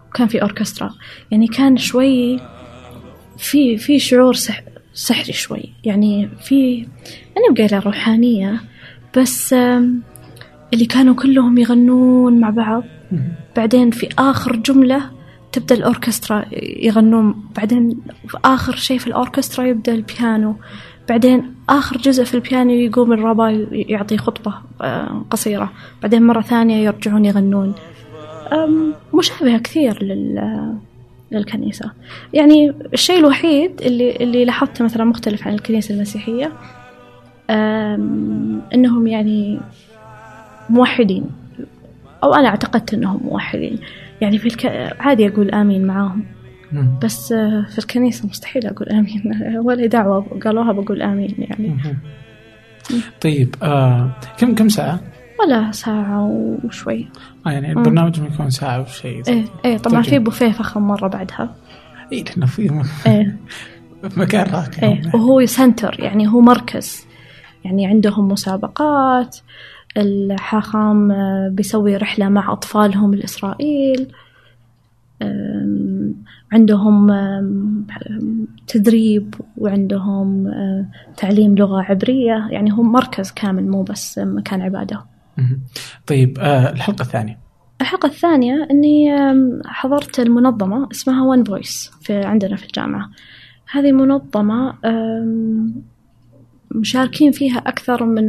وكان 0.09 0.27
في 0.27 0.41
أوركسترا. 0.41 0.91
يعني 1.31 1.47
كان 1.47 1.77
شوي 1.77 2.39
في 3.37 3.77
في 3.77 3.99
شعور 3.99 4.33
سحري 4.95 5.33
شوي. 5.33 5.63
يعني 5.83 6.29
في 6.43 6.87
أنا 7.37 7.67
بقى 7.67 7.79
روحانية 7.79 8.61
بس 9.17 9.53
اللي 10.73 10.85
كانوا 10.89 11.15
كلهم 11.15 11.57
يغنون 11.57 12.39
مع 12.39 12.49
بعض. 12.49 12.83
بعدين 13.57 13.91
في 13.91 14.09
آخر 14.19 14.55
جملة 14.55 15.01
تبدأ 15.51 15.75
الأوركسترا 15.75 16.45
يغنون 16.81 17.35
بعدين 17.55 17.97
في 18.27 18.37
آخر 18.45 18.75
شيء 18.75 18.97
في 18.97 19.07
الأوركسترا 19.07 19.65
يبدأ 19.65 19.93
البيانو. 19.95 20.55
بعدين 21.09 21.53
آخر 21.69 21.97
جزء 21.97 22.23
في 22.23 22.33
البيانو 22.33 22.71
يقوم 22.71 23.13
الرابع 23.13 23.49
يعطي 23.71 24.17
خطبة 24.17 24.53
آه، 24.81 25.25
قصيرة. 25.29 25.71
بعدين 26.01 26.23
مرة 26.23 26.41
ثانية 26.41 26.85
يرجعون 26.85 27.25
يغنون. 27.25 27.73
أم، 28.53 28.93
مشابهة 29.13 29.57
كثير 29.57 30.03
لل 30.03 30.39
للكنيسة 31.35 31.91
يعني 32.33 32.73
الشيء 32.93 33.19
الوحيد 33.19 33.81
اللي 33.81 34.15
اللي 34.15 34.45
لاحظته 34.45 34.85
مثلا 34.85 35.03
مختلف 35.05 35.47
عن 35.47 35.53
الكنيسة 35.53 35.95
المسيحية 35.95 36.51
أم، 37.49 38.61
إنهم 38.73 39.07
يعني 39.07 39.59
موحدين 40.69 41.23
أو 42.23 42.33
أنا 42.33 42.47
اعتقدت 42.47 42.93
إنهم 42.93 43.19
موحدين 43.23 43.79
يعني 44.21 44.37
في 44.37 44.45
الك... 44.47 44.65
عادي 44.99 45.27
أقول 45.27 45.51
آمين 45.51 45.87
معاهم. 45.87 46.23
بس 47.03 47.31
آه، 47.31 47.65
في 47.71 47.79
الكنيسة 47.79 48.27
مستحيل 48.27 48.65
أقول 48.67 48.89
آمين 48.89 49.23
ولا 49.65 49.85
دعوة 49.85 50.39
قالوها 50.45 50.71
بقول 50.71 51.01
آمين 51.01 51.35
يعني. 51.37 51.77
طيب 53.21 53.55
آه 53.63 54.09
كم 54.37 54.55
كم 54.55 54.69
ساعة؟ 54.69 54.99
ولا 55.45 55.71
ساعة 55.71 56.25
وشوي. 56.63 57.07
آه 57.47 57.49
يعني 57.49 57.69
البرنامج 57.69 58.17
يكون 58.17 58.49
ساعة 58.49 58.81
وشيء 58.81 59.23
إيه 59.27 59.45
إيه 59.65 59.77
طبعا 59.77 60.01
طيب. 60.01 60.09
في 60.09 60.19
بوفيه 60.19 60.51
فخم 60.51 60.81
مرة 60.81 61.07
بعدها. 61.07 61.55
اي 62.13 62.23
لأنه 62.23 62.45
في 62.45 62.83
إيه. 63.07 63.37
مكان 64.17 64.53
راقي 64.53 64.87
إيه 64.87 65.01
وهو 65.13 65.45
سنتر 65.45 65.95
يعني 65.99 66.27
هو 66.27 66.41
مركز. 66.41 67.05
يعني 67.63 67.87
عندهم 67.87 68.27
مسابقات 68.27 69.37
الحاخام 69.97 71.11
آه، 71.11 71.49
بيسوي 71.51 71.97
رحلة 71.97 72.29
مع 72.29 72.53
أطفالهم 72.53 73.15
لإسرائيل. 73.15 74.11
عندهم 76.51 77.11
تدريب 78.67 79.35
وعندهم 79.57 80.47
آه، 80.47 80.85
تعليم 81.17 81.55
لغة 81.55 81.81
عبرية. 81.81 82.47
يعني 82.49 82.73
هو 82.73 82.83
مركز 82.83 83.31
كامل 83.31 83.67
مو 83.67 83.83
بس 83.83 84.19
مكان 84.19 84.61
عبادة. 84.61 85.14
طيب 86.07 86.37
آه 86.39 86.71
الحلقة 86.71 87.01
الثانية. 87.01 87.39
الحلقة 87.81 88.07
الثانية 88.07 88.67
إني 88.71 89.09
حضرت 89.65 90.19
المنظمة 90.19 90.87
اسمها 90.91 91.23
ون 91.23 91.43
فويس 91.43 91.91
في 92.01 92.13
عندنا 92.13 92.55
في 92.55 92.63
الجامعة. 92.65 93.09
هذه 93.71 93.91
منظمة 93.91 94.73
مشاركين 96.71 97.31
فيها 97.31 97.57
أكثر 97.57 98.05
من 98.05 98.25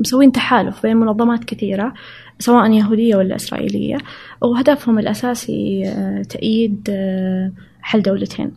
مسوين 0.00 0.32
تحالف 0.32 0.82
بين 0.82 0.96
منظمات 0.96 1.44
كثيرة 1.44 1.94
سواء 2.38 2.70
يهودية 2.72 3.16
ولا 3.16 3.36
إسرائيلية. 3.36 3.96
وهدفهم 4.40 4.98
الأساسي 4.98 5.88
آه، 5.88 6.22
تأييد 6.22 6.88
آه، 6.90 7.52
حل 7.82 8.02
دولتين. 8.02 8.52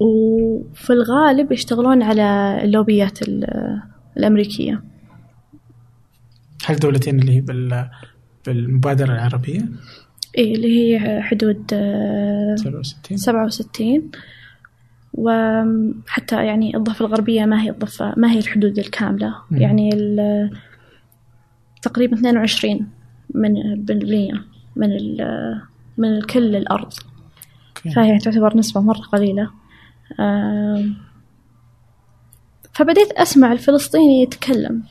وفي 0.00 0.90
الغالب 0.92 1.52
يشتغلون 1.52 2.02
على 2.02 2.60
اللوبيات 2.64 3.22
ال- 3.22 3.80
الأمريكية. 4.16 4.82
هل 6.66 6.76
دولتين 6.76 7.18
اللي 7.20 7.32
هي 7.36 7.40
بال 7.40 7.88
بالمبادرة 8.46 9.12
العربية؟ 9.14 9.68
إيه 10.38 10.54
اللي 10.54 10.94
هي 10.98 11.22
حدود 11.22 11.64
آه، 11.72 12.54
67 12.56 13.16
سبعة 13.18 13.44
وستين. 13.46 14.10
وحتى 15.14 16.46
يعني 16.46 16.76
الضفة 16.76 17.06
الغربية 17.06 17.44
ما 17.44 17.62
هي 17.62 17.70
الضفة 17.70 18.14
ما 18.16 18.32
هي 18.32 18.38
الحدود 18.38 18.78
الكاملة. 18.78 19.34
مم. 19.50 19.58
يعني 19.58 19.90
تقريبا 21.82 22.14
22 22.16 22.86
من 23.34 23.52
بالمية 23.84 24.32
من 24.76 24.92
ال- 24.92 25.60
من 25.98 26.22
كل 26.22 26.56
الأرض. 26.56 26.92
فهي 27.94 28.18
تعتبر 28.18 28.56
نسبة 28.56 28.80
مرة 28.80 28.98
قليلة. 29.00 29.50
فبديت 32.72 33.12
أسمع 33.12 33.52
الفلسطيني 33.52 34.22
يتكلم. 34.22 34.82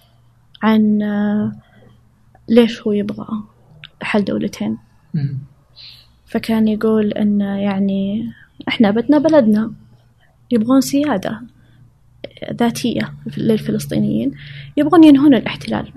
عن 0.63 1.02
آه، 1.02 1.52
ليش 2.50 2.82
هو 2.82 2.91
يبغى 2.91 3.28
حل 4.02 4.24
دولتين. 4.26 4.78
فكان 6.26 6.67
يقول 6.67 7.12
إن 7.12 7.41
يعني 7.41 8.32
إحنا 8.67 8.91
بدنا 8.91 9.17
بلدنا 9.17 9.72
يبغون 10.52 10.82
سيادة 10.82 11.41
ذاتية 12.54 13.13
للفلسطينيين 13.38 14.32
يبغون 14.78 15.04
ينهون 15.04 15.34
الاحتلال. 15.36 15.91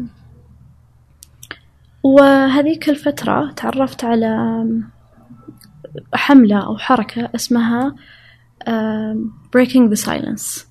وهذيك 2.03 2.89
الفترة 2.89 3.51
تعرفت 3.53 4.05
على 4.05 4.65
حملة 6.15 6.67
أو 6.67 6.77
حركة 6.79 7.31
اسمها 7.35 7.95
Breaking 9.57 9.91
the 9.91 10.05
Silence 10.07 10.65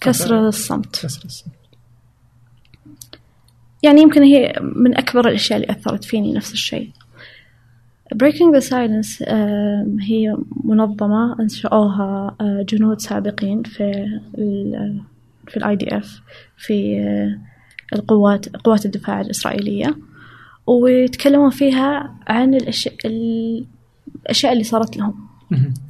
كسر 0.00 0.48
الصمت. 0.48 1.06
يعني 3.86 4.02
يمكن 4.02 4.22
هي 4.22 4.54
من 4.60 4.98
أكبر 4.98 5.28
الأشياء 5.28 5.60
اللي 5.60 5.72
أثرت 5.72 6.04
فيني 6.04 6.32
نفس 6.32 6.52
الشيء. 6.52 6.90
Breaking 8.14 8.54
the 8.56 8.68
Silence 8.70 9.28
هي 10.00 10.36
منظمة 10.64 11.40
أنشأوها 11.40 12.36
آه، 12.40 12.64
جنود 12.68 13.00
سابقين 13.00 13.62
في 13.62 13.90
ال 14.38 15.00
في 15.48 15.56
ال 15.56 15.76
IDF 15.76 16.20
في 16.56 17.00
آه، 17.00 17.38
القوات 17.96 18.56
قوات 18.56 18.86
الدفاع 18.86 19.20
الإسرائيلية. 19.20 19.96
ويتكلمون 20.66 21.50
فيها 21.50 22.14
عن 22.26 22.54
الأشياء 22.54 22.94
الأشياء 23.06 24.52
اللي 24.52 24.64
صارت 24.64 24.96
لهم. 24.96 25.26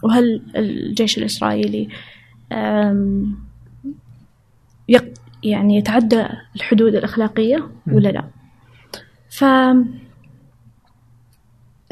وهل 0.02 0.42
الجيش 0.56 1.18
الإسرائيلي 1.18 1.88
يعني 5.42 5.76
يتعدى 5.76 6.26
الحدود 6.56 6.94
الأخلاقية 6.94 7.68
ولا 7.86 8.08
لا. 8.08 8.24
ف 9.30 9.44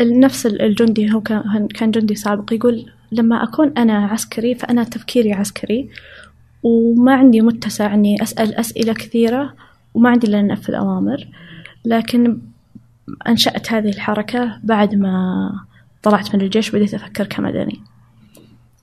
نفس 0.01 0.47
الجندي 0.47 1.13
هو 1.13 1.21
كان 1.75 1.91
جندي 1.91 2.15
سابق 2.15 2.53
يقول 2.53 2.93
لما 3.13 3.43
أكون 3.43 3.73
أنا 3.79 4.07
عسكري 4.07 4.55
فأنا 4.55 4.85
تفكيري 4.85 5.33
عسكري 5.33 5.91
وما 6.63 7.15
عندي 7.15 7.41
متسع 7.41 7.95
إني 7.95 8.23
أسأل 8.23 8.55
أسئلة 8.55 8.93
كثيرة 8.93 9.55
وما 9.95 10.11
عندي 10.11 10.27
إلا 10.27 10.43
ننفذ 10.43 10.75
أوامر. 10.75 11.29
لكن 11.85 12.39
أنشأت 13.29 13.73
هذه 13.73 13.89
الحركة 13.89 14.61
بعد 14.63 14.95
ما 14.95 15.51
طلعت 16.03 16.35
من 16.35 16.41
الجيش 16.41 16.75
وبديت 16.75 16.95
أفكر 16.95 17.27
كمدني. 17.27 17.81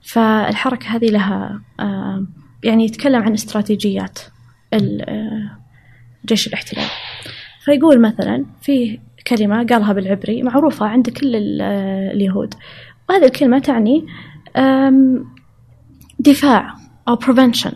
فالحركة 0.02 0.88
هذه 0.88 1.06
لها 1.06 1.62
آه، 1.80 2.26
يعني 2.64 2.86
يتكلم 2.86 3.24
عن 3.24 3.34
استراتيجيات. 3.34 4.20
جيش 6.26 6.48
الاحتلال. 6.48 6.86
فيقول 7.66 8.02
مثلا 8.02 8.46
في 8.62 9.00
كلمة 9.28 9.66
قالها 9.66 9.94
بالعبري 9.94 10.44
معروفة 10.44 10.86
عند 10.86 11.10
كل 11.10 11.62
آه، 11.62 12.12
اليهود. 12.12 12.54
وهذه 13.10 13.26
الكلمة 13.26 13.60
تعني 13.60 14.06
دفاع 16.20 16.76
أو 17.08 17.16
prevention 17.16 17.76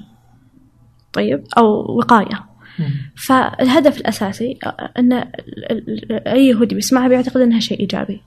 طيب 1.14 1.44
أو 1.58 1.98
وقاية. 1.98 2.46
فالهدف 3.16 3.98
الأساسي 3.98 4.60
أن 5.00 5.14
ال- 5.14 5.72
ال- 5.72 6.28
أي 6.28 6.48
يهودي 6.48 6.76
بيسمعها 6.76 7.08
بيعتقد 7.08 7.42
أنها 7.42 7.60
شيء 7.60 7.80
إيجابي. 7.80 8.22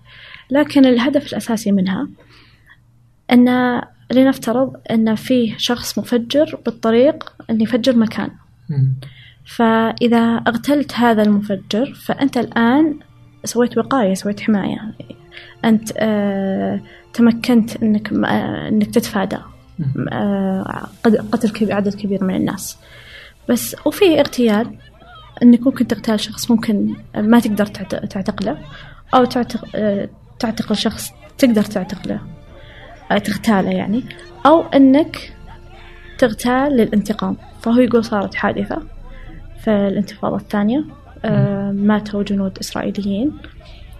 لكن 0.50 0.86
الهدف 0.86 1.26
الأساسي 1.32 1.72
منها 1.72 2.08
أن 3.32 3.80
لنفترض 4.12 4.72
أن 4.90 5.14
فيه 5.14 5.54
شخص 5.56 5.98
مفجر 5.98 6.58
بالطريق 6.66 7.32
أن 7.50 7.60
يفجر 7.60 7.96
مكان. 7.96 8.30
فإذا 9.46 10.18
اغتلت 10.48 10.94
هذا 10.94 11.22
المفجر 11.22 11.94
فأنت 11.94 12.36
الآن 12.36 12.98
سويت 13.44 13.78
وقاية 13.78 14.14
سويت 14.14 14.40
حماية. 14.40 14.94
أنت 15.64 15.92
آه 15.96 16.80
تمكنت 17.14 17.82
أنك 17.82 18.12
آه 18.12 18.68
أنك 18.68 18.94
تتفادى. 18.94 19.38
آه 20.12 20.88
قتل 21.32 21.50
كبير 21.50 21.72
عدد 21.74 21.94
كبير 21.94 22.24
من 22.24 22.34
الناس. 22.34 22.78
بس 23.48 23.76
وفي 23.84 24.20
اغتيال 24.20 24.74
إنك 25.42 25.66
ممكن 25.66 25.86
تغتال 25.86 26.20
شخص 26.20 26.50
ممكن 26.50 26.94
ما 27.16 27.40
تقدر 27.40 27.66
تعت- 27.66 28.04
تعتقله 28.12 28.58
تعتق... 29.30 29.64
آه، 29.74 30.08
تعتقل 30.38 30.76
شخص 30.76 31.12
تقدر 31.38 31.62
تعتقله 31.62 32.20
آه، 33.12 33.18
تغتاله 33.18 33.70
يعني 33.70 34.04
أو 34.46 34.62
إنك 34.62 35.32
تغتال 36.18 36.72
للانتقام. 36.76 37.36
فهو 37.60 37.78
يقول 37.80 38.04
صارت 38.04 38.34
حادثة. 38.34 38.82
في 39.58 39.70
الانتفاضة 39.70 40.36
الثانية 40.36 40.84
آه، 41.24 41.70
ماتوا 41.72 42.22
جنود 42.22 42.58
إسرائيليين. 42.58 43.32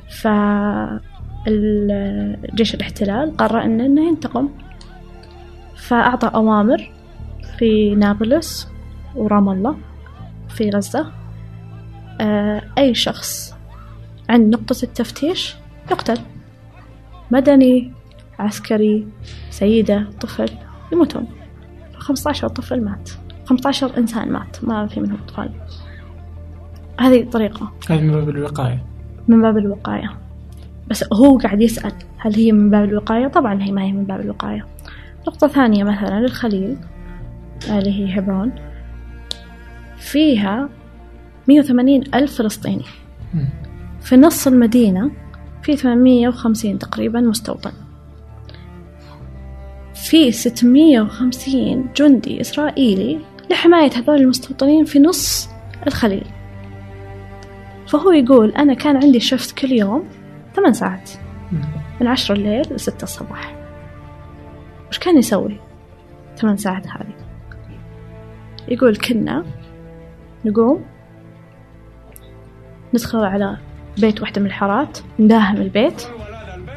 فالجيش 0.09 1.04
الاحتلال 2.74 3.36
قرر 3.36 3.64
إنه 3.64 3.86
إنه 3.86 4.09
ينتقم. 4.09 4.48
فأعطى 5.76 6.30
أوامر 6.34 6.90
في 7.59 7.94
نابلس 7.94 8.68
ورام 9.14 9.48
الله 9.48 9.76
في 10.48 10.70
غزة. 10.70 11.12
آه، 12.20 12.62
أي 12.78 12.94
شخص 12.94 13.54
عند 14.28 14.54
نقطة 14.54 14.82
التفتيش 14.82 15.56
يقتل. 15.90 16.18
مدني 17.30 17.92
عسكري 18.38 19.06
سيدة 19.50 20.06
طفل 20.20 20.48
يموتون. 20.92 21.26
15 21.98 22.48
طفل 22.48 22.84
مات. 22.84 23.11
15 23.49 23.96
إنسان 23.99 24.32
مات. 24.32 24.64
ما 24.64 24.86
في 24.86 25.01
منهم 25.01 25.18
أطفال. 25.24 25.51
هذه 27.01 27.24
طريقة. 27.30 27.72
هذه 27.90 28.01
من 28.01 28.12
باب 28.12 28.28
الوقاية. 28.28 28.84
من 29.28 29.42
باب 29.42 29.59
الوقاية. 29.59 30.16
بس 30.88 31.05
هو 31.12 31.38
قاعد 31.38 31.62
يسأل 31.62 31.92
هل 32.18 32.34
هي 32.34 32.53
من 32.53 32.70
باب 32.70 32.84
الوقاية؟ 32.84 33.28
طبعا 33.28 33.62
هي 33.62 33.72
ما 33.72 33.82
هي 33.82 33.92
من 33.92 34.05
باب 34.05 34.20
الوقاية. 34.20 34.66
نقطة 35.28 35.46
ثانية 35.49 35.84
مثلا 35.84 36.18
الخليل 36.18 36.76
اللي 37.70 37.90
هي 37.90 38.18
هبرون 38.18 38.53
فيها 39.99 40.68
180 41.49 42.03
ألف 42.14 42.38
فلسطيني. 42.38 42.84
في 44.01 44.16
نص 44.16 44.46
المدينة 44.46 45.11
في 45.62 45.76
850 45.76 46.78
تقريبا 46.78 47.20
مستوطن. 47.20 47.72
في 49.94 50.32
650 50.32 51.88
جندي 51.96 52.40
إسرائيلي 52.40 53.18
لحماية 53.51 53.90
هذول 53.96 54.16
المستوطنين 54.16 54.84
في 54.84 54.99
نص 54.99 55.49
الخليل. 55.86 56.26
فهو 57.86 58.11
يقول 58.11 58.51
أنا 58.51 58.74
كان 58.74 58.96
عندي 58.96 59.20
شفت 59.20 59.59
كل 59.59 59.72
يوم 59.72 60.05
ثمان 60.55 60.72
ساعات. 60.72 61.11
من 62.01 62.07
عشرة 62.07 62.34
الليل 62.34 62.62
لستة 62.70 63.05
الصباح. 63.05 63.57
وش 64.90 64.99
كان 64.99 65.18
يسوي 65.18 65.57
ثمان 66.36 66.57
ساعات 66.57 66.86
هذه؟ 66.86 67.14
يقول 68.68 68.96
كنا 68.96 69.44
نقوم 70.44 70.84
ندخل 72.94 73.18
على 73.18 73.57
بيت 73.99 74.20
واحدة 74.20 74.40
من 74.40 74.46
الحارات 74.46 74.99
نداهم 75.18 75.57
البيت 75.57 76.03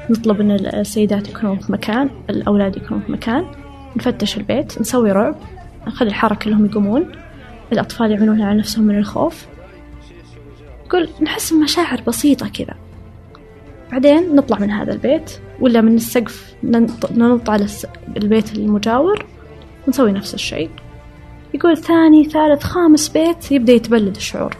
نطلب 0.09 0.41
إن 0.41 0.51
السيدات 0.51 1.29
يكونون 1.29 1.59
في 1.59 1.71
مكان 1.71 2.09
الأولاد 2.29 2.77
يكونون 2.77 3.03
في 3.03 3.11
مكان 3.11 3.45
نفتش 3.95 4.37
البيت 4.37 4.81
نسوي 4.81 5.11
رعب. 5.11 5.35
نخلي 5.87 6.09
الحارة 6.09 6.35
كلهم 6.35 6.65
يقومون. 6.65 7.11
الأطفال 7.71 8.11
يعملون 8.11 8.41
على 8.41 8.59
نفسهم 8.59 8.83
من 8.83 8.97
الخوف. 8.97 9.47
يقول 10.85 11.09
نحس 11.21 11.53
بمشاعر 11.53 12.01
بسيطة 12.07 12.47
كذا. 12.47 12.75
بعدين 13.91 14.35
نطلع 14.35 14.59
من 14.59 14.71
هذا 14.71 14.93
البيت 14.93 15.39
ولا 15.59 15.81
من 15.81 15.95
السقف 15.95 16.55
ننط, 16.63 17.49
على 17.49 17.67
البيت 18.17 18.53
المجاور 18.53 19.25
ونسوي 19.87 20.11
نفس 20.11 20.33
الشيء. 20.33 20.69
يقول 21.53 21.77
ثاني 21.77 22.23
ثالث 22.23 22.63
خامس 22.63 23.09
بيت 23.09 23.51
يبدأ 23.51 23.73
يتبلد 23.73 24.15
الشعور. 24.15 24.57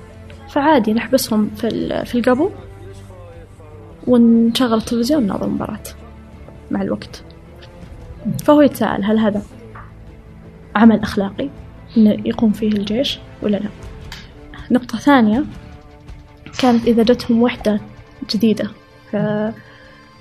فعادي 0.50 0.94
نحبسهم 0.94 1.50
في, 1.50 2.06
في 2.06 2.16
القبو 2.16 2.50
ونشغل 4.08 4.74
التلفزيون 4.74 5.24
ونناظر 5.24 5.50
مباراة 5.50 5.84
مع 6.72 6.82
الوقت. 6.82 7.24
فهو 8.44 8.62
يتساءل 8.62 9.04
هل 9.04 9.20
هذا 9.20 9.42
عمل 10.76 11.00
أخلاقي 11.00 11.50
إنه 11.98 12.18
يقوم 12.26 12.52
فيه 12.52 12.68
الجيش 12.68 13.20
ولا 13.42 13.58
لا. 13.58 13.70
نقطة 14.72 14.98
ثانية 14.98 15.44
كانت 16.60 16.88
إذا 16.88 17.04
جتهم 17.04 17.42
وحدة 17.42 17.82
جديدة 18.34 18.72
ف 19.12 19.14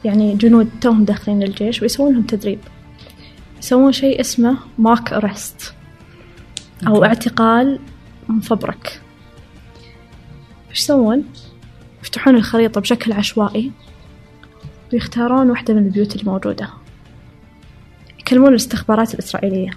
يعني 0.04 0.34
جنود 0.34 0.70
توهم 0.80 1.04
داخلين 1.04 1.42
الجيش 1.42 1.82
ويسوون 1.82 2.12
لهم 2.12 2.22
تدريب. 2.22 2.58
يسوون 3.58 3.92
شيء 3.92 4.20
اسمه 4.20 4.56
ماك 4.78 5.12
أرست 5.12 5.74
أو 6.86 7.04
اعتقال 7.04 7.78
مفبرك. 8.28 9.00
إيش 10.70 10.78
يسوون؟ 10.80 11.24
يفتحون 12.02 12.36
الخريطة 12.36 12.80
بشكل 12.80 13.12
عشوائي 13.12 13.72
ويختارون 14.92 15.50
واحدة 15.50 15.74
من 15.74 15.86
البيوت 15.86 16.16
اللي 16.16 16.30
موجودة 16.30 16.68
يكلمون 18.20 18.48
الاستخبارات 18.48 19.14
الإسرائيلية. 19.14 19.70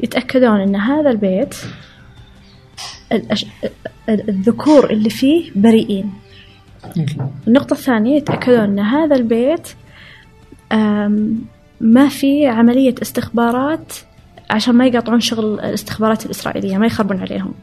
يتأكدون 0.00 0.60
أن 0.60 0.76
هذا 0.76 1.10
البيت 1.10 1.54
الأش... 3.12 3.46
ال- 4.08 4.28
الذكور 4.30 4.90
اللي 4.90 5.10
فيه 5.10 5.50
بريئين. 5.56 6.12
النقطة 7.46 7.72
الثانية 7.74 8.16
يتأكدون 8.16 8.58
أن 8.58 8.78
هذا 8.78 9.16
البيت 9.16 9.68
ما 11.80 12.08
في 12.08 12.46
عملية 12.46 12.94
استخبارات 13.02 13.92
عشان 14.50 14.74
ما 14.74 14.86
يقاطعون 14.86 15.20
شغل 15.20 15.54
الاستخبارات 15.60 16.26
الإسرائيلية 16.26 16.78
ما 16.78 16.86
يخربون 16.86 17.20
عليهم. 17.20 17.54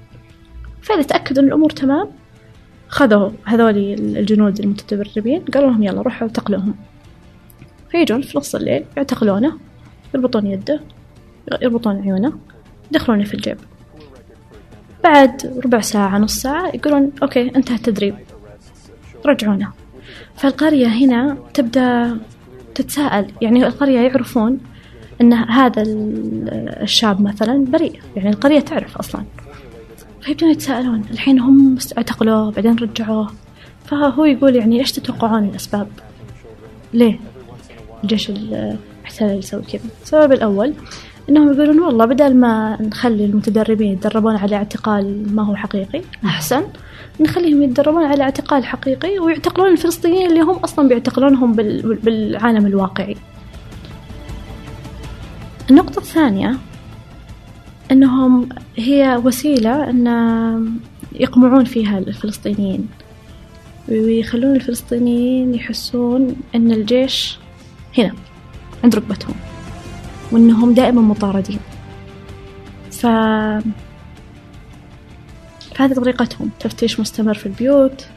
فإذا 0.81 1.01
تأكدوا 1.01 1.43
أن 1.43 1.47
الأمور 1.47 1.69
تمام 1.69 2.07
خذوا 2.87 3.29
هذول 3.45 3.77
الجنود 4.17 4.59
المتدربين 4.59 5.41
قالوا 5.41 5.69
لهم 5.71 5.83
يلا 5.83 6.01
روحوا 6.01 6.27
اعتقلوهم 6.27 6.75
فيجون 7.91 8.21
في 8.21 8.37
نص 8.37 8.55
الليل 8.55 8.85
يعتقلونه 8.97 9.57
يربطون 10.15 10.47
يده. 10.47 10.79
يربطون 11.61 12.01
عيونه 12.01 12.33
يدخلونه 12.91 13.23
في 13.23 13.33
الجيب. 13.33 13.57
بعد 15.03 15.61
ربع 15.65 15.81
ساعة 15.81 16.17
نص 16.17 16.33
ساعة 16.41 16.67
يقولون 16.67 17.11
okay 17.23 17.55
انتهى 17.55 17.75
التدريب. 17.75 18.15
رجعونه 19.25 19.71
فالقرية 20.35 20.87
هنا 20.87 21.37
تبدأ 21.53 22.17
تتساءل 22.75 23.31
يعني 23.41 23.67
القرية 23.67 23.99
يعرفون 23.99 24.59
أن 25.21 25.33
هذا 25.33 25.81
ال- 25.81 26.49
الشاب 26.81 27.21
مثلا 27.21 27.65
بريء 27.65 27.99
يعني 28.15 28.29
القرية 28.29 28.59
تعرف 28.59 28.97
أصلا. 28.97 29.23
فيبدون 30.21 30.51
يتساءلون. 30.51 31.03
الحين 31.11 31.39
هم 31.39 31.77
اعتقلوه 31.97 32.51
بعدين 32.51 32.75
رجعوه. 32.75 33.31
فهو 33.85 34.25
يقول 34.25 34.55
يعني 34.55 34.79
إيش 34.79 34.91
تتوقعون 34.91 35.43
الأسباب؟ 35.43 35.87
ليه 36.93 37.19
الجيش 38.03 38.29
الاحتلال 38.29 39.39
يسوي 39.39 39.61
كذا؟ 39.61 39.81
السبب 40.03 40.31
الأول 40.31 40.73
إنهم 41.29 41.53
يقولون 41.53 41.79
والله 41.79 42.05
بدل 42.05 42.35
ما 42.35 42.77
نخلي 42.81 43.25
المتدربين 43.25 43.91
يتدربون 43.93 44.35
على 44.35 44.55
اعتقال 44.55 45.35
ما 45.35 45.43
هو 45.43 45.55
حقيقي 45.55 46.01
أحسن. 46.25 46.63
نخليهم 47.19 47.63
يتدربون 47.63 48.03
على 48.03 48.23
اعتقال 48.23 48.65
حقيقي 48.65 49.19
ويعتقلون 49.19 49.71
الفلسطينيين 49.71 50.29
اللي 50.29 50.41
هم 50.41 50.55
أصلا 50.55 50.87
بيعتقلونهم 50.87 51.53
بال- 51.53 51.95
بالعالم 51.95 52.65
الواقعي. 52.65 53.15
النقطة 55.71 55.99
الثانية 55.99 56.57
أنهم 57.91 58.49
هي 58.77 59.21
وسيلة 59.25 59.89
أن 59.89 60.77
يقمعون 61.13 61.63
فيها 61.65 61.97
الفلسطينيين. 61.97 62.87
ويخلون 63.89 64.55
الفلسطينيين 64.55 65.55
يحسون 65.55 66.35
أن 66.55 66.71
الجيش 66.71 67.37
هنا 67.97 68.11
عند 68.83 68.95
ركبتهم. 68.95 69.35
وأنهم 70.31 70.73
دائما 70.73 71.01
مطاردين. 71.01 71.59
ف 72.91 73.05
فهذه 75.75 75.93
طريقتهم. 75.93 76.49
تفتيش 76.59 76.99
مستمر 76.99 77.33
في 77.33 77.45
البيوت 77.45 78.07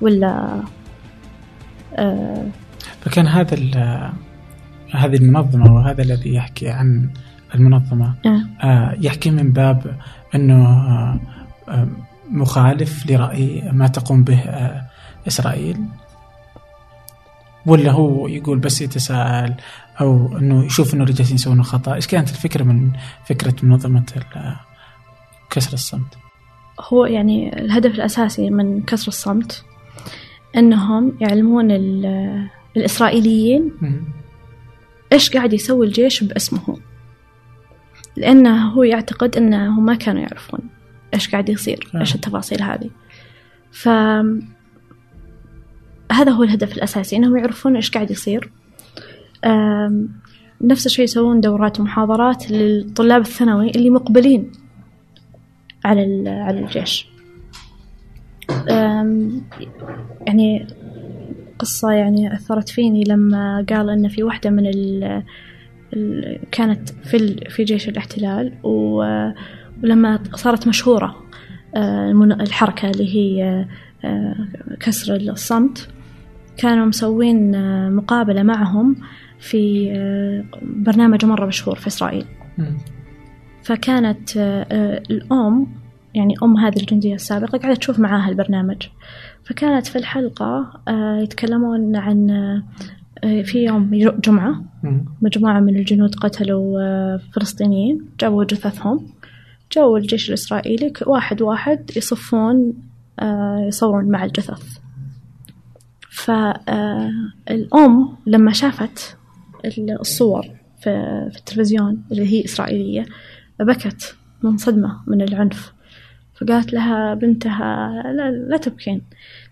ولا 0.00 0.62
آه 1.94 2.46
فكان 3.00 3.26
هذا 3.26 3.56
هذه 4.94 5.16
المنظمة 5.16 5.74
وهذا 5.74 6.02
الذي 6.02 6.34
يحكي 6.34 6.68
عن 6.68 7.10
المنظمة 7.54 8.14
آه. 8.26 8.66
آه، 8.66 8.96
يحكي 9.00 9.30
من 9.30 9.52
باب 9.52 9.96
أنه 10.34 10.66
آه، 10.66 11.20
آه، 11.68 11.88
مخالف 12.30 13.10
لرأي 13.10 13.70
ما 13.72 13.86
تقوم 13.86 14.24
به 14.24 14.38
آه، 14.38 14.84
إسرائيل. 15.28 15.76
ولا 17.66 17.90
هو 17.90 18.28
يقول 18.28 18.58
بس 18.58 18.80
يتساءل 18.80 19.54
أو 20.00 20.38
أنه 20.38 20.64
يشوف 20.64 20.94
أنه 20.94 21.02
اللي 21.02 21.14
جالسين 21.14 21.34
يسوون 21.34 21.62
خطأ. 21.62 21.94
إيش 21.94 22.06
كانت 22.06 22.30
الفكرة 22.30 22.64
من 22.64 22.90
فكرة 23.26 23.54
منظمة 23.62 24.04
ال- 24.16 24.56
كسر 25.50 25.72
الصمت؟ 25.72 26.14
هو 26.80 27.04
يعني 27.06 27.60
الهدف 27.60 27.94
الأساسي 27.94 28.50
من 28.50 28.82
كسر 28.82 29.08
الصمت 29.08 29.64
أنهم 30.56 31.16
يعلمون 31.20 31.70
ال- 31.70 32.48
الإسرائيليين 32.76 33.72
مم. 33.80 34.04
إيش 35.12 35.30
قاعد 35.30 35.52
يسوي 35.52 35.86
الجيش 35.86 36.24
باسمه. 36.24 36.78
لأنه 38.16 38.68
هو 38.68 38.82
يعتقد 38.82 39.36
أنه 39.36 39.80
ما 39.80 39.94
كانوا 39.94 40.22
يعرفون 40.22 40.60
إيش 41.14 41.30
قاعد 41.30 41.48
يصير. 41.48 41.88
إيش 41.94 42.14
التفاصيل 42.14 42.62
هذه. 42.62 42.90
ف 43.72 43.88
هذا 46.12 46.30
هو 46.32 46.42
الهدف 46.42 46.72
الأساسي 46.72 47.16
إنهم 47.16 47.36
يعرفون 47.36 47.76
إيش 47.76 47.90
قاعد 47.90 48.10
يصير. 48.10 48.50
نفس 50.62 50.86
الشيء 50.86 51.04
يسوون 51.04 51.40
دورات 51.40 51.80
ومحاضرات 51.80 52.50
للطلاب 52.50 53.20
الثانوي 53.20 53.70
اللي 53.70 53.90
مقبلين 53.90 54.52
على 55.84 56.28
على 56.28 56.60
الجيش. 56.60 57.08
يعني 60.26 60.66
قصة 61.58 61.90
يعني 61.90 62.34
أثرت 62.34 62.68
فيني 62.68 63.04
لما 63.04 63.66
قال 63.68 63.90
إن 63.90 64.08
في 64.08 64.22
واحدة 64.22 64.50
من 64.50 64.66
ال 64.66 65.22
كانت 66.52 66.90
في 66.90 67.36
في 67.50 67.64
جيش 67.64 67.88
الاحتلال 67.88 68.52
ولما 68.62 70.18
صارت 70.34 70.68
مشهورة 70.68 71.16
آه، 71.74 72.10
الحركة 72.40 72.90
اللي 72.90 73.14
هي 73.14 73.66
آه، 74.04 74.34
كسر 74.80 75.16
الصمت 75.16 75.88
كانوا 76.56 76.86
مسوين 76.86 77.54
آه، 77.54 77.90
مقابلة 77.90 78.42
معهم 78.42 78.96
في 79.38 79.92
آه، 79.96 80.44
برنامج 80.62 81.24
مرة 81.24 81.46
مشهور 81.46 81.76
في 81.76 81.86
إسرائيل. 81.86 82.24
فكانت 83.62 84.36
آه، 84.36 84.66
آه، 84.70 85.02
الأم 85.10 85.66
يعني 86.14 86.34
أم 86.42 86.56
هذه 86.56 86.76
الجندية 86.76 87.14
السابقة 87.14 87.58
قاعدة 87.58 87.76
تشوف 87.76 87.98
معاها 87.98 88.28
البرنامج 88.28 88.86
فكانت 89.44 89.86
في 89.86 89.96
الحلقة 89.96 90.80
يتكلمون 91.22 91.96
عن 91.96 92.28
في 93.22 93.64
يوم 93.64 93.90
جمعة. 94.24 94.64
مجموعة 95.22 95.60
من 95.60 95.76
الجنود 95.76 96.14
قتلوا 96.14 97.16
فلسطينيين. 97.16 98.06
جابوا 98.20 98.44
جثثهم. 98.44 99.06
جو 99.72 99.96
الجيش 99.96 100.28
الإسرائيلي 100.28 100.92
واحد 101.06 101.42
واحد 101.42 101.90
يصفون 101.96 102.72
يصورون 103.68 104.04
مع 104.04 104.24
الجثث. 104.24 104.78
فالأم 106.10 108.16
لما 108.26 108.52
شافت 108.52 109.16
الصور 110.00 110.46
في, 110.80 110.90
التلفزيون 111.36 112.02
اللي 112.12 112.26
هي 112.32 112.44
إسرائيلية 112.44 113.06
بكت 113.60 114.16
من 114.42 114.56
صدمة 114.56 115.00
من 115.06 115.22
العنف. 115.22 115.72
فقالت 116.34 116.72
لها 116.72 117.14
بنتها 117.14 118.02
لا, 118.16 118.30
لا 118.30 118.56
تبكين. 118.56 119.02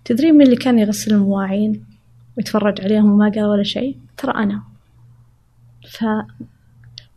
تدرين 0.05 0.35
مين 0.35 0.43
اللي 0.47 0.57
كان 0.57 0.79
يغسل 0.79 1.15
المواعين 1.15 1.85
ويتفرج 2.37 2.81
عليهم 2.81 3.13
وما 3.13 3.29
قال 3.29 3.45
ولا 3.45 3.63
شيء؟ 3.63 3.97
ترى 4.17 4.33
أنا. 4.43 4.63
ف 5.91 6.05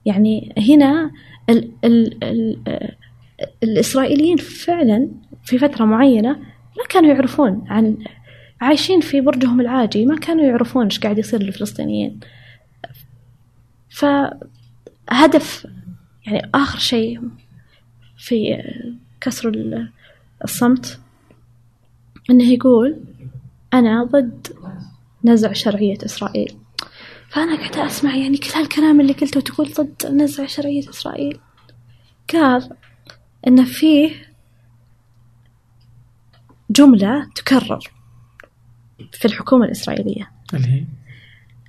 يعني 0.05 0.53
هنا 0.57 1.11
ال 1.49 1.71
ال 1.83 2.23
ال 2.23 2.57
الإسرائيليين 3.63 4.37
فعلا 4.37 5.09
في 5.43 5.57
فترة 5.57 5.85
معينة 5.85 6.31
ما 6.77 6.85
كانوا 6.89 7.09
يعرفون 7.09 7.63
عن 7.67 7.97
عايشين 8.61 9.01
في 9.01 9.21
برجهم 9.21 9.61
العاجي 9.61 10.05
ما 10.05 10.17
كانوا 10.17 10.43
يعرفون 10.45 10.83
إيش 10.83 10.99
قاعد 10.99 11.17
يصير 11.17 11.43
للفلسطينيين. 11.43 12.19
فهدف 13.95 15.67
يعني 16.27 16.49
آخر 16.55 16.79
شيء 16.79 17.21
في 18.17 18.63
كسر 19.21 19.49
ال- 19.49 19.91
الصمت 20.43 20.99
إنه 22.29 22.43
يقول 22.43 23.03
أنا 23.73 24.03
ضد 24.03 24.47
نزع 25.25 25.53
شرعية 25.53 25.97
إسرائيل. 26.05 26.57
فأنا 27.29 27.55
قاعدة 27.55 27.85
أسمع 27.85 28.15
يعني 28.15 28.37
كل 28.37 28.49
هالكلام 28.55 29.01
اللي 29.01 29.13
قلته 29.13 29.41
تقول 29.41 29.73
ضد 29.73 30.05
نزع 30.11 30.45
شرعية 30.45 30.89
إسرائيل. 30.89 31.39
قال 32.33 32.69
إن 33.47 33.65
فيه 33.65 34.11
جملة 36.69 37.29
تكرر 37.35 37.79
في 39.11 39.25
الحكومة 39.25 39.65
الإسرائيلية. 39.65 40.31
اللي 40.53 40.67
هي؟ 40.67 40.85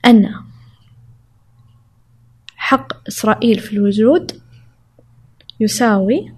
أن 0.04 0.34
حق 2.66 3.08
إسرائيل 3.08 3.58
في 3.58 3.72
الوجود 3.72 4.32
يساوي 5.60 6.32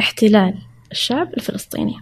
احتلال 0.00 0.54
الشعب 0.92 1.34
الفلسطيني. 1.34 1.96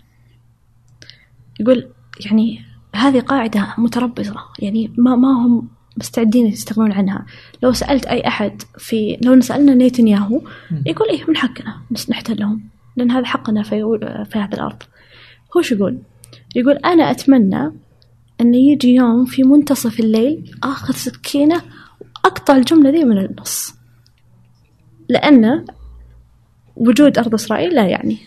يقول 1.60 1.88
يعني 2.26 2.64
هذه 2.94 3.20
قاعدة 3.20 3.74
متربصة 3.78 4.36
يعني 4.58 4.92
ما 4.98 5.16
ما 5.16 5.28
هم 5.28 5.68
مستعدين 5.96 6.46
يستغنون 6.46 6.92
عنها. 6.92 7.26
لو 7.62 7.72
سألت 7.72 8.06
أي 8.06 8.26
أحد 8.26 8.62
في 8.78 9.18
لو 9.22 9.40
سألنا 9.40 9.74
نيتنياهو 9.74 10.40
يقول 10.86 11.08
إيه 11.08 11.24
من 11.28 11.36
حقنا 11.36 11.80
نحتلهم 12.08 12.68
لأن 12.96 13.10
هذا 13.10 13.24
حقنا 13.24 13.62
في 13.62 13.98
في 14.30 14.38
هذه 14.38 14.54
الأرض. 14.54 14.82
هو 15.56 15.62
شو 15.62 15.74
يقول؟ 15.74 15.98
يقول 16.54 16.76
أنا 16.76 17.10
أتمنى 17.10 17.72
أن 18.40 18.54
يجي 18.54 18.94
يوم 18.94 19.24
في 19.24 19.42
منتصف 19.42 20.00
الليل 20.00 20.50
آخذ 20.62 20.94
سكينة 20.94 21.62
وأقطع 22.26 22.56
الجملة 22.56 22.90
ذي 22.90 23.04
من 23.04 23.18
النص. 23.18 23.74
لأن 25.08 25.64
وجود 26.76 27.18
أرض 27.18 27.34
إسرائيل 27.34 27.74
لا 27.74 27.86
يعني 27.86 28.18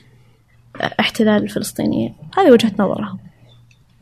احتلال 1.00 1.44
الفلسطينيين. 1.44 2.14
هذه 2.38 2.52
وجهة 2.52 2.72
نظره 2.80 3.20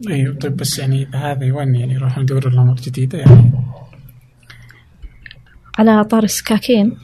أيوه 0.09 0.35
طيب 0.35 0.57
بس 0.57 0.79
يعني 0.79 1.05
هذا 1.13 1.53
وين 1.53 1.75
يعني 1.75 1.93
يروحون 1.93 2.23
يدورون 2.23 2.53
لهم 2.53 2.63
أمور 2.63 2.75
جديدة 2.75 3.17
يعني. 3.19 3.51
على 5.79 6.03
طار 6.03 6.23
السكاكين 6.23 6.97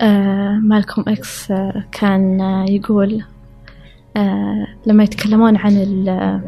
آه 0.00 0.58
مالكوم 0.62 1.04
إكس 1.08 1.50
آه 1.50 1.84
كان 1.92 2.40
آه 2.40 2.64
يقول 2.68 3.24
آه 4.16 4.66
لما 4.86 5.04
يتكلمون 5.04 5.56
عن 5.56 5.76
آه، 6.08 6.42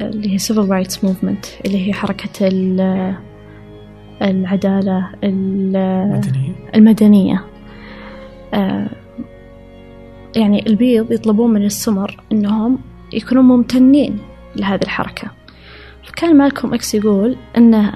اللي 0.00 0.32
هي 0.34 0.38
Civil 0.38 0.68
Rights 0.68 0.94
Movement 0.96 1.64
اللي 1.66 1.88
هي 1.88 1.92
حركة 1.92 2.48
ال- 2.48 3.16
العدالة 4.22 5.10
ال- 5.24 6.12
مدنية 6.12 6.52
المدنية. 6.74 7.44
آه، 8.54 8.86
يعني 10.36 10.66
البيض 10.66 11.12
يطلبون 11.12 11.50
من 11.52 11.64
السمر 11.64 12.20
إنهم 12.32 12.78
يكونون 13.12 13.44
ممتنين 13.44 14.18
لهذه 14.56 14.82
الحركة. 14.82 15.30
فكان 16.04 16.36
مالكوم 16.36 16.74
إكس 16.74 16.94
يقول 16.94 17.36
إنه 17.56 17.92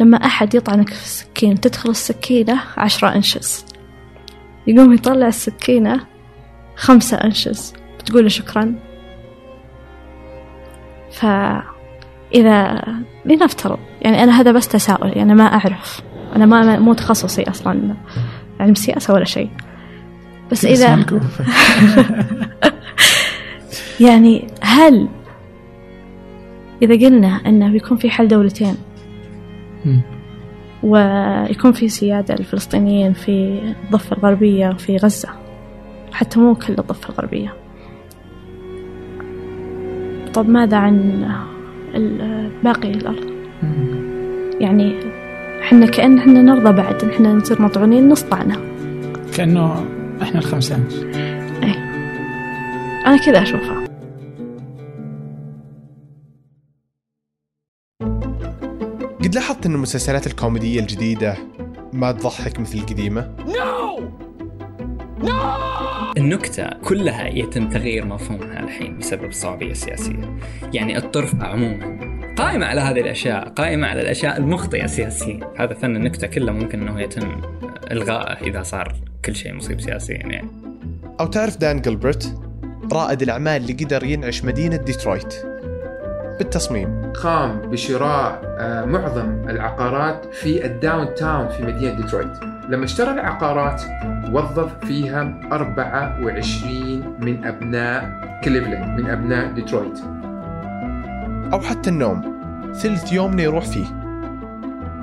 لما 0.00 0.16
أحد 0.16 0.54
يطعنك 0.54 0.88
في 0.88 1.04
السكين 1.04 1.60
تدخل 1.60 1.90
السكينة 1.90 2.60
عشرة 2.76 3.14
inches. 3.14 3.64
يقوم 4.66 4.92
يطلع 4.92 5.26
السكينة 5.26 6.00
خمسة 6.76 7.16
inches. 7.16 7.74
بتقول 7.98 8.22
له 8.22 8.28
شكرا. 8.28 8.74
فإذا 12.34 12.84
لنفترض 13.24 13.78
يعني 14.02 14.22
أنا 14.22 14.40
هذا 14.40 14.52
بس 14.52 14.68
تساؤل 14.68 15.16
يعني 15.16 15.34
ما 15.34 15.44
أعرف 15.44 16.02
أنا 16.36 16.46
ما 16.46 16.78
مو 16.78 16.92
تخصصي 16.92 17.42
أصلا 17.42 17.94
علم 18.60 18.74
سياسة 18.74 19.14
ولا 19.14 19.24
شيء 19.24 19.50
بس 20.52 20.64
إذا. 20.64 21.04
يعني 24.06 24.46
هل 24.60 25.08
إذا 26.82 27.06
قلنا 27.06 27.40
أنه 27.46 27.68
بيكون 27.68 27.96
في 27.96 28.10
حل 28.10 28.28
دولتين. 28.28 28.76
ويكون 30.82 31.72
في 31.72 31.88
سيادة 31.88 32.34
للفلسطينيين 32.34 33.12
في 33.12 33.60
الضفة 33.84 34.16
الغربية 34.16 34.72
في 34.72 34.96
غزة 34.96 35.28
حتى 36.12 36.40
مو 36.40 36.54
كل 36.54 36.72
الضفة 36.78 37.08
الغربية 37.08 37.54
طب 40.34 40.48
ماذا 40.48 40.76
عن 40.76 41.24
باقي 42.64 42.90
الأرض. 42.90 43.30
يعني 44.60 45.00
إحنا 45.62 45.86
كأن 45.86 46.18
إحنا 46.18 46.42
نرضى 46.42 46.72
بعد 46.72 47.02
إن 47.04 47.10
إحنا 47.10 47.32
نصير 47.32 47.62
مطعونين 47.62 48.08
نص 48.08 48.22
طعنة 48.22 48.56
كأنه 49.36 49.86
إحنا 50.22 50.38
الخمسان 50.38 50.84
أنا 53.06 53.16
كذا 53.16 53.42
أشوفها. 53.42 53.84
قد 59.24 59.34
لاحظت 59.34 59.66
أن 59.66 59.74
المسلسلات 59.74 60.26
الكوميدية 60.26 60.80
الجديدة 60.80 61.36
ما 61.92 62.12
تضحك 62.12 62.60
مثل 62.60 62.78
القديمة؟ 62.78 63.34
النكتة 66.16 66.68
كلها 66.84 67.28
يتم 67.28 67.68
تغيير 67.68 68.04
مفهومها 68.04 68.60
الحين 68.60 68.98
بسبب 68.98 69.24
الصعوبية 69.24 69.70
السياسية 69.70 70.38
يعني 70.72 70.98
الطرف 70.98 71.42
عموما 71.42 72.04
قائمة 72.36 72.66
على 72.66 72.80
هذه 72.80 73.00
الأشياء 73.00 73.48
قائمة 73.48 73.86
على 73.86 74.00
الأشياء 74.00 74.36
المخطئة 74.36 74.86
سياسيا. 74.86 75.40
هذا 75.56 75.74
فن 75.74 75.96
النكتة 75.96 76.26
كله 76.26 76.52
ممكن 76.52 76.88
أنه 76.88 77.00
يتم 77.00 77.40
إلغائه 77.90 78.46
إذا 78.46 78.62
صار 78.62 78.94
كل 79.24 79.36
شيء 79.36 79.54
مصيب 79.54 79.80
سياسيا 79.80 80.16
يعني. 80.16 80.48
أو 81.20 81.26
تعرف 81.26 81.56
دان 81.56 81.80
جلبرت؟ 81.80 82.38
رائد 82.92 83.22
الأعمال 83.22 83.62
اللي 83.62 83.72
قدر 83.72 84.04
ينعش 84.04 84.44
مدينة 84.44 84.76
ديترويت. 84.76 85.34
بالتصميم. 86.38 87.12
قام 87.12 87.60
بشراء 87.60 88.40
آه، 88.58 88.84
معظم 88.84 89.48
العقارات 89.48 90.34
في 90.34 90.66
ال 90.66 91.14
downtown 91.14 91.48
في 91.48 91.62
مدينة 91.62 91.94
ديترويت. 91.94 92.32
لما 92.68 92.84
اشترى 92.84 93.10
العقارات 93.10 93.82
وظف 94.32 94.84
فيها 94.84 95.40
24 95.52 97.16
من 97.20 97.44
أبناء 97.44 98.24
كليفلاند 98.44 99.00
من 99.00 99.10
أبناء 99.10 99.52
ديترويت. 99.52 99.98
أو 101.52 101.60
حتى 101.60 101.90
النوم 101.90 102.34
ثلث 102.74 103.12
يومنا 103.12 103.42
يروح 103.42 103.64
فيه. 103.64 103.84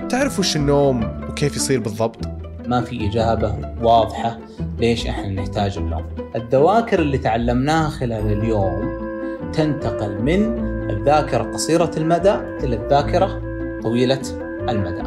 تعرف 0.09 0.39
وش 0.39 0.55
النوم 0.55 1.03
وكيف 1.29 1.55
يصير 1.55 1.79
بالضبط؟ 1.79 2.19
ما 2.67 2.81
في 2.81 3.09
إجابة 3.09 3.55
واضحة 3.81 4.37
ليش 4.79 5.07
إحنا 5.07 5.29
نحتاج 5.29 5.77
النوم. 5.77 6.05
الذواكر 6.35 6.99
اللي 6.99 7.17
تعلمناها 7.17 7.89
خلال 7.89 8.31
اليوم 8.31 9.01
تنتقل 9.53 10.21
من 10.21 10.59
الذاكرة 10.89 11.43
قصيرة 11.43 11.91
المدى 11.97 12.33
إلى 12.63 12.75
الذاكرة 12.75 13.41
طويلة 13.83 14.21
المدى. 14.69 15.03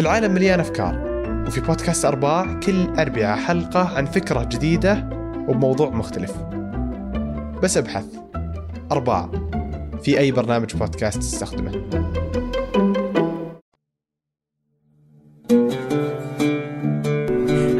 العالم 0.00 0.34
مليان 0.34 0.60
أفكار. 0.60 1.05
وفي 1.46 1.60
بودكاست 1.60 2.04
أرباع 2.04 2.60
كل 2.60 2.86
أربعة 2.98 3.36
حلقة 3.36 3.96
عن 3.96 4.04
فكرة 4.06 4.44
جديدة 4.44 5.08
وبموضوع 5.48 5.90
مختلف. 5.90 6.32
بس 7.62 7.76
أبحث. 7.76 8.06
أرباع. 8.92 9.30
في 10.02 10.18
أي 10.18 10.32
برنامج 10.32 10.76
بودكاست 10.76 11.18
تستخدمه. 11.18 11.70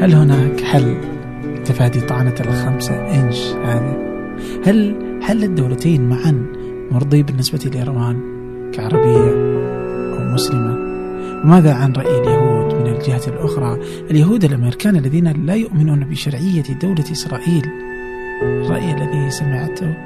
هل 0.01 0.13
هناك 0.13 0.61
حل 0.61 0.97
تفادي 1.65 2.01
طعنة 2.01 2.35
الخمسة 2.39 2.93
إنش 2.95 3.47
هذه؟ 3.47 3.97
هل 4.65 4.95
حل 5.21 5.43
الدولتين 5.43 6.09
معا 6.09 6.45
مرضي 6.91 7.23
بالنسبة 7.23 7.69
لإيران 7.69 8.21
كعربية 8.73 9.31
أو 10.13 10.33
مسلمة؟ 10.33 10.77
وماذا 11.43 11.73
عن 11.73 11.93
رأي 11.93 12.19
اليهود؟ 12.19 12.46
الجهة 12.97 13.21
الأخرى. 13.27 13.79
اليهود 14.11 14.43
الأمريكان 14.43 14.95
الذين 14.95 15.45
لا 15.45 15.55
يؤمنون 15.55 16.05
بشرعية 16.05 16.63
دولة 16.81 17.11
إسرائيل. 17.11 17.63
الرأي 18.41 18.93
الذي 18.93 19.29
سمعته 19.29 19.97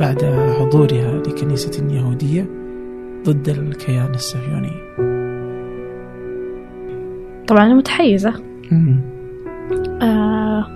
بعد 0.00 0.24
حضورها 0.58 1.22
لكنيسة 1.26 1.86
يهودية 1.90 2.46
ضد 3.24 3.48
الكيان 3.48 4.10
الصهيوني. 4.14 4.72
طبعا 7.48 7.66
أنا 7.66 7.74
متحيزة. 7.74 8.34
آه 10.02 10.66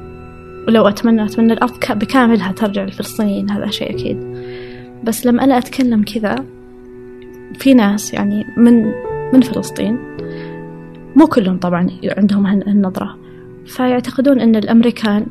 ولو 0.69 0.89
أتمنى 0.89 1.25
أتمنى 1.25 1.53
الأرض 1.53 1.73
بكاملها 1.91 2.53
ترجع 2.53 2.83
للفلسطينيين 2.83 3.51
هذا 3.51 3.67
شيء 3.67 3.91
أكيد. 3.91 4.19
بس 5.05 5.27
لما 5.27 5.45
أنا 5.45 5.59
أتكلم 5.59 6.03
كذا 6.03 6.37
في 7.59 7.75
ناس 7.75 8.15
يعني 8.15 8.45
من 8.57 8.93
من 9.33 9.41
فلسطين 9.41 10.16
مو 11.17 11.27
كلهم 11.27 11.59
طبعا 11.59 11.91
عندهم 12.17 12.47
هالنظرة. 12.47 13.19
فيعتقدون 13.67 14.41
أن 14.41 14.57
الأمريكان 14.57 15.27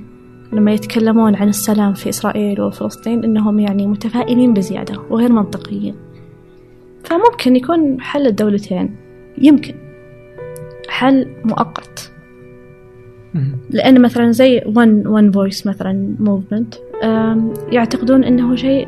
لما 0.53 0.71
يتكلمون 0.71 1.35
عن 1.35 1.49
السلام 1.49 1.93
في 1.93 2.09
إسرائيل 2.09 2.61
وفلسطين 2.61 3.23
أنهم 3.23 3.59
يعني 3.59 3.87
متفائلين 3.87 4.53
بزيادة 4.53 5.01
وغير 5.09 5.31
منطقيين. 5.31 5.95
فممكن 7.03 7.55
يكون 7.55 8.01
حل 8.01 8.27
الدولتين. 8.27 8.95
يمكن. 9.37 9.73
حل 10.89 11.27
مؤقت. 11.45 12.11
لأن 13.69 14.01
مثلا 14.01 14.31
زي 14.31 14.59
one, 14.59 15.03
one 15.07 15.35
voice 15.35 15.67
مثلا 15.67 16.15
movement 16.19 16.77
يعتقدون 17.71 18.23
أنه 18.23 18.55
شيء 18.55 18.87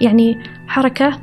يعني 0.00 0.38
حركة 0.66 1.18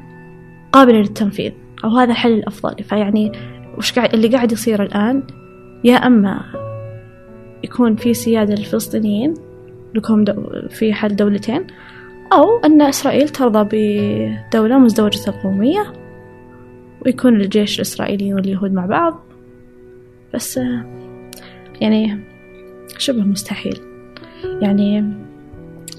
قابلة 0.72 0.98
للتنفيذ 0.98 1.52
أو 1.84 1.90
هذا 1.90 2.12
الحل 2.12 2.34
الأفضل. 2.34 2.84
فيعني 2.84 3.32
وش 3.78 3.94
قاعد 3.94 4.14
اللي 4.14 4.28
قاعد 4.28 4.52
يصير 4.52 4.84
الآن 4.84 5.24
يا 5.84 5.96
أما 5.96 6.42
يكون 7.64 7.96
في 7.96 8.14
سيادة 8.14 8.56
للفلسطينيين 8.56 9.34
لكم 9.96 10.26
في 10.70 10.94
حل 10.94 11.16
دولتين 11.16 11.68
أو 12.34 12.60
أن 12.66 12.82
إسرائيل 12.82 13.30
ترضى 13.30 13.70
بدولة 13.72 14.80
مزدوجة 14.80 15.30
القومية 15.30 15.94
ويكون 17.06 17.42
الجيش 17.42 17.76
الإسرائيلي 17.76 18.34
واليهود 18.34 18.74
مع 18.74 18.86
بعض. 18.86 19.24
بس 20.34 20.60
يعني 21.82 22.20
شبه 22.98 23.24
مستحيل. 23.24 23.80
يعني 24.62 25.04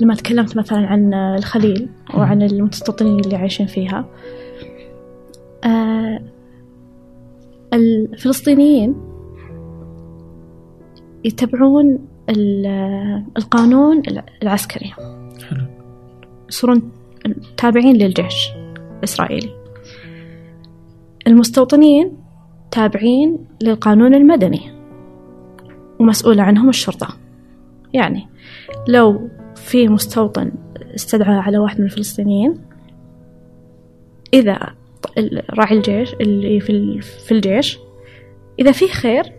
لما 0.01 0.15
تكلمت 0.15 0.57
مثلا 0.57 0.87
عن 0.87 1.15
الخليل 1.15 1.89
وعن 2.15 2.43
المستوطنين 2.43 3.21
اللي 3.21 3.37
عايشين 3.37 3.67
فيها 3.67 4.05
آه 5.65 6.21
الفلسطينيين 7.73 8.95
يتبعون 11.25 11.99
القانون 13.37 14.03
العسكري. 14.43 14.93
يصيرون 16.49 16.93
تابعين 17.57 17.97
للجيش 17.97 18.49
الإسرائيلي. 18.99 19.51
المستوطنين 21.27 22.17
تابعين 22.71 23.47
للقانون 23.63 24.15
المدني 24.15 24.73
ومسؤولة 26.01 26.43
عنهم 26.43 26.69
الشرطة. 26.69 27.09
يعني 27.93 28.27
لو 28.89 29.29
في 29.57 29.89
مستوطن 29.89 30.53
استدعى 30.95 31.35
على 31.35 31.59
واحد 31.59 31.81
من 31.81 31.87
الفلسطينيين 31.87 32.55
إذا 34.35 34.75
راعي 35.51 35.77
الجيش 35.77 36.15
اللي 36.15 36.61
في 36.61 37.01
في 37.01 37.33
الجيش. 37.33 37.79
إذا 38.59 38.73
في 38.73 38.89
خير 38.89 39.33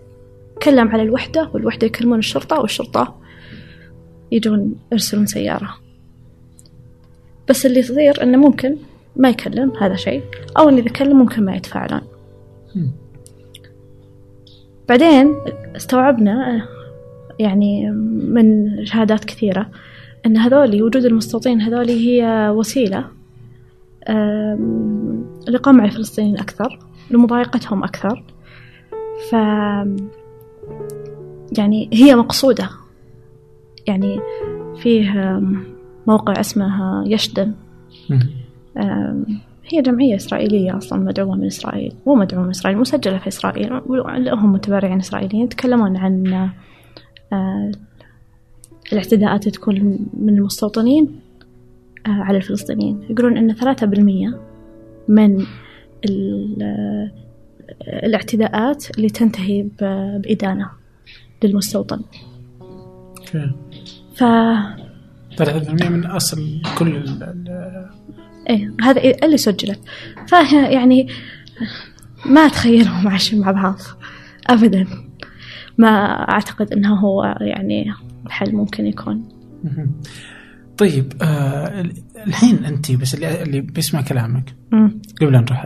كلم 0.64 0.88
على 0.88 1.04
الوحدة 1.04 1.50
والوحدة 1.54 1.88
يكلمون 1.88 2.20
الشرطة 2.20 2.60
والشرطة 2.60 3.20
يجون 4.32 4.76
يرسلون 4.92 5.26
سيارة. 5.26 5.70
بس 7.50 7.66
اللي 7.66 7.80
يصير 7.80 8.24
إنه 8.24 8.38
ممكن 8.38 8.76
ما 9.16 9.30
يكلم 9.30 9.72
هذا 9.82 9.96
شيء 9.96 10.24
أو 10.58 10.70
إن 10.70 10.78
إذا 10.78 10.90
كلم 10.90 11.18
ممكن 11.18 11.46
ما 11.46 11.56
يتفاعلون. 11.56 12.02
بعدين 14.90 15.36
استوعبنا 15.76 16.68
يعني 17.40 17.92
من 17.92 18.76
شهادات 18.86 19.26
كثيرة 19.26 19.70
أن 20.26 20.38
هذولي 20.38 20.82
وجود 20.82 21.06
المستوطنين 21.06 21.62
هذولي 21.62 22.08
هي 22.08 22.50
وسيلة. 22.50 23.06
لقمع 25.48 25.86
الفلسطينيين 25.86 26.38
أكثر 26.38 26.80
لمضايقتهم 27.12 27.84
أكثر. 27.84 28.24
ف 29.30 29.34
يعني 31.58 31.90
هي 31.94 32.16
مقصودة. 32.16 32.70
يعني 33.88 34.20
فيه 34.82 35.42
موقع 36.08 36.40
اسمه 36.40 37.04
يشدن. 37.08 37.54
هي 39.66 39.82
جمعية 39.82 40.16
إسرائيلية 40.16 40.78
أصلا 40.78 41.00
مدعومة 41.00 41.36
من 41.36 41.46
إسرائيل. 41.46 41.94
مو 42.08 42.16
مدعومة 42.16 42.46
من 42.46 42.52
إسرائيل 42.52 42.80
مسجلة 42.80 43.18
في 43.18 43.28
إسرائيل. 43.28 43.82
لهم 44.26 44.54
متبرعين 44.54 45.00
إسرائيليين 45.00 45.44
يتكلمون 45.44 45.98
عن 45.98 46.50
الاعتداءات 48.92 49.50
تكون 49.50 50.08
من 50.14 50.38
المستوطنين. 50.38 51.20
على 52.06 52.38
الفلسطينيين. 52.38 53.02
يقولون 53.10 53.38
أن 53.38 53.54
ثلاثة 53.54 53.86
بالمية 53.86 54.40
من 55.08 55.46
الاعتداءات 57.88 58.98
اللي 58.98 59.10
تنتهي 59.10 59.68
بإدانة 60.20 60.70
للمستوطن. 61.44 62.02
ف 64.16 64.24
3% 65.38 65.90
من 65.90 66.06
أصل 66.06 66.62
كل 66.78 66.88
ال 66.88 67.90
إيه 68.50 68.74
هذا 68.82 69.02
اللي 69.24 69.38
سجلت 69.38 69.80
فيعني 70.28 71.08
ما 72.26 72.42
أتخيلهم 72.42 73.08
عايشين 73.08 73.40
مع 73.40 73.52
بعض. 73.52 73.78
أبدا. 74.48 74.88
ما 75.78 75.90
أعتقد 76.32 76.72
أنه 76.74 76.96
هو 76.96 77.38
يعني 77.42 77.94
الحل 78.26 78.56
ممكن 78.56 78.88
يكون. 78.88 79.30
طيب 80.78 81.14
آه 81.22 81.86
الحين 82.28 82.66
أنت 82.66 82.92
بس 82.92 83.16
اللي, 83.16 83.44
اللي 83.44 83.62
بيسمع 83.62 84.02
كلامك 84.02 84.56
مم. 84.72 85.02
قبل 85.22 85.36
أن 85.36 85.42
نروح 85.44 85.66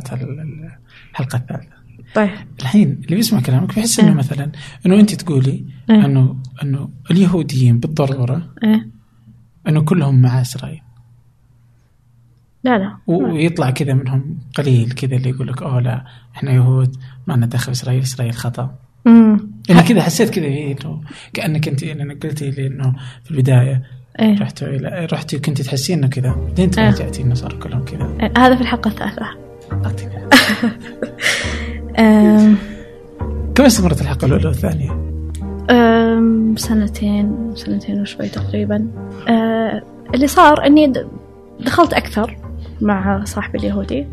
الحلقة 1.11 1.37
الثالثة 1.37 1.77
طيب 2.15 2.29
الحين 2.59 3.01
اللي 3.05 3.15
بيسمع 3.15 3.41
كلامك 3.41 3.75
بيحس 3.75 3.99
إنه 3.99 4.09
إيه. 4.09 4.15
مثلا 4.15 4.51
إنه 4.85 4.99
أنت 4.99 5.15
تقولي 5.15 5.65
إيه. 5.89 6.05
انه 6.05 6.37
إنه 6.63 6.89
اليهوديين 7.11 7.79
بالضرورة 7.79 8.53
إيه 8.63 8.87
إنه 9.67 9.81
كلهم 9.81 10.21
مع 10.21 10.41
إسرائيل 10.41 10.81
لا 12.63 12.77
لا 12.77 12.97
ويطلع 13.07 13.69
كذا 13.69 13.93
منهم 13.93 14.39
قليل 14.55 14.91
كذا 14.91 15.15
اللي 15.15 15.29
يقول 15.29 15.47
لك 15.47 15.61
أوه 15.61 15.79
لا 15.79 16.05
إحنا 16.35 16.51
يهود 16.51 16.95
ما 17.27 17.33
لنا 17.33 17.45
دخل 17.45 17.71
إسرائيل 17.71 18.01
إسرائيل 18.01 18.33
خطأ 18.33 18.75
مم. 19.05 19.51
أنا 19.69 19.81
كذا 19.81 20.01
حسيت 20.01 20.29
كذا 20.29 20.45
إيه، 20.45 20.71
إنه 20.71 21.01
كأنك 21.33 21.67
أنت 21.67 21.83
إنك 21.83 22.25
قلتي 22.25 22.51
لي 22.51 22.67
إنه 22.67 22.95
في 23.23 23.31
البداية 23.31 23.83
إيه. 24.19 24.39
رحتوا 24.39 24.67
إلى 24.67 25.07
رحتي 25.13 25.39
كنت 25.39 25.61
تحسين 25.61 25.97
إنه 25.97 26.07
كذا 26.07 26.35
بعدين 26.47 26.69
إيه. 26.79 26.91
تفاجاتي 26.91 27.21
انه 27.21 27.35
صاروا 27.35 27.59
كلهم 27.59 27.85
كذا 27.85 28.09
إيه، 28.21 28.33
هذا 28.37 28.55
في 28.55 28.61
أعطيني. 29.71 30.17
آم، 31.99 32.55
كم 33.55 33.63
استمرت 33.63 34.01
الحلقة 34.01 34.25
الأولى 34.25 34.47
والثانية؟ 34.47 34.91
أم، 35.69 36.55
سنتين 36.57 37.51
سنتين 37.55 38.01
وشوي 38.01 38.27
تقريبا 38.27 38.87
أه، 39.29 39.81
اللي 40.13 40.27
صار 40.27 40.65
إني 40.65 40.93
دخلت 41.59 41.93
أكثر 41.93 42.37
مع 42.81 43.23
صاحبي 43.23 43.57
اليهودي 43.57 44.07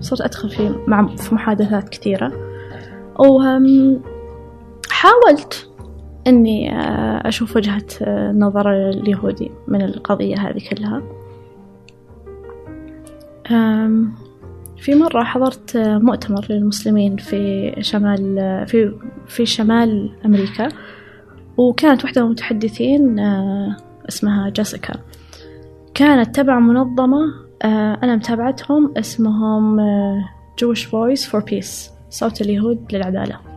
صرت 0.00 0.20
أدخل 0.20 0.50
في 0.50 0.74
مع 0.86 1.16
في 1.16 1.34
محادثات 1.34 1.88
كثيرة 1.88 2.32
وحاولت 3.18 4.08
إني 6.26 6.72
أه، 6.72 7.28
أشوف 7.28 7.56
وجهة 7.56 7.86
أه، 8.02 8.32
نظر 8.32 8.90
اليهودي 8.90 9.50
من 9.68 9.82
القضية 9.82 10.36
هذه 10.36 10.60
كلها. 10.70 11.02
في 14.76 14.94
مرة 14.94 15.24
حضرت 15.24 15.76
أه، 15.76 15.98
مؤتمر 15.98 16.46
للمسلمين 16.50 17.16
في 17.16 17.72
شمال 17.80 18.64
في 18.66 18.92
في 19.26 19.46
شمال 19.46 20.10
أمريكا 20.24 20.68
وكانت 21.56 22.04
واحدة 22.04 22.20
من 22.20 22.26
المتحدثين 22.26 23.18
آه، 23.18 23.76
اسمها 24.08 24.50
جيسيكا. 24.50 24.94
كانت 25.94 26.36
تبع 26.36 26.58
منظمة 26.58 27.46
آه، 27.62 27.98
أنا 28.02 28.16
متابعتهم 28.16 28.94
اسمهم 28.96 29.80
آه، 29.80 30.24
Jewish 30.60 30.84
Voice 30.84 31.30
for 31.30 31.40
Peace 31.40 31.90
صوت 32.10 32.40
اليهود 32.40 32.86
للعدالة. 32.92 33.34
آه، 33.34 33.55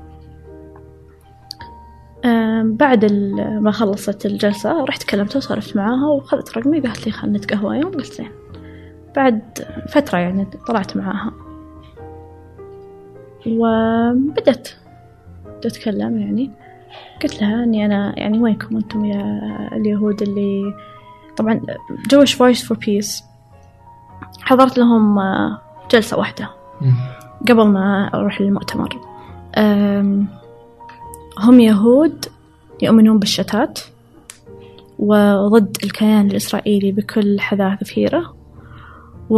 بعد 2.63 3.13
ما 3.61 3.71
خلصت 3.71 4.25
الجلسة 4.25 4.83
رحت 4.83 5.03
كلمتها 5.03 5.37
وسولفت 5.37 5.75
معاها 5.75 6.07
وأخذت 6.07 6.57
رقمي 6.57 6.79
قالت 6.79 7.05
لي 7.05 7.11
خلنا 7.11 7.37
نتقهوى. 7.37 7.77
يوم 7.77 7.91
قلت 7.91 8.13
زين. 8.13 8.31
بعد 9.15 9.41
فترة 9.89 10.17
يعني 10.17 10.45
طلعت 10.67 10.97
معاها. 10.97 11.31
وبدت 13.47 14.77
تتكلم 15.61 16.17
يعني. 16.17 16.51
قلت 17.23 17.41
لها 17.41 17.63
إني 17.63 17.85
أنا 17.85 18.13
يعني 18.19 18.39
وينكم 18.39 18.75
أنتم 18.75 19.05
يا 19.05 19.39
اليهود 19.71 20.21
اللي 20.21 20.73
طبعا 21.37 21.61
Jewish 22.09 22.33
Voice 22.33 22.63
for 22.63 22.77
Peace 22.77 23.23
حضرت 24.41 24.77
لهم 24.77 25.19
آه، 25.19 25.61
جلسة 25.91 26.17
واحدة. 26.17 26.49
قبل 27.49 27.67
ما 27.67 28.09
أروح 28.13 28.41
للمؤتمر. 28.41 28.99
هم 31.39 31.59
يهود 31.59 32.25
يؤمنون 32.81 33.19
بالشتات 33.19 33.79
وضد 34.99 35.77
الكيان 35.83 36.27
الإسرائيلي 36.27 36.91
بكل 36.91 37.39
حذافيره 37.39 38.35
و 39.29 39.37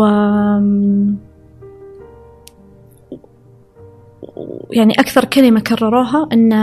يعني 4.71 4.93
أكثر 4.99 5.25
كلمة 5.25 5.59
كرروها 5.59 6.29
أن 6.33 6.53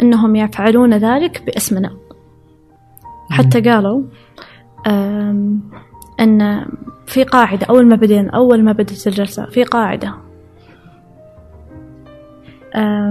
أنهم 0.00 0.36
يفعلون 0.36 0.94
ذلك 0.94 1.42
باسمنا. 1.46 1.96
حتى 3.30 3.60
قالوا 3.60 4.02
أن 6.20 6.66
في 7.06 7.24
قاعدة 7.24 7.66
أول 7.66 7.86
ما 7.86 7.96
بدينا 7.96 8.30
أول 8.30 8.64
ما 8.64 8.72
بدت 8.72 9.06
الجلسة 9.06 9.46
في 9.46 9.64
قاعدة 9.64 10.14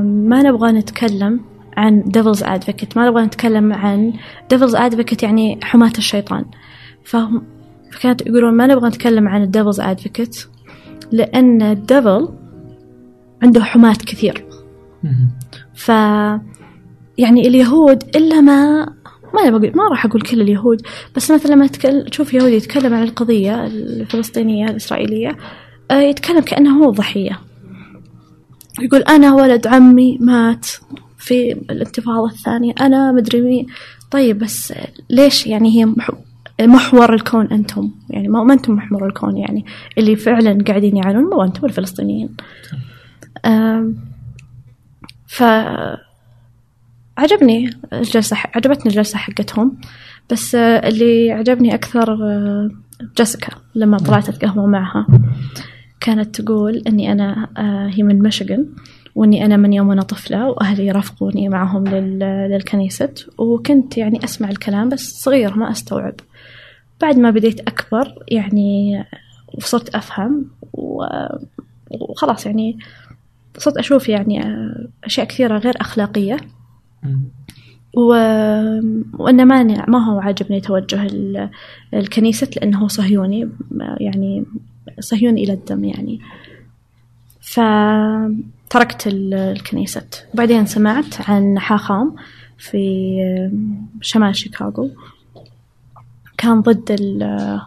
ما 0.03 0.41
نبغى 0.43 0.72
نتكلم 0.72 1.39
عن 1.78 2.03
devil's 2.18 2.41
advocate 2.41 2.97
ما 2.97 3.10
نبغى 3.10 3.26
نتكلم 3.26 3.74
عن 3.74 4.14
devil's 4.53 4.76
advocate 4.76 5.24
يعني 5.24 5.60
حماة 5.64 5.93
الشيطان. 5.97 6.45
فهم 7.03 7.43
فكانت 7.91 8.28
يقولون 8.28 8.53
ما 8.53 8.68
نبغى 8.68 8.88
نتكلم 8.88 9.28
عن 9.28 9.51
devil's 9.51 9.80
advocate 9.80 10.47
لأن 11.12 11.62
الديفل 11.62 12.30
عنده 13.43 13.64
حماة 13.64 13.93
كثير. 13.93 14.45
ف 15.74 15.89
يعني 17.18 17.47
اليهود 17.47 18.03
إلا 18.16 18.41
ما 18.41 18.86
ما 19.34 19.41
أنا 19.41 19.57
بقول 19.57 19.72
ما 19.76 19.88
راح 19.89 20.05
أقول 20.05 20.22
كل 20.22 20.41
اليهود 20.41 20.82
بس 21.16 21.32
مثلا 21.32 21.51
لما 21.55 21.68
تكل... 21.68 22.05
تشوف 22.05 22.34
يهودي 22.34 22.55
يتكلم 22.55 22.93
عن 22.93 23.03
القضية 23.03 23.66
الفلسطينية 23.66 24.66
الإسرائيلية 24.66 25.38
آه، 25.91 26.01
يتكلم 26.01 26.39
كأنه 26.39 26.84
هو 26.84 26.89
ضحية. 26.89 27.39
يقول 28.82 29.02
أنا 29.02 29.34
ولد 29.34 29.68
عمي 29.68 30.18
مات 30.22 30.66
في 31.18 31.52
الانتفاضة 31.52 32.26
الثانية. 32.32 32.74
أنا 32.82 33.12
مدري 33.12 33.42
مين. 33.42 33.66
طيب 34.12 34.40
بس 34.40 34.74
ليش 35.10 35.48
يعني 35.48 35.80
هي 35.80 35.86
مح- 35.86 36.12
محور 36.62 37.14
الكون 37.14 37.46
أنتم؟ 37.46 37.92
يعني 38.10 38.28
ما 38.28 38.54
أنتم 38.54 38.74
محور 38.74 39.08
الكون 39.08 39.38
يعني. 39.38 39.66
اللي 39.98 40.16
فعلا 40.16 40.64
قاعدين 40.68 40.98
يعانون 40.98 41.24
مو 41.24 41.44
أنتم 41.44 41.66
الفلسطينيين. 41.66 42.30
ف 45.28 45.44
عجبني 47.18 47.70
الجلسة 47.94 48.38
عجبتني 48.56 48.86
الجلسة 48.92 49.18
حقتهم. 49.18 49.78
بس 50.32 50.56
اللي 50.56 51.32
عجبني 51.32 51.74
أكثر 51.76 52.14
آه، 52.14 52.70
جيسيكا 53.18 53.52
لما 53.76 53.98
طلعت 53.98 54.30
أتقهوى 54.30 54.68
معها. 54.68 55.08
كانت 56.00 56.41
تقول 56.41 56.78
إني 56.88 57.12
أنا 57.12 57.47
آه، 57.58 57.88
هي 57.93 58.04
من 58.04 58.22
ميشيغان 58.22 58.66
وإني 59.16 59.45
أنا 59.45 59.58
من 59.58 59.74
يوم 59.74 59.91
أنا 59.91 60.02
طفلة 60.02 60.50
وأهلي 60.50 60.91
رافقوني 60.91 61.50
معهم 61.50 61.88
لل- 61.88 62.50
للكنيسة 62.52 63.14
وكنت 63.38 63.97
يعني 63.97 64.24
أسمع 64.24 64.50
الكلام 64.50 64.89
بس 64.89 65.22
صغير 65.24 65.56
ما 65.58 65.72
أستوعب. 65.72 66.14
بعد 67.02 67.18
ما 67.18 67.32
بديت 67.32 67.60
أكبر 67.60 68.14
يعني 68.28 69.04
وصرت 69.54 69.95
أفهم 69.95 70.45
و- 70.74 71.06
وخلاص 71.91 72.45
يعني 72.45 72.78
صرت 73.58 73.78
أشوف 73.78 74.10
يعني 74.10 74.43
آه، 74.43 74.88
أشياء 75.04 75.28
كثيرة 75.28 75.58
غير 75.58 75.74
أخلاقية. 75.82 76.38
و... 77.97 78.02
وأنه 79.24 79.43
ما 79.43 79.64
ما 79.64 80.06
هو 80.06 80.20
عاجبني 80.20 80.62
توجه 80.62 81.06
ال- 81.06 81.50
الكنيسة 81.93 82.47
لأنه 82.56 82.88
صهيوني 82.88 83.50
يعني 84.00 84.45
صهيوني 85.00 85.43
إلى 85.43 85.54
الدم 85.54 85.84
يعني. 85.84 86.20
فتركت 87.41 89.08
ال- 89.08 89.34
الكنيسة 89.34 90.08
وبعدين 90.34 90.66
سمعت 90.66 91.30
عن 91.30 91.60
حاخام 91.60 92.16
في 92.58 93.16
شمال 94.02 94.36
شيكاغو. 94.36 94.91
كان 96.38 96.62
ضد 96.62 96.91
ال 96.91 97.60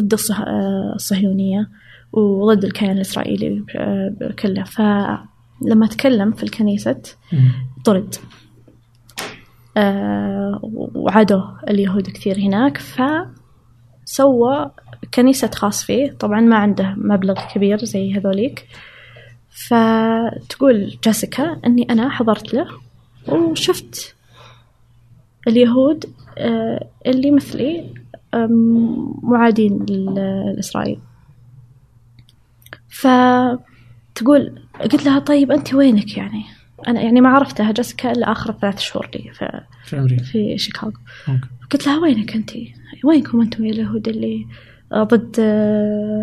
ضد 0.00 0.12
الصه- 0.12 0.44
الصهيونية 0.94 1.68
وضد 2.12 2.64
الكيان 2.64 2.90
الإسرائيلي 2.90 3.64
كله. 4.38 4.64
فلما 4.64 5.86
تكلم 5.90 6.32
في 6.32 6.42
الكنيسة 6.42 7.02
طرد. 7.84 8.14
آه، 9.76 10.60
وعادوا 10.94 11.42
اليهود 11.70 12.10
كثير 12.10 12.38
هناك. 12.38 12.78
فسوى 14.12 14.70
كنيسة 15.14 15.50
خاص 15.54 15.84
فيه. 15.84 16.10
طبعا 16.10 16.40
ما 16.40 16.56
عنده 16.56 16.94
مبلغ 16.96 17.34
كبير 17.54 17.84
زي 17.84 18.14
هذوليك. 18.14 18.68
فتقول 19.50 20.98
جيسيكا 21.04 21.60
أني 21.66 21.86
أنا 21.90 22.08
حضرت 22.08 22.54
له 22.54 22.66
وشفت 23.28 24.14
اليهود 25.48 26.04
آه، 26.38 26.88
اللي 27.06 27.30
مثلي 27.30 27.94
معادين 29.22 29.86
لإسرائيل. 29.88 31.00
فتقول 32.88 34.62
قلت 34.80 35.04
لها 35.04 35.18
طيب 35.18 35.52
أنت 35.52 35.74
وينك 35.74 36.16
يعني؟ 36.16 36.44
أنا 36.88 37.00
يعني 37.00 37.20
ما 37.20 37.28
عرفتها 37.28 37.72
جيسيكا 37.72 38.12
إلا 38.12 38.32
آخر 38.32 38.52
ثلاث 38.52 38.78
شهور 38.78 39.10
لي 39.14 39.32
في, 39.32 39.60
في 39.84 39.98
أمريكا 39.98 40.24
في 40.24 40.58
شيكاغو. 40.58 40.92
قلت 41.70 41.86
لها 41.86 41.98
وينك 41.98 42.34
أنت؟ 42.34 42.50
وينكم 43.04 43.40
أنتم 43.40 43.64
يا 43.64 43.72
اليهود 43.72 44.08
اللي 44.08 44.46
ضد 44.94 45.36
آه، 45.40 46.22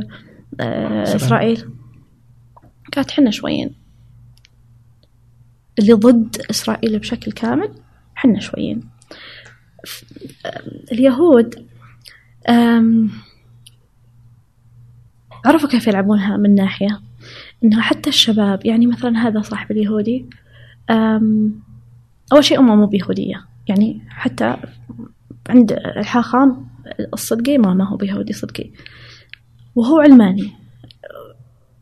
آه، 0.59 1.03
إسرائيل. 1.03 1.15
إسرائيل؟ 1.15 1.69
قالت 2.95 3.11
حنا 3.11 3.31
شويين. 3.31 3.75
اللي 5.79 5.93
ضد 5.93 6.37
إسرائيل 6.49 6.99
بشكل 6.99 7.31
كامل 7.31 7.71
حنا 8.15 8.39
شويين. 8.39 8.83
آه، 10.45 10.63
اليهود 10.91 11.65
عرفوا 15.45 15.69
كيف 15.69 15.87
يلعبونها 15.87 16.37
من 16.37 16.55
ناحية؟ 16.55 17.01
إنه 17.63 17.81
حتى 17.81 18.09
الشباب 18.09 18.65
يعني 18.65 18.87
مثلا 18.87 19.27
هذا 19.27 19.41
صاحب 19.41 19.71
اليهودي 19.71 20.25
أول 22.33 22.43
شيء 22.43 22.59
أمه 22.59 22.75
مو 22.75 22.85
بيهودية. 22.85 23.45
يعني 23.67 24.01
حتى 24.09 24.57
عند 25.49 25.71
الحاخام 25.71 26.67
الصدقي 27.13 27.57
ما 27.57 27.73
ما 27.73 27.87
هو 27.87 27.97
بيهودي 27.97 28.33
صدقي. 28.33 28.71
وهو 29.75 29.99
علماني 29.99 30.51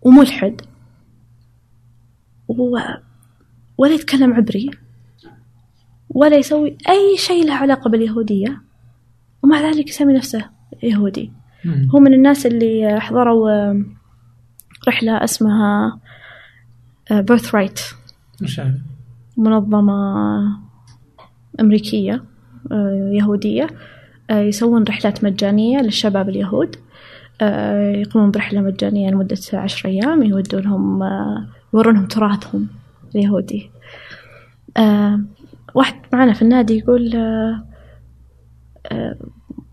وملحد. 0.02 0.62
ولا 3.78 3.94
يتكلم 3.94 4.34
عبري 4.34 4.72
ولا 6.10 6.38
يسوي 6.38 6.78
أي 6.90 7.18
شيء 7.18 7.46
له 7.46 7.54
علاقة 7.54 7.90
باليهودية. 7.90 8.62
ومع 9.44 9.62
ذلك 9.62 9.90
يسمي 9.90 10.14
نفسه 10.14 10.50
يهودي. 10.84 11.32
هو 11.96 12.00
من 12.00 12.14
الناس 12.14 12.46
اللي 12.46 13.00
حضروا 13.00 13.74
رحلة 14.88 15.24
اسمها 15.24 16.00
بيرث 17.12 17.56
رايت 17.56 17.80
وش 18.42 18.60
هذا؟ 18.60 18.82
منظمة 19.38 19.94
أمريكية 21.60 22.24
آه، 22.72 23.10
يهودية 23.14 23.68
آه، 24.30 24.40
يسوون 24.40 24.84
رحلات 24.84 25.24
مجانية 25.24 25.80
للشباب 25.80 26.30
اليهود 26.30 26.76
آه، 27.42 27.92
يقومون 27.92 28.32
برحلة 28.32 28.62
مجانية 28.62 29.10
لمدة 29.10 29.38
عشر 29.54 29.90
أيام 29.90 30.24
يودونهم 30.24 31.04
يورونهم 31.74 32.06
تراثهم 32.06 32.68
اليهودي. 33.16 33.70
واحد 35.76 35.96
معنا 36.14 36.34
في 36.34 36.42
النادي 36.42 36.78
يقول 36.78 37.12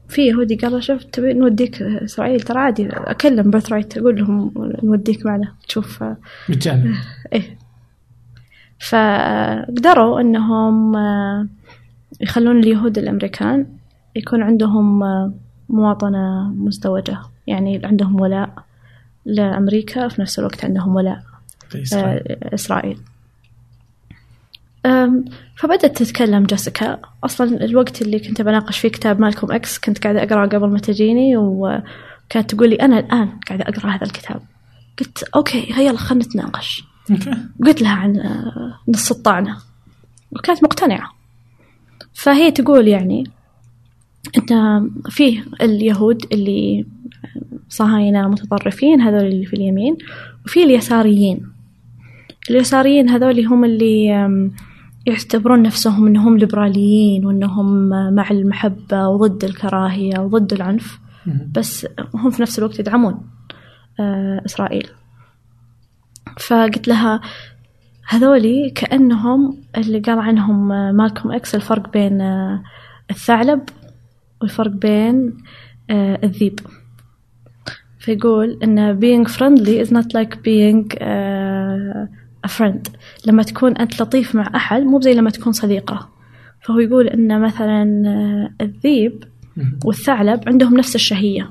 في 0.08 0.26
يهودي 0.26 0.56
قال 0.56 0.82
شوف 0.84 1.04
تبي 1.04 1.32
نوديك 1.32 1.82
إسرائيل 1.82 2.40
ترى 2.40 2.58
عادي 2.58 2.88
أكلم 2.90 3.50
بيرث 3.50 3.72
رايت 3.72 3.98
أقول 3.98 4.16
لهم 4.18 4.52
نوديك 4.82 5.26
معنا 5.26 5.54
تشوف 5.68 6.04
مجانا. 6.48 6.94
إيه. 7.32 7.63
فقدروا 8.80 10.20
أنهم 10.20 10.96
آه، 10.96 11.46
يخلون 12.20 12.58
اليهود 12.58 12.98
الأمريكان 12.98 13.66
يكون 14.16 14.42
عندهم 14.42 15.02
آه، 15.02 15.32
مواطنة 15.68 16.52
مزدوجة. 16.56 17.18
يعني 17.46 17.86
عندهم 17.86 18.20
ولاء 18.20 18.64
لأمريكا 19.24 20.08
في 20.08 20.20
نفس 20.20 20.38
الوقت 20.38 20.64
عندهم 20.64 20.96
ولاء. 20.96 21.22
آه، 21.94 22.38
إسرائيل. 22.54 22.98
أم، 24.86 25.24
فبدأت 25.56 26.02
تتكلم 26.02 26.44
جيسيكا. 26.44 26.98
أصلا 27.24 27.64
الوقت 27.64 28.02
اللي 28.02 28.18
كنت 28.18 28.42
بناقش 28.42 28.78
فيه 28.78 28.88
كتاب 28.88 29.20
مالكم 29.20 29.52
إكس 29.52 29.78
كنت 29.78 30.02
قاعدة 30.02 30.22
أقرأ 30.22 30.46
قبل 30.46 30.68
ما 30.68 30.78
تجيني 30.78 31.36
وكانت 31.36 32.54
تقول 32.54 32.70
لي 32.70 32.76
أنا 32.76 32.98
الآن 32.98 33.28
قاعدة 33.48 33.64
أقرأ 33.68 33.90
هذا 33.90 34.04
الكتاب. 34.06 34.40
قلت 35.00 35.22
okay 35.22 35.72
هيا 35.74 35.96
خلنا 35.96 36.24
نتناقش. 36.24 36.84
قلت 37.64 37.82
لها 37.82 37.92
عن 37.92 38.20
آه، 38.20 38.74
نص 38.88 39.10
الطعنة. 39.10 39.56
وكانت 40.32 40.64
مقتنعة. 40.64 41.10
فهي 42.14 42.50
تقول 42.50 42.88
يعني 42.88 43.24
أن 44.38 44.90
فيه 45.10 45.44
اليهود 45.62 46.26
اللي 46.32 46.86
صهاينة 47.68 48.28
متطرفين 48.28 49.00
هذول 49.00 49.24
اللي 49.26 49.46
في 49.46 49.56
اليمين 49.56 49.96
وفي 50.44 50.64
اليساريين. 50.64 51.46
اليساريين 52.50 53.08
هذول 53.08 53.46
هم 53.46 53.64
اللي 53.64 54.06
يعتبرون 55.06 55.62
نفسهم 55.62 56.06
أنهم 56.06 56.38
ليبراليين 56.38 57.26
وأنهم 57.26 57.88
مع 58.14 58.30
المحبة 58.30 59.08
وضد 59.08 59.44
الكراهية 59.44 60.18
وضد 60.18 60.52
العنف. 60.52 60.98
بس 61.52 61.86
هم 62.14 62.30
في 62.30 62.42
نفس 62.42 62.58
الوقت 62.58 62.78
يدعمون 62.78 63.20
آه، 64.00 64.42
إسرائيل. 64.46 64.88
فقلت 66.38 66.88
لها 66.88 67.20
هذولي 68.08 68.70
كأنهم 68.70 69.56
اللي 69.76 69.98
قال 69.98 70.18
عنهم 70.18 70.68
مالكوم 70.96 71.32
إكس 71.32 71.54
الفرق 71.54 71.92
بين 71.92 72.20
آه، 72.20 72.62
الثعلب 73.10 73.60
والفرق 74.40 74.70
بين 74.70 75.36
آه، 75.90 76.20
الذيب. 76.24 76.60
فيقول 77.98 78.58
إن 78.62 79.00
being 79.00 79.28
friendly 79.28 79.86
is 79.86 79.90
not 79.90 80.06
like 80.16 80.34
being 80.34 80.96
آه، 80.98 82.08
a 82.46 82.50
friend. 82.50 82.90
لما 83.26 83.42
تكون 83.42 83.76
أنت 83.76 84.02
لطيف 84.02 84.34
مع 84.34 84.50
أحد 84.56 84.82
مو 84.82 85.00
زي 85.00 85.14
لما 85.14 85.30
تكون 85.30 85.52
صديقة. 85.52 86.08
فهو 86.60 86.78
يقول 86.78 87.08
إن 87.08 87.40
مثلا 87.40 87.82
الذيب 88.60 89.24
والثعلب 89.84 90.40
عندهم 90.46 90.76
نفس 90.76 90.94
الشهية. 90.94 91.50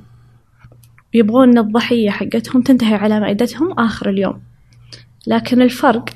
يبغون 1.13 1.57
الضحية 1.57 2.09
حقتهم 2.09 2.61
تنتهي 2.61 2.95
على 2.95 3.19
مائدتهم 3.19 3.71
آخر 3.71 4.09
اليوم. 4.09 4.52
لكن 5.27 5.61
الفرق 5.61 6.09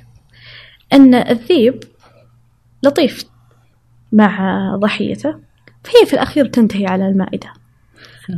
أن 0.93 1.15
الذيب 1.15 1.83
لطيف 2.83 3.23
مع 4.11 4.71
ضحيته 4.75 5.35
فهي 5.83 6.05
في 6.05 6.13
الأخير 6.13 6.45
تنتهي 6.45 6.85
على 6.85 7.07
المائدة. 7.07 7.53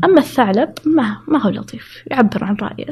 أما 0.04 0.20
الثعلب 0.20 0.74
ما 0.86 1.18
ما 1.28 1.42
هو 1.42 1.50
لطيف 1.50 2.04
يعبر 2.12 2.44
عن 2.44 2.56
رأيه. 2.56 2.90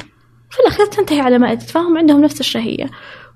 في 0.50 0.60
الأخير 0.60 0.86
تنتهي 0.86 1.20
على 1.20 1.38
مائدة 1.40 1.66
فهم 1.66 1.98
عندهم 1.98 2.22
نفس 2.22 2.40
الشهية 2.40 2.86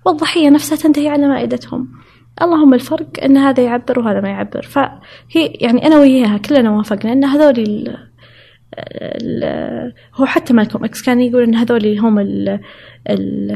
والضحية 0.06 0.50
نفسها 0.50 0.78
تنتهي 0.78 1.10
على 1.10 1.28
مائدتهم. 1.28 1.92
اللهم 2.42 2.74
الفرق 2.74 3.24
أن 3.24 3.38
هذا 3.38 3.64
يعبر 3.64 4.00
وهذا 4.00 4.22
ما 4.22 4.30
يعبر. 4.30 4.62
فهي 4.62 5.46
يعني 5.46 5.88
أنا 5.88 6.00
وياها 6.00 6.38
كلنا 6.38 6.72
وافقنا 6.72 7.14
أن 7.14 7.24
هذول 7.24 7.98
هو 10.15 10.26
حتى 10.26 10.53
مالكوم 10.53 10.84
إكس 10.84 11.01
كان 11.01 11.22
يقول 11.22 11.43
إن 11.43 11.55
هذول 11.55 11.99
هم 11.99 12.19
ال 12.19 12.49
ال 13.09 13.51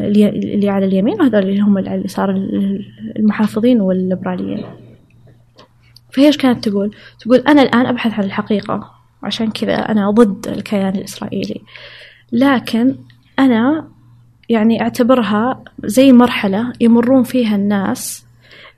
اللي 0.53 0.69
على 0.69 0.85
اليمين 0.85 1.21
وهذول 1.21 1.59
هم 1.59 1.77
اللي 1.77 1.89
على 1.89 1.99
اليسار 1.99 2.29
ال- 2.29 2.85
المحافظين 3.19 3.81
والليبراليين. 3.81 4.65
فهي 6.13 6.25
إيش 6.25 6.37
كانت 6.37 6.69
تقول؟ 6.69 6.91
تقول 7.19 7.37
أنا 7.37 7.61
الآن 7.61 7.85
أبحث 7.85 8.13
عن 8.13 8.23
الحقيقة 8.23 8.91
عشان 9.23 9.51
كذا 9.51 9.75
أنا 9.75 10.11
ضد 10.11 10.47
الكيان 10.47 10.95
الإسرائيلي. 10.95 11.61
لكن 12.31 12.95
أنا 13.39 13.87
يعني 14.49 14.81
أعتبرها 14.81 15.63
زي 15.83 16.11
مرحلة 16.13 16.73
يمرون 16.81 17.23
فيها 17.23 17.55
الناس 17.55 18.25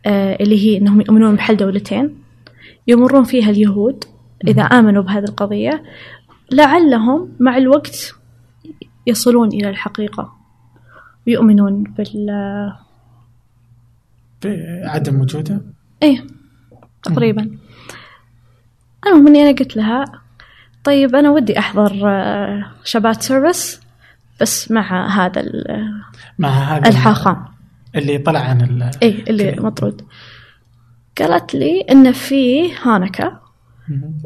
آه، 0.06 0.38
اللي 0.40 0.66
هي 0.66 0.78
إنهم 0.78 1.02
يؤمنون 1.02 1.36
بحل 1.36 1.58
دولتين. 1.58 2.16
يمرون 2.88 3.24
فيها 3.24 3.50
اليهود 3.50 4.04
إذا 4.48 4.62
آمنوا 4.62 5.04
بهذه 5.04 5.24
القضية. 5.24 5.84
لعلهم 6.52 7.36
مع 7.40 7.58
الوقت 7.58 8.16
يصلون 9.08 9.48
إلى 9.48 9.70
الحقيقة. 9.70 10.34
ويؤمنون 11.28 11.84
بال 11.84 12.30
عدم 14.84 15.22
وجوده؟ 15.22 15.62
إيه 16.04 16.24
تقريبا. 17.04 17.58
المهم 19.08 19.28
إني 19.28 19.42
أنا 19.42 19.58
قلت 19.58 19.76
لها 19.78 20.06
طيب 20.84 21.16
أنا 21.16 21.30
ودي 21.30 21.60
أحضر 21.60 22.02
آه، 22.06 22.72
شبات 22.84 23.22
سيرفيس 23.22 23.82
بس 24.42 24.72
مع 24.72 25.08
هذا 25.26 25.42
ال- 25.42 26.02
مع 26.40 26.50
هذا 26.50 26.90
الحاخام. 26.90 27.46
اللي 27.96 28.18
طلع 28.18 28.40
عن 28.40 28.62
ال... 28.62 28.92
إيه 29.04 29.24
اللي 29.30 29.56
مطرود. 29.60 30.02
قالت 31.18 31.56
لي 31.56 31.82
إن 31.82 32.12
في 32.12 32.74
هانكا 32.76 33.40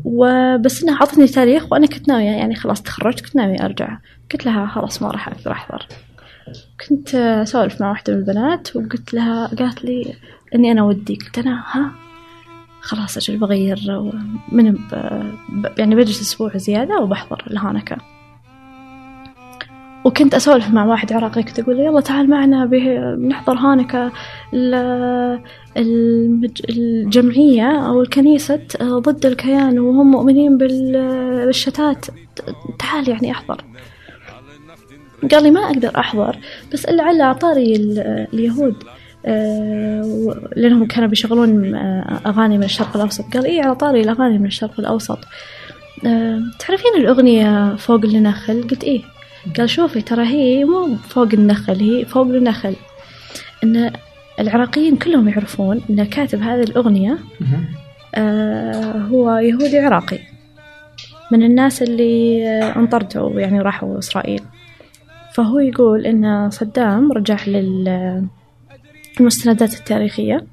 وبس 0.03 0.83
انها 0.83 0.95
اعطتني 0.95 1.27
تاريخ 1.27 1.71
وأنا 1.71 1.87
كنت 1.87 2.07
ناوية 2.07 2.23
يعني 2.23 2.55
خلاص 2.55 2.81
تخرجت 2.81 3.25
كنت 3.25 3.35
ناوية 3.35 3.65
أرجع. 3.65 3.97
قلت 4.31 4.45
لها 4.45 4.67
خلاص 4.67 5.01
ما 5.01 5.11
راح 5.11 5.27
أقدر 5.27 5.51
أحضر. 5.51 5.87
كنت 6.89 7.15
أسولف 7.15 7.81
مع 7.81 7.89
واحدة 7.89 8.13
من 8.13 8.19
البنات 8.19 8.75
وقلت 8.75 9.13
لها 9.13 9.47
قالت 9.47 9.85
لي 9.85 10.13
إني 10.55 10.71
أنا 10.71 10.83
ودي. 10.83 11.15
قلت 11.15 11.37
أنا 11.37 11.63
ها؟ 11.71 11.91
خلاص 12.81 13.17
أجل 13.17 13.37
بغير 13.37 14.11
من 14.51 14.71
ب... 14.71 15.67
يعني 15.77 15.95
بجلس 15.95 16.21
أسبوع 16.21 16.57
زيادة 16.57 16.99
وبحضر. 16.99 17.43
الهانكا 17.51 17.97
وكنت 20.05 20.33
أسولف 20.33 20.69
مع 20.69 20.85
واحد 20.85 21.13
عراقي 21.13 21.43
كنت 21.43 21.59
أقول 21.59 21.77
له 21.77 21.83
يلا 21.83 22.01
تعال 22.01 22.29
معنا 22.29 22.65
بنحضر 22.65 23.53
هانكا. 23.53 24.11
الجمعية 26.69 27.87
أو 27.87 28.01
الكنيسة 28.01 28.59
ضد 28.83 29.25
الكيان 29.25 29.79
وهم 29.79 30.11
مؤمنين 30.11 30.57
بال- 30.57 31.45
بالشتات 31.45 32.05
تعال 32.79 33.09
يعني 33.09 33.31
أحضر. 33.31 33.63
قال 35.31 35.43
لي 35.43 35.51
ما 35.51 35.59
أقدر 35.65 35.91
أحضر 35.99 36.35
بس 36.73 36.85
الا 36.85 37.03
على 37.03 37.23
أعطاري 37.23 37.75
ال- 37.75 38.27
اليهود 38.33 38.75
آه، 39.25 40.35
لأنهم 40.55 40.85
كانوا 40.87 41.09
بيشغلون 41.09 41.75
آه، 41.75 42.19
أغاني 42.25 42.57
من 42.57 42.63
الشرق 42.63 42.95
الأوسط. 42.95 43.33
قال 43.33 43.45
إيه 43.45 43.61
على 43.61 43.75
طاري 43.75 44.01
الأغاني 44.01 44.37
من 44.39 44.45
الشرق 44.45 44.79
الأوسط. 44.79 45.19
آه، 46.05 46.39
تعرفين 46.59 46.91
الأغنية 46.97 47.75
فوق 47.75 48.05
النخل 48.05 48.67
قلت 48.67 48.83
إيه. 48.83 49.01
قال 49.57 49.69
شوفي 49.69 50.01
ترى 50.01 50.25
هي 50.25 50.63
مو 50.65 50.95
فوق 50.95 51.27
النخل 51.33 51.79
هي 51.79 52.05
فوق 52.05 52.25
النخل. 52.27 52.75
إن 53.63 53.91
العراقيين 54.39 54.95
كلهم 54.97 55.27
يعرفون 55.29 55.81
إن 55.89 56.03
كاتب 56.03 56.41
هذه 56.41 56.61
الأغنية 56.63 57.17
آه، 58.15 58.97
هو 58.97 59.37
يهودي 59.37 59.79
عراقي. 59.79 60.19
من 61.31 61.43
الناس 61.43 61.81
اللي 61.81 62.43
انطردوا 62.75 63.39
يعني 63.39 63.61
راحوا 63.61 63.99
إسرائيل. 63.99 64.41
فهو 65.33 65.59
يقول 65.59 66.05
إن 66.05 66.49
صدام 66.49 67.11
رجع 67.11 67.37
للمستندات 67.47 69.73
التاريخية 69.73 70.45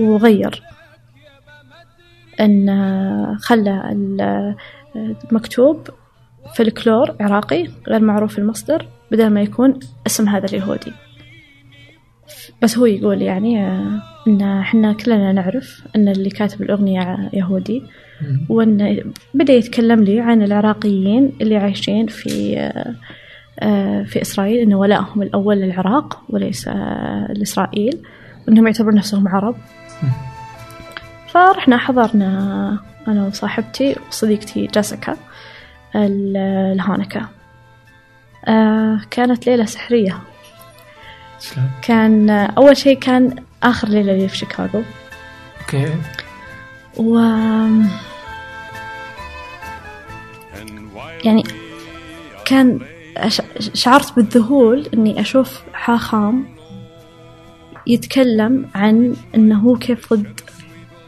وغير 0.00 0.62
إن 2.40 2.68
آه، 2.68 3.36
خلى 3.40 3.90
ال- 3.92 4.54
المكتوب 5.30 5.88
فلكلور 6.54 7.14
عراقي 7.20 7.68
غير 7.88 8.00
معروف 8.00 8.38
المصدر 8.38 8.86
بدل 9.12 9.30
ما 9.30 9.42
يكون 9.42 9.78
اسم 10.06 10.28
هذا 10.28 10.46
اليهودي. 10.46 10.92
بس 12.62 12.78
هو 12.78 12.86
يقول 12.86 13.22
يعني 13.22 13.64
آه، 13.66 14.02
إن 14.28 14.42
إحنا 14.42 14.92
كلنا 14.92 15.32
نعرف 15.32 15.82
إن 15.96 16.08
اللي 16.08 16.30
كاتب 16.30 16.62
الأغنية 16.62 17.30
يهودي 17.32 17.82
وإن 18.48 19.00
بدأ 19.34 19.52
يتكلم 19.52 20.02
لي 20.04 20.20
عن 20.20 20.42
العراقيين 20.42 21.32
اللي 21.40 21.56
عايشين 21.56 22.06
في 22.06 22.58
آه، 22.58 22.94
آه، 23.60 24.02
في 24.02 24.22
إسرائيل 24.22 24.58
إن 24.58 24.74
ولائهم 24.74 25.22
الأول 25.22 25.56
للعراق 25.56 26.22
وليس 26.28 26.68
لإسرائيل 27.28 27.98
أنهم 28.48 28.66
يعتبرون 28.66 28.94
نفسهم 28.94 29.28
عرب. 29.28 29.56
فرحنا 31.28 31.76
حضرنا 31.78 32.78
أنا 33.08 33.26
وصاحبتي 33.26 33.96
وصديقتي 34.08 34.66
جاسكا 34.66 35.12
ال- 35.12 35.18
الهانكا 35.94 37.28
آه 38.48 39.00
كانت 39.10 39.46
ليلة 39.46 39.64
سحرية؟ 39.64 40.18
كان 41.82 42.30
أول 42.30 42.76
شيء 42.76 42.98
كان 42.98 43.36
آخر 43.62 43.88
ليلة 43.88 44.12
لي 44.12 44.28
في 44.28 44.36
شيكاغو. 44.36 44.82
أوكي. 45.60 45.94
و 46.96 47.18
يعني 51.24 51.44
كان 52.44 52.80
شعرت 53.74 54.16
بالذهول 54.16 54.88
إني 54.94 55.20
أشوف 55.20 55.62
حاخام 55.72 56.44
يتكلم 57.86 58.68
عن 58.74 59.16
إنه 59.34 59.58
هو 59.58 59.76
كيف 59.76 60.12
ضد 60.12 60.40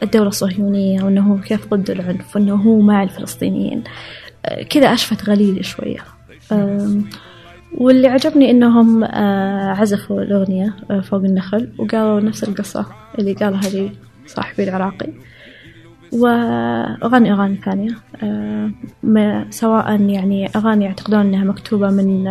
الدولة 0.03 0.27
الصهيونية 0.27 1.03
وإنه 1.03 1.33
هو 1.33 1.37
كيف 1.37 1.67
ضد 1.73 1.89
العنف 1.89 2.35
وإنه 2.35 2.55
هو 2.55 2.79
مع 2.79 3.03
الفلسطينيين. 3.03 3.83
كذا 4.69 4.93
أشفت 4.93 5.29
غليلي 5.29 5.63
شوية. 5.63 5.99
واللي 7.77 8.07
عجبني 8.07 8.51
إنهم 8.51 9.03
آه، 9.03 9.69
عزفوا 9.69 10.21
الأغنية 10.21 10.73
آه، 10.91 10.99
فوق 10.99 11.19
النخل 11.19 11.69
وقالوا 11.77 12.19
نفس 12.19 12.43
القصة 12.43 12.85
اللي 13.19 13.33
قالها 13.33 13.69
لي 13.69 13.91
صاحبي 14.25 14.63
العراقي. 14.63 15.09
وأغاني 16.11 17.33
أغاني 17.33 17.55
ثانية 17.55 17.95
آه، 18.23 19.45
سواء 19.49 20.01
يعني 20.01 20.49
أغاني 20.55 20.85
يعتقدون 20.85 21.19
أنها 21.19 21.43
مكتوبة 21.43 21.89
من 21.89 22.27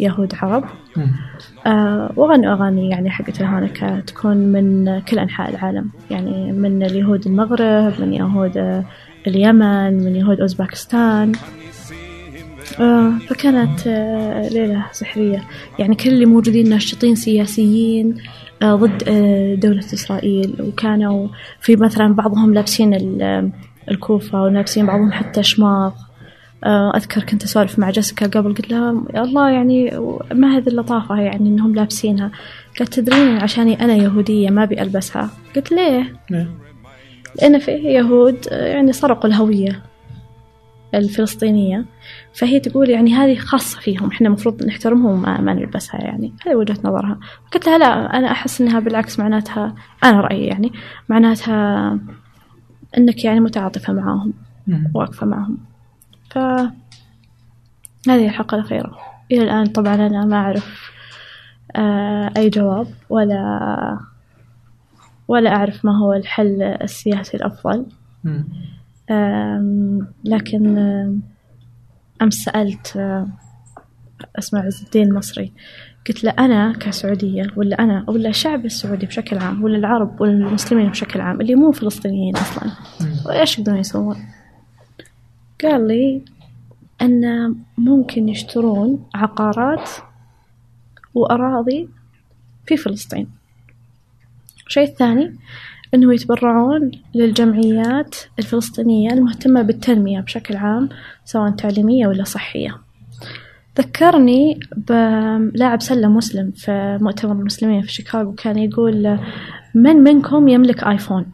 يهود 0.00 0.34
عرب. 0.42 0.64
وأغاني 2.16 2.52
أغاني 2.52 2.90
يعني 2.90 3.10
حقت 3.10 3.40
الهانكا 3.40 4.00
تكون 4.00 4.36
من 4.36 5.00
كل 5.00 5.18
أنحاء 5.18 5.50
العالم. 5.50 5.90
يعني 6.10 6.52
من 6.52 6.82
اليهود 6.82 7.26
المغرب 7.26 8.00
من 8.00 8.12
يهود 8.12 8.84
اليمن 9.26 9.92
من 10.04 10.16
يهود 10.16 10.40
أوزباكستان. 10.40 11.32
آه، 12.80 13.12
فكانت 13.28 13.86
آه، 13.86 14.48
ليلة 14.48 14.86
سحرية. 14.92 15.44
يعني 15.78 15.94
كل 15.94 16.10
اللي 16.10 16.26
موجودين 16.26 16.68
ناشطين 16.68 17.14
سياسيين 17.14 18.14
آه، 18.62 18.74
ضد 18.74 19.02
آه، 19.08 19.54
دولة 19.54 19.78
إسرائيل. 19.80 20.54
وكانوا 20.60 21.28
في 21.60 21.76
مثلا 21.76 22.14
بعضهم 22.14 22.54
لابسين 22.54 22.94
ال- 22.94 23.50
الكوفة 23.90 24.42
ولابسين 24.42 24.86
بعضهم 24.86 25.12
حتى 25.12 25.42
شماغ. 25.42 25.92
أذكر 26.96 27.22
كنت 27.24 27.44
أسولف 27.44 27.78
مع 27.78 27.90
جيسيكا 27.90 28.26
قبل 28.26 28.54
قلت 28.54 28.70
لها 28.70 29.02
يا 29.14 29.22
الله 29.22 29.50
يعني 29.50 29.90
ما 30.34 30.56
هذه 30.56 30.68
اللطافة 30.68 31.16
يعني 31.16 31.48
إنهم 31.48 31.74
لابسينها. 31.74 32.30
قالت 32.78 32.94
تدرين 33.00 33.36
عشاني 33.38 33.84
أنا 33.84 33.94
يهودية 33.94 34.50
ما 34.50 34.62
أبي 34.62 34.82
ألبسها. 34.82 35.30
قلت 35.56 35.72
ليه؟ 35.72 36.12
لأن 37.36 37.58
في 37.58 37.70
يهود 37.70 38.48
آه، 38.52 38.66
يعني 38.66 38.92
سرقوا 38.92 39.30
الهوية 39.30 39.82
الفلسطينية. 40.94 41.84
فهي 42.32 42.60
تقول 42.60 42.90
يعني 42.90 43.14
هذه 43.14 43.36
خاصة 43.36 43.80
فيهم 43.80 44.10
إحنا 44.10 44.28
المفروض 44.28 44.64
نحترمهم 44.64 45.12
وما 45.12 45.40
ما 45.40 45.54
نلبسها 45.54 46.00
يعني. 46.00 46.32
هذه 46.46 46.54
وجهة 46.54 46.78
نظرها. 46.84 47.18
قلت 47.52 47.66
لها 47.66 47.78
لا 47.78 48.18
أنا 48.18 48.30
أحس 48.30 48.60
إنها 48.60 48.80
بالعكس 48.80 49.18
معناتها 49.18 49.74
أنا 50.04 50.20
رأيي 50.20 50.46
يعني 50.46 50.72
معناتها 51.08 51.98
إنك 52.98 53.24
يعني 53.24 53.40
متعاطفة 53.40 53.92
معاهم 53.92 54.32
واقفة 54.94 55.26
معهم 55.26 55.58
ف 56.30 56.38
هذه 58.08 58.26
الحلقة 58.26 58.54
الأخيرة. 58.54 58.98
إلى 59.32 59.42
الآن 59.42 59.66
طبعا 59.66 59.94
أنا 59.94 60.24
ما 60.24 60.36
أعرف 60.36 60.90
آه، 61.76 62.32
أي 62.36 62.50
جواب 62.50 62.86
ولا 63.10 63.98
ولا 65.28 65.56
أعرف 65.56 65.84
ما 65.84 65.98
هو 65.98 66.12
الحل 66.12 66.62
السياسي 66.62 67.36
الأفضل. 67.36 67.86
لكن 70.24 70.78
أمس 72.22 72.34
سألت 72.34 72.96
أسمع 74.38 74.60
عز 74.60 74.82
الدين 74.84 75.08
المصري 75.08 75.52
قلت 76.08 76.24
له 76.24 76.30
أنا 76.30 76.72
كسعودية 76.72 77.46
ولا 77.56 77.78
أنا 77.78 78.04
ولا 78.08 78.28
الشعب 78.28 78.64
السعودي 78.64 79.06
بشكل 79.06 79.38
عام 79.38 79.64
ولا 79.64 79.76
العرب 79.78 80.20
ولا 80.20 80.32
المسلمين 80.32 80.88
بشكل 80.88 81.20
عام 81.20 81.40
اللي 81.40 81.54
مو 81.54 81.72
فلسطينيين 81.72 82.36
أصلا. 82.36 82.70
إيش 83.30 83.58
يقدرون 83.58 83.78
يسوون؟ 83.78 84.16
قال 85.62 85.88
لي 85.88 86.22
أن 87.02 87.54
ممكن 87.78 88.28
يشترون 88.28 89.06
عقارات 89.14 89.90
وأراضي 91.14 91.88
في 92.66 92.76
فلسطين. 92.76 93.37
الشيء 94.68 94.88
الثاني 94.88 95.36
أنه 95.94 96.14
يتبرعون 96.14 96.90
للجمعيات 97.14 98.16
الفلسطينية 98.38 99.12
المهتمة 99.12 99.62
بالتنمية 99.62 100.20
بشكل 100.20 100.56
عام 100.56 100.88
سواء 101.24 101.50
تعليمية 101.50 102.06
ولا 102.06 102.24
صحية. 102.24 102.78
ذكرني 103.78 104.60
بلاعب 104.76 105.82
سلة 105.82 106.08
مسلم 106.08 106.50
في 106.50 106.98
مؤتمر 107.00 107.32
المسلمين 107.32 107.82
في 107.82 107.92
شيكاغو 107.92 108.32
كان 108.32 108.58
يقول 108.58 109.18
من 109.74 109.96
منكم 109.96 110.48
يملك 110.48 110.84
آيفون؟ 110.84 111.26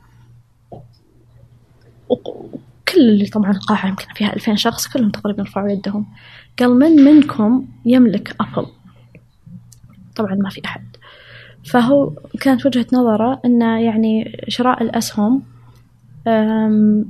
كل 2.89 3.01
اللي 3.01 3.26
طبعا 3.26 3.51
القاعة 3.51 3.89
يمكن 3.89 4.07
فيها 4.14 4.32
ألفين 4.32 4.57
شخص 4.57 4.89
كلهم 4.89 5.11
تقريبا 5.11 5.43
رفعوا 5.43 5.68
يدهم. 5.68 6.07
قال 6.59 6.78
من 6.78 7.05
منكم 7.05 7.66
يملك 7.87 8.37
أبل؟ 8.41 8.66
طبعا 10.16 10.35
ما 10.35 10.49
في 10.49 10.61
أحد. 10.64 10.93
فهو 11.64 12.12
كانت 12.40 12.66
وجهة 12.66 12.86
نظره 12.92 13.40
أن 13.44 13.60
يعني 13.60 14.42
شراء 14.48 14.82
الأسهم 14.82 15.42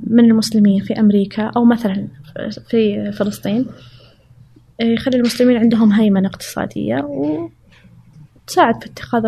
من 0.07 0.25
المسلمين 0.25 0.83
في 0.83 0.99
أمريكا 0.99 1.51
أو 1.57 1.65
مثلا 1.65 2.07
في 2.69 3.11
فلسطين 3.11 3.65
يخلي 4.81 5.17
المسلمين 5.17 5.57
عندهم 5.57 5.91
هيمنة 5.91 6.27
اقتصادية 6.27 6.95
وتساعد 8.45 8.83
في 8.83 8.89
اتخاذ 8.89 9.25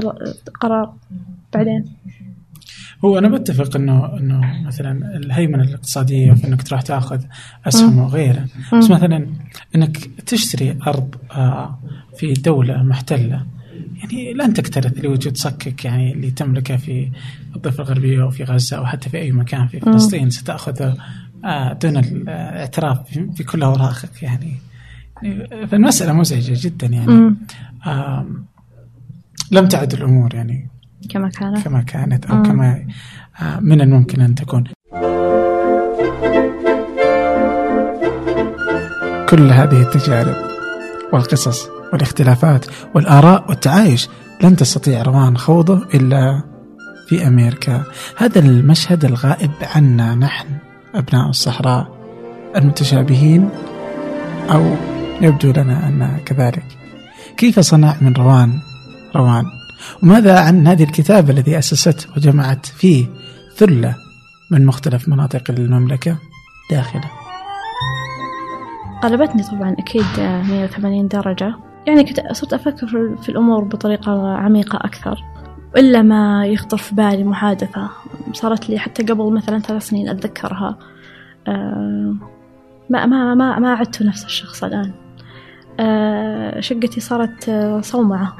القرار 0.47 0.93
بعدين 1.53 1.85
هو 3.05 3.17
أنا 3.17 3.29
بتفق 3.29 3.75
انه 3.75 4.17
إنه 4.17 4.63
مثلا 4.65 5.17
الهيمنة 5.17 5.63
الاقتصادية 5.63 6.33
في 6.33 6.47
إنك 6.47 6.63
تروح 6.63 6.81
تأخذ 6.81 7.23
أسهم. 7.67 7.99
وغيره. 7.99 8.45
بس 8.73 8.89
مثلا 8.89 9.27
إنك 9.75 9.97
تشتري 10.25 10.77
أرض 10.87 11.15
آه، 11.31 11.79
في 12.17 12.33
دولة 12.33 12.83
محتلة 12.83 13.45
يعني 13.97 14.33
لن 14.33 14.53
تكترث 14.53 14.93
لوجود 15.03 15.37
صكك 15.37 15.85
يعني 15.85 16.13
اللي 16.13 16.31
تملكه 16.31 16.75
في 16.77 17.09
الضفة 17.55 17.83
الغربية 17.83 18.23
أو 18.23 18.29
في 18.29 18.43
غزة 18.43 18.77
أو 18.77 18.85
حتى 18.85 19.09
في 19.09 19.17
أي 19.17 19.31
مكان 19.31 19.67
في. 19.67 19.79
فلسطين 19.79 20.29
ستاخذه 20.29 20.97
آه، 21.45 21.73
دون 21.73 21.97
الاعتراف 21.97 23.09
في- 23.09 23.29
في 23.35 23.43
كل 23.43 23.63
أوراقك 23.63 24.23
يعني 24.23 24.53
فالمسألة 25.71 26.13
مزعجة 26.13 26.53
جدا 26.67 26.87
يعني 26.87 27.35
لم 29.51 29.67
تعد 29.67 29.93
الأمور 29.93 30.35
يعني 30.35 30.67
كما 31.09 31.29
كانت 31.29 31.63
كما 31.65 31.81
كانت 31.81 32.25
أو. 32.25 32.43
كما 32.43 32.85
آه، 33.41 33.59
من 33.59 33.81
الممكن 33.81 34.21
أن 34.21 34.35
تكون. 34.35 34.63
كل 39.29 39.51
هذه 39.51 39.81
التجارب 39.81 40.35
والقصص 41.13 41.69
والاختلافات 41.93 42.65
والآراء 42.95 43.45
والتعايش 43.49 44.09
لن 44.43 44.55
تستطيع 44.55 45.01
روان 45.01 45.37
خوضه 45.37 45.85
إلا 45.93 46.43
في 47.07 47.27
أمريكا. 47.27 47.83
هذا 48.17 48.39
المشهد 48.39 49.05
الغائب 49.05 49.51
عنا 49.61 50.15
نحن 50.15 50.47
أبناء 50.95 51.29
الصحراء 51.29 51.87
المتشابهين 52.55 53.49
أو 54.49 54.75
يبدو 55.21 55.51
لنا 55.51 55.87
أن 55.87 56.17
كذلك. 56.25 56.65
كيف 57.37 57.59
صنع 57.59 57.95
من 58.01 58.13
روان 58.13 58.59
روان؟ 59.15 59.45
وماذا 60.03 60.39
عن 60.39 60.67
هذه 60.67 60.83
الكتابة 60.83 61.33
الذي 61.33 61.59
أسست 61.59 62.07
وجمعت 62.17 62.65
فيه 62.65 63.05
ثلة 63.55 63.95
من 64.51 64.65
مختلف 64.65 65.09
مناطق 65.09 65.43
المملكة 65.49 66.17
داخلة 66.71 67.11
قلبتني 69.03 69.43
طبعا 69.43 69.75
أكيد 69.79 70.19
180 70.19 71.07
درجة 71.07 71.55
يعني 71.87 72.03
كنت 72.03 72.21
صرت 72.31 72.53
أفكر 72.53 72.87
في- 73.21 73.29
الأمور 73.29 73.63
بطريقة 73.63 74.37
عميقة 74.37 74.77
أكثر 74.77 75.23
إلا 75.77 76.01
ما 76.01 76.45
يخطر 76.45 76.77
في 76.77 76.95
بالي 76.95 77.23
محادثة 77.23 77.89
صارت 78.33 78.69
لي 78.69 78.79
حتى 78.79 79.03
قبل 79.03 79.33
مثلا 79.33 79.59
ثلاث 79.59 79.87
سنين 79.87 80.09
أتذكرها. 80.09 80.77
آه، 81.47 82.15
ما 82.89 83.05
ما 83.05 83.35
ما 83.35 83.59
ما 83.59 83.71
عدت 83.73 84.03
نفس 84.03 84.25
الشخص 84.25 84.63
الآن. 84.63 84.91
آه، 85.79 86.59
شقتي 86.59 86.99
صارت 86.99 87.49
آه، 87.49 87.81
صومعة. 87.81 88.37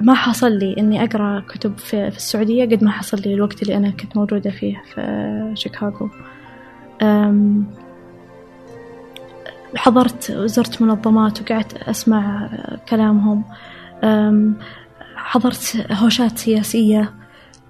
ما 0.00 0.14
حصل 0.14 0.52
لي 0.52 0.74
إني 0.78 1.04
أقرأ 1.04 1.40
كتب 1.48 1.78
في, 1.78 2.10
في 2.10 2.16
السعودية 2.16 2.64
قد 2.64 2.84
ما 2.84 2.90
حصل 2.90 3.20
لي 3.26 3.34
الوقت 3.34 3.62
اللي 3.62 3.76
أنا 3.76 3.90
كنت 3.90 4.16
موجودة 4.16 4.50
فيه 4.50 4.82
في 4.94 5.52
شيكاغو. 5.54 6.10
حضرت 9.76 10.32
زرت 10.32 10.82
منظمات 10.82 11.42
وقعدت 11.42 11.74
أسمع 11.76 12.50
كلامهم 12.88 13.44
أم، 14.04 14.56
حضرت 15.16 15.86
هوشات 15.92 16.38
سياسية. 16.38 17.14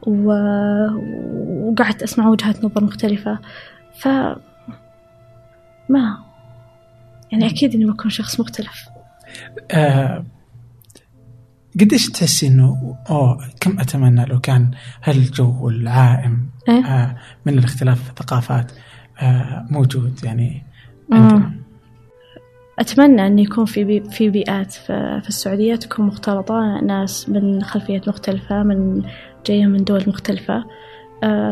وقعدت 0.07 2.03
أسمع 2.03 2.29
وجهات 2.29 2.65
نظر 2.65 2.85
مختلفة 2.85 3.39
ف 3.99 4.09
ما 5.89 6.19
يعني 7.33 7.47
أكيد 7.47 7.75
إني 7.75 7.85
بكون 7.85 8.11
شخص 8.11 8.41
مختلف 8.41 8.89
آه 9.71 10.25
قديش 11.81 12.11
تحسي 12.11 12.47
إنه 12.47 12.97
اوه 13.11 13.39
كم 13.61 13.81
أتمنى 13.81 14.25
لو 14.25 14.41
كان 14.41 14.71
هالجو 15.03 15.69
العائم 15.69 16.51
إيه؟ 16.69 16.85
آه 16.85 17.17
من 17.47 17.59
الاختلاف 17.59 18.03
في 18.05 18.11
الثقافات 18.11 18.73
آه 19.21 19.67
موجود 19.71 20.25
يعني 20.25 20.63
مم. 21.11 21.61
أتمنى 22.81 23.26
أن 23.26 23.39
يكون 23.39 23.64
في 23.64 23.85
بي 23.85 24.01
في 24.01 24.31
بيئات 24.31 24.72
في, 24.72 25.22
السعودية 25.28 25.74
تكون 25.74 26.07
مختلطة. 26.07 26.81
ناس 26.81 27.28
من 27.28 27.62
خلفيات 27.62 28.09
مختلفة 28.09 28.62
من 28.62 29.03
جاية 29.47 29.66
من 29.66 29.85
دول 29.85 30.05
مختلفة. 30.07 30.64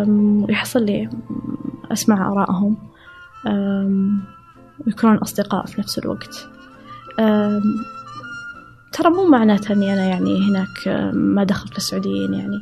ويحصل 0.09 0.85
لي 0.85 1.11
أسمع 1.93 2.33
آرائهم. 2.33 2.77
ويكونون 4.87 5.17
أصدقاء 5.17 5.67
في 5.67 5.81
نفس 5.81 5.99
الوقت. 5.99 6.49
ترى 8.93 9.11
مو 9.11 9.29
معناته 9.29 9.73
أني 9.73 9.93
أنا 9.93 10.05
يعني 10.05 10.49
هناك 10.49 10.89
ما 11.15 11.45
دخلت 11.45 11.73
في 11.73 11.79
السعوديين 11.79 12.35
يعني. 12.35 12.61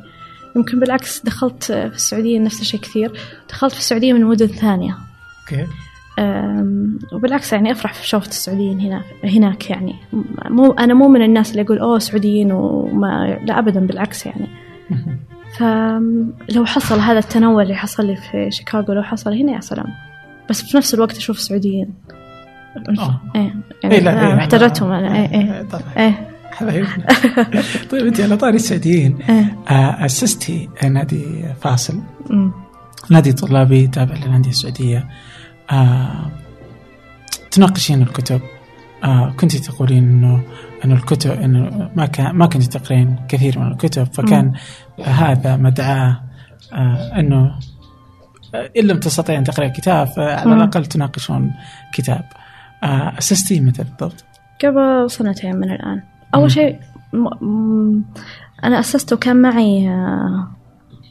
يمكن 0.55 0.79
بالعكس 0.79 1.25
دخلت 1.25 1.63
في 1.63 1.95
السعودية 1.95 2.39
نفس 2.39 2.61
الشيء 2.61 2.79
كثير. 2.79 3.11
دخلت 3.49 3.73
في 3.73 3.79
السعودية 3.79 4.13
من 4.13 4.23
مدن 4.23 4.47
ثانية. 4.47 4.97
أم، 5.53 5.67
وبالعكس 7.13 7.53
يعني 7.53 7.71
أفرح 7.71 7.93
في 7.93 8.07
شوفة 8.07 8.27
السعوديين 8.27 8.79
هنا 8.79 9.03
هناك 9.23 9.69
يعني. 9.69 9.95
مو 10.49 10.71
أنا 10.71 10.93
مو 10.93 11.07
من 11.07 11.21
الناس 11.21 11.51
اللي 11.51 11.61
يقول 11.61 11.79
أوه 11.79 11.99
سعوديين 11.99 12.51
وما 12.51 13.39
لا 13.45 13.59
ابدا 13.59 13.79
بالعكس 13.79 14.25
يعني. 14.25 14.47
فلو 15.57 16.65
حصل 16.65 16.99
هذا 16.99 17.19
التنوع 17.19 17.61
اللي 17.61 17.75
حصل 17.75 18.05
لي 18.05 18.15
في 18.15 18.51
شيكاغو 18.51 18.93
لو 18.93 19.03
حصل 19.03 19.33
هنا 19.33 19.51
يا 19.51 19.59
سلام. 19.59 19.87
بس 20.49 20.61
في 20.61 20.77
نفس 20.77 20.93
الوقت 20.93 21.17
أشوف 21.17 21.39
سعوديين 21.39 21.93
آه. 22.99 23.21
إيه 23.35 23.41
إيه، 23.41 24.03
يعني 24.03 24.27
إيه، 24.27 24.35
محتاجتهم 24.35 24.91
أنا. 24.91 25.15
إيه 25.15 25.31
إيه 25.31 25.67
إيه 25.97 26.29
حبايبنا 26.51 27.05
طيب 27.91 28.07
انت 28.07 28.21
على 28.21 28.37
طاري 28.37 28.55
السعوديين 28.55 29.17
إيه. 29.29 29.57
آه 29.69 30.05
أسستي 30.05 30.69
نادي 30.83 31.45
فاصل. 31.61 32.01
نادي 33.09 33.33
طلابي 33.33 33.87
تابع 33.87 34.15
للأندية 34.15 34.49
السعودية. 34.49 35.07
آه 35.71 36.31
تناقشين 37.51 38.01
الكتب. 38.01 38.41
آه 39.03 39.33
كنت 39.39 39.55
تقولين 39.55 40.03
انه 40.09 40.43
إنه 40.85 40.95
الكتب 40.95 41.31
إنه 41.31 41.91
ما 41.95 42.05
كان 42.05 42.35
ما 42.35 42.45
كنت 42.45 42.63
تقرين 42.77 43.15
كثير 43.29 43.59
من 43.59 43.71
الكتب 43.71 44.03
فكان 44.13 44.53
هذا 45.05 45.55
مدعاة 45.57 46.21
آه 46.73 47.19
إنه 47.19 47.59
إن 48.77 48.83
لم 48.87 48.99
تستطيع 48.99 49.37
أن 49.37 49.43
تقرأ 49.43 49.67
كتاب 49.67 50.07
فعلى 50.07 50.51
مم. 50.51 50.57
الأقل 50.57 50.85
تناقشون 50.85 51.53
كتاب. 51.93 52.23
آه 52.83 53.13
أسستي 53.17 53.59
متى 53.59 53.83
بالضبط؟ 53.83 54.25
قبل 54.63 55.11
سنتين 55.11 55.55
من 55.55 55.71
الآن. 55.71 56.03
أول 56.35 56.51
شيء 56.51 56.79
م- 57.13 57.45
م- 57.45 58.03
أنا 58.63 58.79
أسست 58.79 59.13
وكان 59.13 59.41
معي 59.41 59.89
آه، 59.89 60.47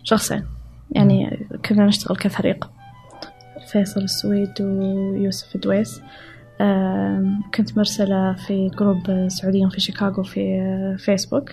شخصين. 0.04 0.44
يعني 0.90 1.46
كنا 1.68 1.86
نشتغل 1.86 2.16
كفريق. 2.16 2.70
فيصل 3.76 4.00
السويد 4.00 4.60
ويوسف 4.60 5.54
الدويس 5.54 6.02
آم، 6.60 7.40
كنت 7.54 7.78
مرسلة 7.78 8.32
في 8.32 8.70
group 8.78 9.28
سعوديين 9.28 9.68
في 9.68 9.80
شيكاغو 9.80 10.22
في 10.22 10.40
آه، 10.60 10.96
فيسبوك. 10.98 11.50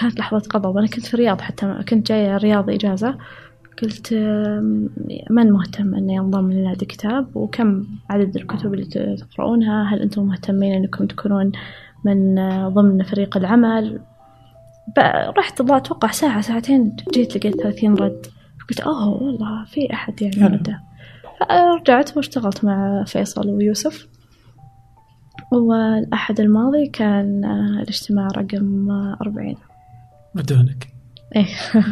كانت 0.00 0.18
لحظة 0.18 0.42
غضب 0.54 0.76
أنا 0.76 0.86
كنت 0.86 1.06
في 1.06 1.14
الرياض 1.14 1.40
حتى 1.40 1.74
كنت 1.88 2.06
جاية 2.08 2.36
الرياض 2.36 2.70
إجازة. 2.70 3.14
قلت 3.82 4.12
من 5.30 5.50
مهتم 5.52 5.94
أني 5.94 6.18
أنضم 6.20 6.52
لنادي 6.52 6.86
كتاب 6.86 7.36
وكم 7.36 7.86
عدد 8.10 8.36
الكتب 8.36 8.74
اللي 8.74 9.16
تقرؤونها؟ 9.16 9.84
هل 9.94 10.02
أنتم 10.02 10.22
مهتمين 10.26 10.72
أنكم 10.74 11.06
تكونون 11.06 11.52
من 12.04 12.38
آه، 12.38 12.68
ضمن 12.68 13.02
فريق 13.02 13.36
العمل؟ 13.36 14.00
رحت 15.38 15.60
الله 15.60 15.76
أتوقع 15.76 16.10
ساعة 16.10 16.40
ساعتين 16.40 16.96
جيت 17.14 17.36
لقيت 17.36 17.60
30 17.60 17.94
رد. 17.94 18.26
قلت 18.70 18.80
أوه 18.80 19.08
والله 19.22 19.64
في 19.64 19.92
أحد 19.92 20.22
يعني. 20.22 20.36
مدة 20.56 20.80
رجعت 21.80 22.16
واشتغلت 22.16 22.64
مع 22.64 23.04
فيصل 23.06 23.48
ويوسف 23.50 24.08
والأحد 25.52 26.40
الماضي 26.40 26.86
كان 26.86 27.44
آه، 27.44 27.82
الاجتماع 27.82 28.26
رقم 28.36 28.90
آه، 28.90 29.16
40 29.22 29.56
بدونك 30.34 30.88
إيه 31.36 31.46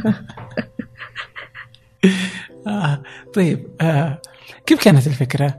آه 2.67 3.03
طيب 3.35 3.67
آه 3.81 4.19
كيف 4.67 4.85
كانت 4.85 5.07
الفكرة؟ 5.07 5.55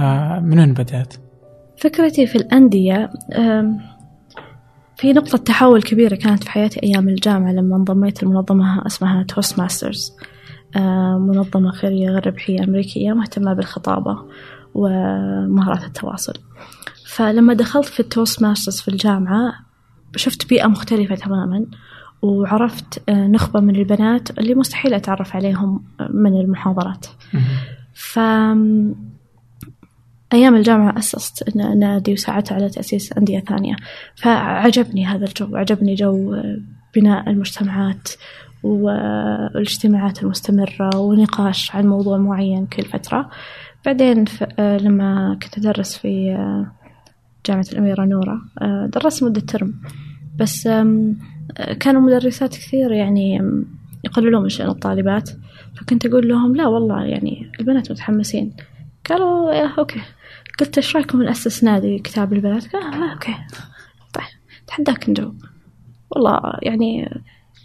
آه 0.00 0.38
من 0.38 0.58
وين 0.58 0.72
بدأت؟ 0.74 1.14
فكرتي 1.78 2.26
في 2.26 2.36
الأندية 2.38 3.10
أم، 3.36 3.80
في 4.96 5.12
نقطة 5.12 5.38
تحول 5.38 5.82
كبيرة 5.82 6.14
كانت 6.16 6.44
في 6.44 6.50
حياتي 6.50 6.80
أيام 6.82 7.08
الجامعة 7.08 7.52
لما 7.52 7.76
انضميت 7.76 8.22
لمنظمة 8.22 8.86
اسمها 8.86 9.22
Toastmasters 9.22 10.16
منظمة 11.18 11.70
خيرية 11.70 12.10
غير 12.10 12.26
ربحية 12.26 12.64
أمريكية 12.64 13.12
مهتمة 13.12 13.52
بالخطابة 13.52 14.18
ومهارات 14.74 15.84
التواصل. 15.84 16.34
فلما 17.06 17.54
دخلت 17.54 17.86
في 17.86 18.00
ال 18.00 18.42
Toastmasters 18.42 18.80
في 18.80 18.88
الجامعة 18.88 19.54
شفت 20.16 20.48
بيئة 20.48 20.66
مختلفة 20.66 21.14
تماما 21.14 21.66
وعرفت 22.22 23.02
آه، 23.08 23.26
نخبة 23.26 23.60
من 23.60 23.76
البنات 23.76 24.38
اللي 24.38 24.54
مستحيل 24.54 24.94
أتعرف 24.94 25.36
عليهم 25.36 25.84
من 26.10 26.40
المحاضرات. 26.40 27.06
ف 27.94 28.18
أيام 30.32 30.54
الجامعة 30.56 30.98
أسست 30.98 31.56
نادي 31.56 32.12
وساعدت 32.12 32.52
على 32.52 32.68
تأسيس 32.68 33.12
أندية 33.12 33.40
ثانية. 33.40 33.76
فعجبني 34.14 35.06
هذا 35.06 35.24
الجو 35.24 35.56
عجبني 35.56 35.94
جو 35.94 36.34
آه، 36.34 36.58
بناء 36.94 37.30
المجتمعات 37.30 38.08
والاجتماعات 38.62 40.22
المستمرة 40.22 40.96
ونقاش 40.96 41.74
عن 41.74 41.86
موضوع 41.86 42.18
معين 42.18 42.66
كل 42.66 42.82
فترة. 42.82 43.30
بعدين 43.86 44.24
آه، 44.58 44.76
لما 44.78 45.38
كنت 45.42 45.58
أدرس 45.58 45.96
في 45.96 46.30
آه، 46.30 46.72
جامعة 47.46 47.66
الأميرة 47.72 48.04
نورة 48.04 48.40
آه، 48.62 48.86
درست 48.86 49.24
مدة 49.24 49.40
ترم. 49.40 49.74
بس 50.36 50.68
كانوا 51.80 52.00
مدرسات 52.00 52.54
كثير 52.56 52.92
يعني 52.92 53.40
يقللون 54.04 54.42
من 54.42 54.48
شأن 54.48 54.68
الطالبات. 54.68 55.30
فكنت 55.76 56.06
أقول 56.06 56.28
لهم 56.28 56.56
لا 56.56 56.66
والله 56.66 57.04
يعني 57.04 57.52
البنات 57.60 57.90
متحمسين. 57.90 58.56
قالوا 59.10 59.52
yeah 59.52 59.74
okay. 59.78 60.00
قلت 60.60 60.76
إيش 60.78 60.96
رأيكم 60.96 61.22
نأسس 61.22 61.64
نادي 61.64 61.98
كتاب 61.98 62.32
البنات 62.32 62.72
قال 62.72 62.82
آه 62.82 63.12
okay. 63.12 63.34
طيب 64.14 64.24
تحداك 64.66 65.08
نجاوب. 65.10 65.42
والله 66.10 66.40
يعني 66.62 67.20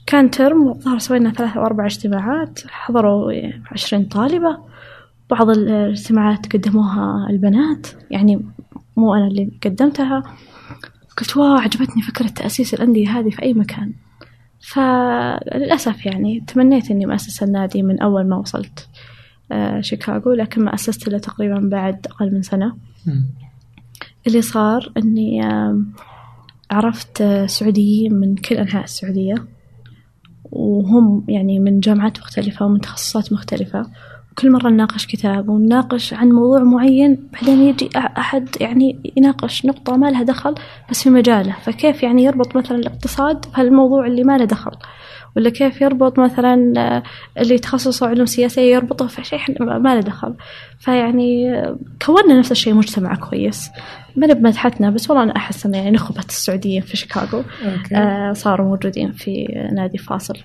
كان 0.06 0.32
ترم 0.32 0.68
والظاهر 0.68 1.00
سوينا 1.00 1.32
ثلاثة 1.32 1.60
أو 1.60 1.66
أربع 1.66 1.86
اجتماعات 1.86 2.60
حضروا 2.68 3.34
عشرين 3.72 4.06
طالبة. 4.06 4.58
بعض 5.30 5.50
الاجتماعات 5.50 6.54
قدموها 6.54 7.28
البنات 7.30 7.88
يعني 8.12 8.46
مو 8.98 9.16
أنا 9.16 9.28
اللي 9.28 9.52
قدمتها. 9.64 10.24
قلت 11.18 11.38
wow 11.38 11.56
عجبتني 11.56 12.02
فكرة 12.02 12.28
تأسيس 12.28 12.74
الأندية 12.74 13.20
هذه 13.20 13.30
في 13.30 13.42
أي 13.42 13.54
مكان. 13.54 13.94
فللأسف 14.60 16.06
يعني 16.06 16.44
تمنيت 16.48 16.92
إني 16.92 17.06
مؤسسة 17.06 17.46
النادي 17.46 17.84
من 17.84 18.02
أول 18.02 18.28
ما 18.28 18.38
وصلت 18.38 18.88
آه، 19.52 19.82
شيكاغو 19.82 20.32
لكن 20.32 20.64
ما 20.64 20.74
أسست 20.74 21.08
إلا 21.08 21.18
تقريبا 21.18 21.60
بعد 21.60 22.08
أقل 22.08 22.34
من 22.34 22.42
سنة. 22.42 22.76
اللي 24.28 24.42
صار 24.42 24.92
إني 24.98 25.42
عرفت 26.72 27.24
سعوديين 27.46 28.14
من 28.14 28.36
كل 28.36 28.56
أنحاء 28.56 28.84
السعودية. 28.84 29.36
وهم 30.56 31.26
يعني 31.28 31.60
من 31.60 31.80
جامعات 31.80 32.20
مختلفة 32.20 32.66
ومن 32.66 32.82
تخصصات 32.82 33.34
مختلفة. 33.34 33.86
وكل 34.32 34.52
مرة 34.52 34.70
نناقش 34.70 35.06
كتاب 35.06 35.50
ونناقش 35.50 36.14
عن 36.14 36.30
موضوع 36.30 36.64
معين 36.64 37.28
بعدين 37.34 37.62
يجي 37.62 37.90
أح- 37.90 38.18
أحد 38.18 38.50
يعني 38.62 39.14
يناقش 39.18 39.66
نقطة 39.66 39.98
ما 39.98 40.12
لها 40.12 40.24
دخل 40.24 40.56
بس 40.90 41.04
في 41.04 41.10
مجاله. 41.10 41.56
فكيف 41.62 42.04
يعني 42.04 42.24
يربط 42.24 42.56
مثلا 42.56 42.78
الاقتصاد 42.78 43.46
بهالموضوع 43.54 44.08
اللي 44.08 44.24
ما 44.24 44.38
له 44.38 44.46
دخل؟ 44.46 44.72
ولا 45.36 45.50
كيف 45.50 45.82
يربط 45.82 46.20
مثلا 46.20 46.74
آه، 46.78 47.04
اللي 47.42 47.58
تخصصه 47.58 48.08
علوم 48.08 48.26
سياسية 48.26 48.76
يربطه 48.76 49.08
في 49.08 49.24
شيء 49.24 49.64
ما 49.64 49.96
له 49.96 50.00
دخل 50.00 50.34
فيعني 50.80 51.54
آه، 51.54 51.78
كونا 52.06 52.40
نفس 52.40 52.52
الشيء 52.52 52.74
مجتمع 52.74 53.16
كويس 53.16 53.70
ما 54.16 54.28
بمدحتنا 54.28 54.90
بس 54.90 55.10
والله 55.10 55.24
أنا 55.24 55.36
أحس 55.36 55.66
إن 55.66 55.74
يعني 55.74 55.92
نخبة 55.92 56.24
السعوديين 56.30 56.82
في 56.82 56.98
شيكاغو 56.98 57.44
okay. 57.66 57.96
آه، 57.96 58.34
صاروا 58.34 58.68
موجودين 58.68 59.12
في 59.12 59.46
نادي 59.74 59.98
فاصل 59.98 60.38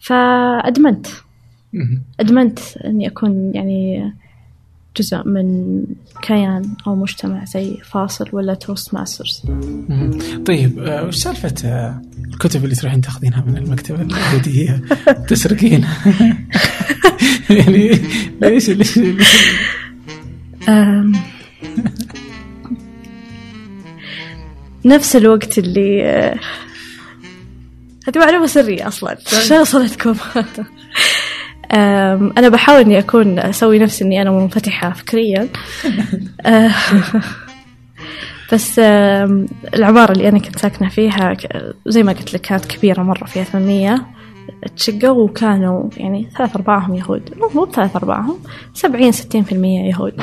فأدمنت. 0.00 1.06
أدمنت 2.20 2.58
إني 2.84 3.06
أكون 3.06 3.52
يعني 3.54 4.12
جزء 4.96 5.22
من 5.28 5.82
كيان 6.22 6.74
أو 6.86 6.94
مجتمع 6.96 7.44
زي 7.44 7.76
فاصل 7.84 8.28
ولا 8.32 8.54
Toastmasters. 8.54 9.42
طيب 10.46 10.78
آه، 10.78 11.04
وش 11.06 11.16
سالفة 11.16 11.54
آه، 11.64 12.02
الكتب 12.32 12.64
اللي 12.64 12.74
تروحين 12.74 13.00
تاخذينها 13.00 13.44
من 13.46 13.56
المكتبة 13.56 14.02
اليهودية 14.02 14.82
تسرقينها 15.28 15.98
يعني 17.50 17.88
ليش 18.42 18.70
ليش, 18.70 18.98
ليش؟ 18.98 19.28
نفس 24.84 25.16
الوقت 25.16 25.58
اللي 25.58 26.04
آه، 26.04 26.38
هذه 28.08 28.18
معلومة 28.18 28.46
سرية 28.46 28.88
أصلا. 28.88 29.18
عشان 29.38 29.60
وصلتكم؟ 29.60 30.14
أم، 30.36 30.44
أنا 32.38 32.48
بحاول 32.48 32.80
إني 32.80 32.98
أكون 32.98 33.38
أسوي 33.38 33.78
نفسي 33.78 34.04
إني 34.04 34.22
أنا 34.22 34.30
منفتحة 34.30 34.90
فكريا. 34.92 35.48
أه، 36.46 36.70
بس 38.52 38.78
العمارة 39.74 40.12
اللي 40.12 40.28
أنا 40.28 40.38
كنت 40.38 40.58
ساكنة 40.58 40.88
فيها 40.88 41.36
زي 41.86 42.02
ما 42.02 42.12
قلت 42.12 42.34
لك 42.34 42.40
كانت 42.40 42.64
كبيرة 42.64 43.02
مرة 43.02 43.24
فيها 43.24 43.44
ثمانية 43.44 44.06
تشقوا 44.76 45.24
وكانوا 45.24 45.90
يعني 45.96 46.28
ثلاث 46.38 46.56
أرباعهم 46.56 46.94
يهود. 46.94 47.34
مو 47.36 47.48
مو 47.54 47.72
ثلاث 47.72 47.96
أرباعهم 47.96 48.38
سبعين 48.74 49.12
ستين 49.12 49.42
في 49.42 49.52
المية 49.52 49.90
يهود. 49.90 50.22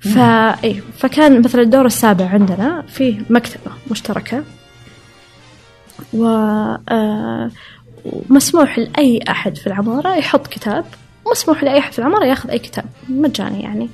فا 0.00 0.52
فكان 0.98 1.42
مثلا 1.42 1.62
الدور 1.62 1.86
السابع 1.86 2.28
عندنا 2.28 2.82
فيه 2.88 3.20
مكتبة 3.30 3.72
مشتركة. 3.90 4.44
و 6.12 6.26
آه، 6.88 7.50
ومسموح 8.12 8.78
لأي 8.78 9.20
أحد 9.28 9.56
في 9.56 9.66
العمارة 9.66 10.14
يحط 10.16 10.46
كتاب. 10.46 10.84
مسموح 11.32 11.64
لأي 11.64 11.78
أحد 11.78 11.92
في 11.92 11.98
العمارة 11.98 12.24
ياخذ 12.24 12.50
أي 12.50 12.58
كتاب. 12.58 12.84
مجاني 13.08 13.62
يعني. 13.62 13.88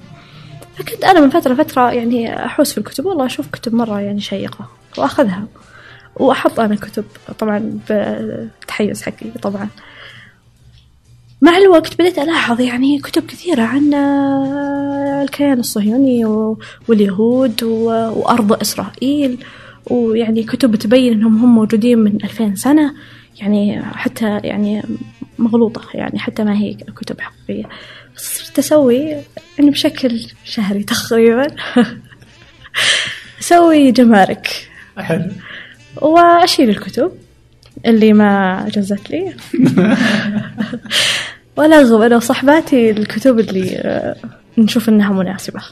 فكنت 0.76 1.04
أنا 1.04 1.20
من 1.20 1.30
فترة 1.30 1.54
فترة 1.54 1.92
يعني 1.92 2.44
أحوس 2.46 2.72
في 2.72 2.78
الكتب. 2.78 3.06
والله 3.06 3.26
أشوف 3.26 3.46
كتب 3.52 3.74
مرة 3.74 4.00
يعني 4.00 4.20
شيقة 4.20 4.68
وأخذها. 4.98 5.44
وأحط 6.16 6.60
أنا 6.60 6.74
كتب 6.76 7.04
طبعا 7.38 7.78
بالتحيز 7.88 9.02
حقي 9.02 9.30
طبعا. 9.42 9.68
مع 11.42 11.56
الوقت 11.56 11.94
بديت 11.94 12.18
ألاحظ 12.18 12.60
يعني 12.60 12.98
كتب 12.98 13.26
كثيرة 13.26 13.62
عن 13.62 13.94
الكيان 15.22 15.60
الصهيوني 15.60 16.24
واليهود 16.88 17.62
وأرض 17.62 18.52
إسرائيل. 18.60 19.44
ويعني 19.86 20.42
كتب 20.42 20.76
تبين 20.76 21.12
أنهم 21.12 21.44
هم 21.44 21.54
موجودين 21.54 21.98
من 21.98 22.14
ألفين 22.24 22.56
سنة. 22.56 22.94
يعني 23.40 23.82
حتى 23.82 24.38
يعني 24.44 24.82
مغلوطة 25.38 25.82
يعني 25.94 26.18
حتى 26.18 26.44
ما 26.44 26.56
هي 26.56 26.74
كتب 26.74 27.20
حقيقية. 27.20 27.68
صرت 28.16 28.58
أسوي 28.58 29.00
يعني 29.58 29.70
بشكل 29.70 30.26
شهري 30.44 30.84
تقريبا. 30.84 31.46
أسوي 33.40 33.92
جمارك. 33.92 34.68
حلو. 34.96 35.24
وأشيل 35.96 36.68
الكتب 36.70 37.12
اللي 37.86 38.12
ما 38.12 38.64
جزت 38.68 39.10
لي. 39.10 39.34
والأغب 41.56 42.00
أنا 42.00 42.16
وصحباتي 42.16 42.90
الكتب 42.90 43.38
اللي 43.38 43.76
آه، 43.76 44.16
نشوف 44.58 44.88
إنها 44.88 45.12
مناسبة. 45.12 45.62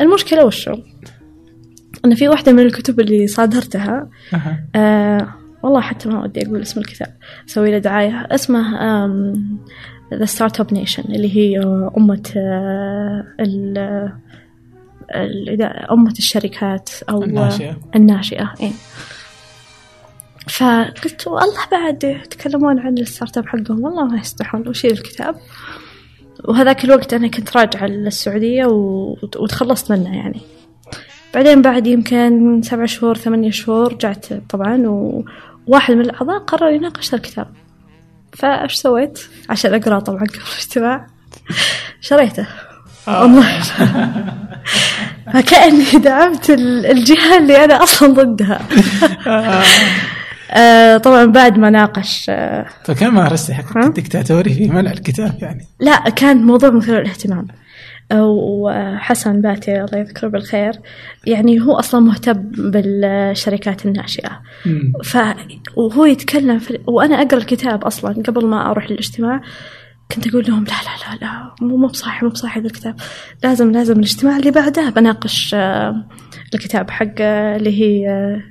المشكلة 0.00 0.44
وشو؟ 0.44 0.76
أن 2.04 2.14
في 2.14 2.28
واحدة 2.28 2.52
من 2.52 2.60
الكتب 2.60 3.00
اللي 3.00 3.26
صادرتها 3.26 4.08
أها. 4.34 4.64
آه 4.76 5.28
والله 5.62 5.80
حتى 5.80 6.08
ما 6.08 6.22
ودي 6.22 6.46
أقول 6.46 6.62
اسم 6.62 6.80
الكتاب. 6.80 7.16
أسوي 7.48 7.70
له 7.70 7.78
دعاية. 7.78 8.26
اسمه 8.30 8.80
آم، 9.04 9.58
The 10.12 10.26
Startup 10.26 10.76
Nation 10.76 11.04
اللي 11.10 11.36
هي 11.36 11.58
أمة 11.96 12.30
آه، 12.36 13.24
ال 13.40 13.78
ال- 15.14 15.62
أمة 15.90 16.14
الشركات 16.18 16.90
أو 17.10 17.22
الناشئة. 17.22 17.76
الناشئة 17.96 18.54
إيه. 18.60 18.72
فقلت 20.48 21.26
والله 21.26 21.66
بعد 21.72 22.04
يتكلمون 22.04 22.78
عن 22.78 22.98
الستارت 22.98 23.38
أب 23.38 23.46
حقهم 23.46 23.84
والله 23.84 24.04
ما 24.04 24.18
يستحون 24.20 24.68
وشيل 24.68 24.90
الكتاب. 24.92 25.34
وهذاك 26.44 26.84
الوقت 26.84 27.14
أنا 27.14 27.28
كنت 27.28 27.56
راجعة 27.56 27.86
للسعودية 27.86 28.64
و... 28.66 29.10
وتخلصت 29.36 29.92
منه 29.92 30.16
يعني. 30.16 30.40
بعدين 31.34 31.62
بعد 31.62 31.86
يمكن 31.86 32.62
سبع 32.62 32.84
شهور 32.86 33.16
ثمانية 33.16 33.50
شهور 33.50 33.92
رجعت 33.92 34.26
طبعا 34.48 34.86
وواحد 35.66 35.94
من 35.94 36.00
الأعضاء 36.00 36.38
قرر 36.38 36.70
يناقش 36.70 37.14
الكتاب. 37.14 37.46
فايش 38.32 38.74
سويت؟ 38.74 39.18
عشان 39.50 39.74
أقرأ 39.74 39.98
طبعا 39.98 40.18
قبل 40.18 40.28
الاجتماع. 40.54 41.06
شريته. 42.00 42.46
والله. 43.06 43.60
فكأني 45.34 45.84
دعمت 45.84 46.50
ال- 46.50 46.86
الجهة 46.86 47.38
اللي 47.38 47.64
أنا 47.64 47.82
أصلا 47.82 48.14
ضدها. 48.14 48.60
آه، 50.50 50.96
طبعا 51.06 51.24
بعد 51.24 51.58
ما 51.58 51.70
ناقش 51.70 52.26
آه، 52.28 52.66
فكان 52.84 53.10
مارستي 53.14 53.54
حق 53.54 53.76
الدكتاتوري 53.78 54.54
في 54.54 54.68
منع 54.68 54.90
الكتاب 54.90 55.38
يعني. 55.42 55.66
لا 55.80 55.96
كان 56.10 56.36
موضوع 56.36 56.70
مثير 56.70 57.00
للاهتمام. 57.00 57.46
آه، 57.50 57.61
وحسن 58.20 59.40
باتي 59.40 59.84
الله 59.84 59.98
يذكره 59.98 60.28
بالخير 60.28 60.72
يعني 61.26 61.60
هو 61.60 61.72
أصلا 61.72 62.00
مهتم 62.00 62.50
بالشركات 62.70 63.86
الناشئة. 63.86 64.40
مم. 64.66 64.92
ف 65.04 65.18
وهو 65.76 66.04
يتكلم 66.04 66.58
في... 66.58 66.78
وأنا 66.86 67.22
أقرأ 67.22 67.38
الكتاب 67.38 67.84
أصلا 67.84 68.22
قبل 68.22 68.46
ما 68.46 68.70
أروح 68.70 68.90
للاجتماع 68.90 69.40
كنت 70.14 70.26
أقول 70.26 70.44
لهم 70.48 70.64
لا 70.64 70.70
لا 70.70 71.14
لا 71.14 71.26
لا 71.26 71.54
مو 71.60 71.76
مو 71.76 71.86
بصاحي 71.86 72.26
مو 72.26 72.32
بصاحي 72.32 72.60
الكتاب. 72.60 72.96
لازم 73.44 73.70
لازم 73.70 73.94
الاجتماع 73.94 74.36
اللي 74.36 74.50
بعده 74.50 74.90
بناقش 74.90 75.54
آه، 75.54 76.06
الكتاب 76.54 76.90
حق 76.90 77.14
آه، 77.20 77.56
اللي 77.56 77.80
هي 77.80 78.08
آه، 78.08 78.42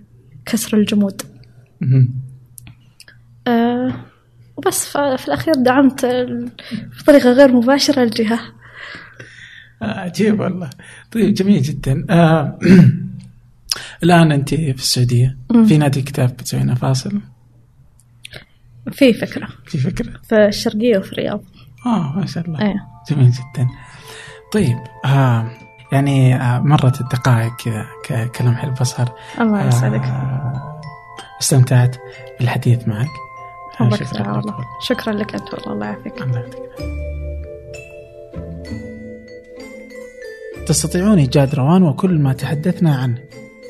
كسر 0.46 0.78
الجمود. 0.78 1.22
وبس 4.58 4.98
في 4.98 5.28
الأخير 5.28 5.54
دعمت 5.54 6.06
بطريقة 7.00 7.32
غير 7.32 7.52
مباشرة 7.52 8.04
الجهة. 8.04 8.34
آه، 8.34 8.61
عجيب 9.82 10.40
والله. 10.40 10.70
طيب 11.12 11.34
جميل 11.34 11.62
جدا. 11.62 12.06
آه 12.10 12.60
الآن 14.04 14.32
أنت 14.32 14.50
في 14.56 14.72
السعودية. 14.72 15.38
مم. 15.50 15.66
في 15.66 15.78
نادي 15.78 16.02
كتاب 16.02 16.30
بتسوينا 16.30 16.76
فاصل؟ 16.76 17.22
في 18.92 19.14
فكرة. 19.14 19.48
في 19.66 19.78
فكرة. 19.78 20.12
في 20.24 20.46
الشرقية 20.46 20.98
وفي 20.98 21.12
الرياض. 21.12 21.44
آه 21.86 22.14
ما 22.16 22.26
شاء 22.26 22.46
الله. 22.46 22.62
إيه. 22.62 22.88
جميل 23.12 23.32
جدا. 23.32 23.68
طيب 24.54 24.78
آه 25.06 25.52
يعني 25.92 26.36
آه 26.36 26.60
مرت 26.60 27.02
الدقائق 27.02 27.54
كذا 28.06 28.26
كلمح 28.28 28.64
البصر 28.64 29.08
الله 29.40 29.68
يسعدك. 29.68 30.04
آه 30.04 30.82
استمتعت 31.42 31.96
بالحديث 32.40 32.88
معك. 32.88 33.08
آه، 33.82 33.90
شكراً 33.90 34.22
لك. 34.22 34.28
والله 34.28 34.56
شكرا 34.82 35.14
لك 35.14 35.34
أنت 35.36 35.54
والله. 35.54 35.74
الله 35.74 35.86
يعافيك. 35.86 36.22
الله 36.22 36.40
يعطيك 36.40 36.62
تستطيعون 40.68 41.18
إيجاد 41.18 41.56
روان 41.56 41.84
وكل 41.84 42.20
ما 42.20 42.34
تحدثنا 42.34 42.96
عنه. 42.96 43.18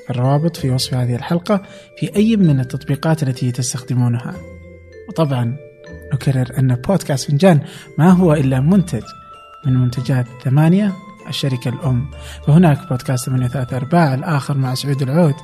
الروابط 0.10 0.58
في 0.58 0.70
وصف 0.70 0.94
هذه 0.94 1.16
الحلقة 1.16 1.62
في 1.98 2.16
أي 2.16 2.36
من 2.36 2.60
التطبيقات 2.60 3.24
التي 3.24 3.52
تستخدمونها. 3.52 4.34
وطبعا 5.10 5.58
نكرر 6.14 6.60
أن 6.60 6.76
بودكاست 6.76 7.32
فنجان 7.32 7.60
ما 7.98 8.10
هو 8.10 8.34
إلا 8.34 8.60
منتج 8.60 9.04
من 9.66 9.74
منتجات 9.74 10.26
ثمانية 10.44 10.94
الشركة 11.28 11.70
الأم. 11.70 12.12
فهناك 12.48 12.90
بودكاست 12.90 13.26
ثمانية 13.26 13.48
ثلاثة 13.48 13.78
أرباع 13.78 14.14
الآخر 14.14 14.58
مع 14.58 14.74
سعود 14.74 15.02
العود. 15.02 15.36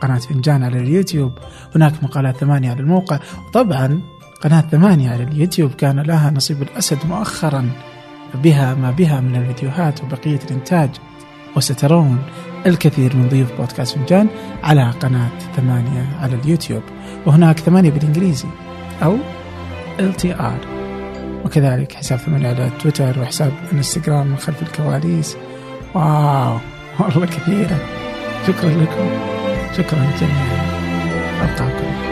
قناة 0.00 0.18
فنجان 0.18 0.62
على 0.62 0.78
اليوتيوب. 0.78 1.32
هناك 1.74 2.04
مقالات 2.04 2.36
ثمانية 2.36 2.70
على 2.70 2.80
الموقع. 2.80 3.18
وطبعا 3.48 4.00
قناة 4.40 4.60
ثمانية 4.60 5.10
على 5.10 5.22
اليوتيوب 5.22 5.74
كان 5.74 6.00
لها 6.00 6.30
نصيب 6.30 6.62
الأسد 6.62 6.98
مؤخرا. 7.06 7.70
بها 8.34 8.74
ما 8.74 8.90
بها 8.90 9.20
من 9.20 9.36
الفيديوهات 9.36 10.04
وبقية 10.04 10.40
الإنتاج. 10.50 10.90
وسترون 11.56 12.18
الكثير 12.66 13.16
من 13.16 13.28
ضيوف 13.28 13.52
بودكاست 13.58 13.96
فنجان 13.96 14.28
على 14.64 14.90
قناة 14.90 15.28
ثمانية 15.56 16.06
على 16.20 16.34
اليوتيوب. 16.34 16.82
وهناك 17.26 17.58
ثمانية 17.58 17.90
بالإنجليزي 17.90 18.48
أو 19.02 19.16
LTR 19.98 20.66
وكذلك 21.44 21.92
حساب 21.92 22.18
ثمانية 22.18 22.48
على 22.48 22.70
تويتر 22.80 23.20
وحساب 23.20 23.52
إنستغرام 23.72 24.26
من 24.26 24.36
خلف 24.36 24.62
الكواليس. 24.62 25.36
واو 25.94 26.58
والله 27.00 27.26
كثيرة. 27.26 27.78
شكرا 28.46 28.70
لكم. 28.70 29.10
شكرا 29.76 30.10
جميعا. 30.20 30.64
ألقاكم. 31.42 32.07